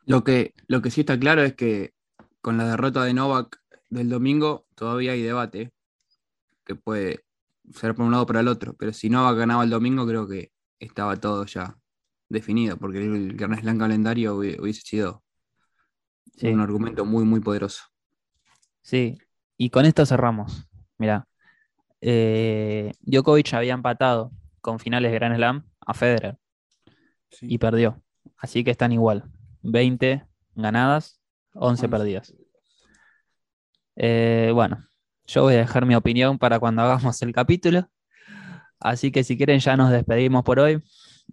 Lo 0.08 0.24
que, 0.24 0.54
lo 0.68 0.82
que 0.82 0.92
sí 0.92 1.02
está 1.02 1.20
claro 1.20 1.44
es 1.44 1.56
que 1.56 1.94
con 2.42 2.58
la 2.58 2.68
derrota 2.70 3.04
de 3.04 3.14
Novak 3.14 3.60
del 3.90 4.10
domingo 4.10 4.66
todavía 4.76 5.14
hay 5.14 5.22
debate, 5.22 5.72
que 6.64 6.76
puede 6.76 7.26
ser 7.74 7.96
por 7.96 8.06
un 8.06 8.12
lado 8.12 8.24
o 8.24 8.28
para 8.28 8.40
el 8.42 8.48
otro, 8.48 8.74
pero 8.76 8.94
si 8.94 9.10
Novak 9.10 9.38
ganaba 9.38 9.64
el 9.64 9.70
domingo 9.70 10.06
creo 10.06 10.28
que 10.28 10.52
estaba 10.86 11.16
todo 11.18 11.46
ya 11.46 11.78
definido, 12.30 12.78
porque 12.78 13.00
el 13.00 13.36
Grand 13.36 13.60
Slam 13.60 13.78
calendario 13.78 14.36
hubi- 14.38 14.60
hubiese 14.60 14.82
sido 14.82 15.24
Sí. 16.36 16.48
un 16.48 16.60
argumento 16.60 17.06
muy, 17.06 17.24
muy 17.24 17.40
poderoso. 17.40 17.84
Sí, 18.82 19.18
y 19.58 19.70
con 19.70 19.86
esto 19.86 20.06
cerramos. 20.06 20.68
Mira, 20.98 21.28
Djokovic 23.02 23.54
había 23.54 23.74
empatado 23.74 24.32
con 24.62 24.80
finales 24.80 25.12
de 25.12 25.16
Grand 25.18 25.36
Slam 25.36 25.66
a 25.82 25.94
Federer 25.94 26.38
Sí. 27.30 27.48
y 27.50 27.58
perdió. 27.58 28.02
Así 28.38 28.64
que 28.64 28.72
están 28.72 28.92
igual. 28.92 29.24
20 29.62 30.26
ganadas, 30.56 31.20
11 31.54 31.86
Once. 31.86 31.90
perdidas. 31.90 32.34
Eh, 33.96 34.52
bueno, 34.54 34.86
yo 35.26 35.44
voy 35.44 35.54
a 35.56 35.58
dejar 35.60 35.86
mi 35.86 35.96
opinión 35.96 36.38
para 36.38 36.60
cuando 36.60 36.82
hagamos 36.82 37.22
el 37.22 37.32
capítulo. 37.34 37.90
Así 38.86 39.12
que 39.12 39.24
si 39.24 39.36
quieren 39.36 39.60
ya 39.60 39.76
nos 39.76 39.90
despedimos 39.90 40.44
por 40.44 40.60
hoy. 40.60 40.80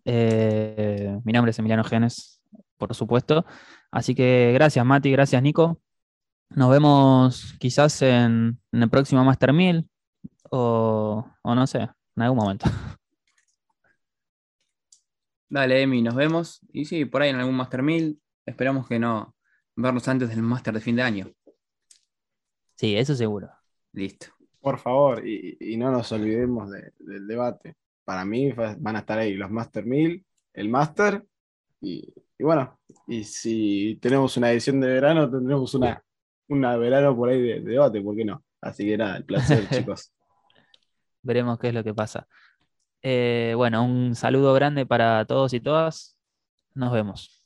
Eh, 0.06 1.18
mi 1.22 1.34
nombre 1.34 1.50
es 1.50 1.58
Emiliano 1.58 1.84
Genes, 1.84 2.42
por 2.78 2.94
supuesto. 2.94 3.44
Así 3.90 4.14
que 4.14 4.52
gracias 4.54 4.82
Mati, 4.86 5.10
gracias 5.10 5.42
Nico. 5.42 5.78
Nos 6.48 6.70
vemos 6.70 7.54
quizás 7.58 8.00
en, 8.00 8.58
en 8.72 8.82
el 8.82 8.88
próximo 8.88 9.22
Master 9.22 9.52
1000 9.52 9.86
o, 10.50 11.26
o 11.42 11.54
no 11.54 11.66
sé, 11.66 11.80
en 12.16 12.22
algún 12.22 12.38
momento. 12.38 12.64
Dale, 15.50 15.82
Emi, 15.82 16.00
nos 16.00 16.14
vemos. 16.14 16.58
Y 16.72 16.86
sí, 16.86 17.04
por 17.04 17.20
ahí 17.20 17.28
en 17.28 17.36
algún 17.36 17.54
Master 17.54 17.82
1000. 17.82 18.18
Esperamos 18.46 18.88
que 18.88 18.98
no 18.98 19.36
vernos 19.76 20.08
antes 20.08 20.30
del 20.30 20.40
Master 20.40 20.72
de 20.72 20.80
fin 20.80 20.96
de 20.96 21.02
año. 21.02 21.30
Sí, 22.76 22.96
eso 22.96 23.14
seguro. 23.14 23.50
Listo. 23.92 24.28
Por 24.62 24.78
favor, 24.78 25.26
y, 25.26 25.56
y 25.60 25.76
no 25.76 25.90
nos 25.90 26.10
olvidemos 26.12 26.70
de- 26.70 26.92
del 27.00 27.26
debate. 27.26 27.74
Para 28.04 28.24
mí 28.24 28.52
van 28.52 28.96
a 28.96 29.00
estar 29.00 29.18
ahí 29.18 29.34
los 29.34 29.50
Master 29.50 29.84
1000, 29.84 30.24
el 30.54 30.68
Master, 30.70 31.24
y, 31.80 32.12
y 32.38 32.44
bueno, 32.44 32.78
y 33.08 33.24
si 33.24 33.98
tenemos 34.00 34.36
una 34.36 34.52
edición 34.52 34.80
de 34.80 34.86
verano, 34.88 35.30
tendremos 35.30 35.74
una, 35.74 36.02
una 36.48 36.76
verano 36.76 37.14
por 37.16 37.28
ahí 37.30 37.42
de, 37.42 37.60
de 37.60 37.72
debate, 37.72 38.00
¿por 38.00 38.16
qué 38.16 38.24
no? 38.24 38.42
Así 38.60 38.84
que 38.86 38.96
nada, 38.96 39.16
el 39.16 39.24
placer, 39.24 39.68
chicos. 39.70 40.12
Veremos 41.22 41.58
qué 41.58 41.68
es 41.68 41.74
lo 41.74 41.84
que 41.84 41.94
pasa. 41.94 42.26
Eh, 43.02 43.54
bueno, 43.56 43.84
un 43.84 44.14
saludo 44.14 44.54
grande 44.54 44.86
para 44.86 45.24
todos 45.24 45.52
y 45.54 45.60
todas. 45.60 46.16
Nos 46.74 46.92
vemos. 46.92 47.41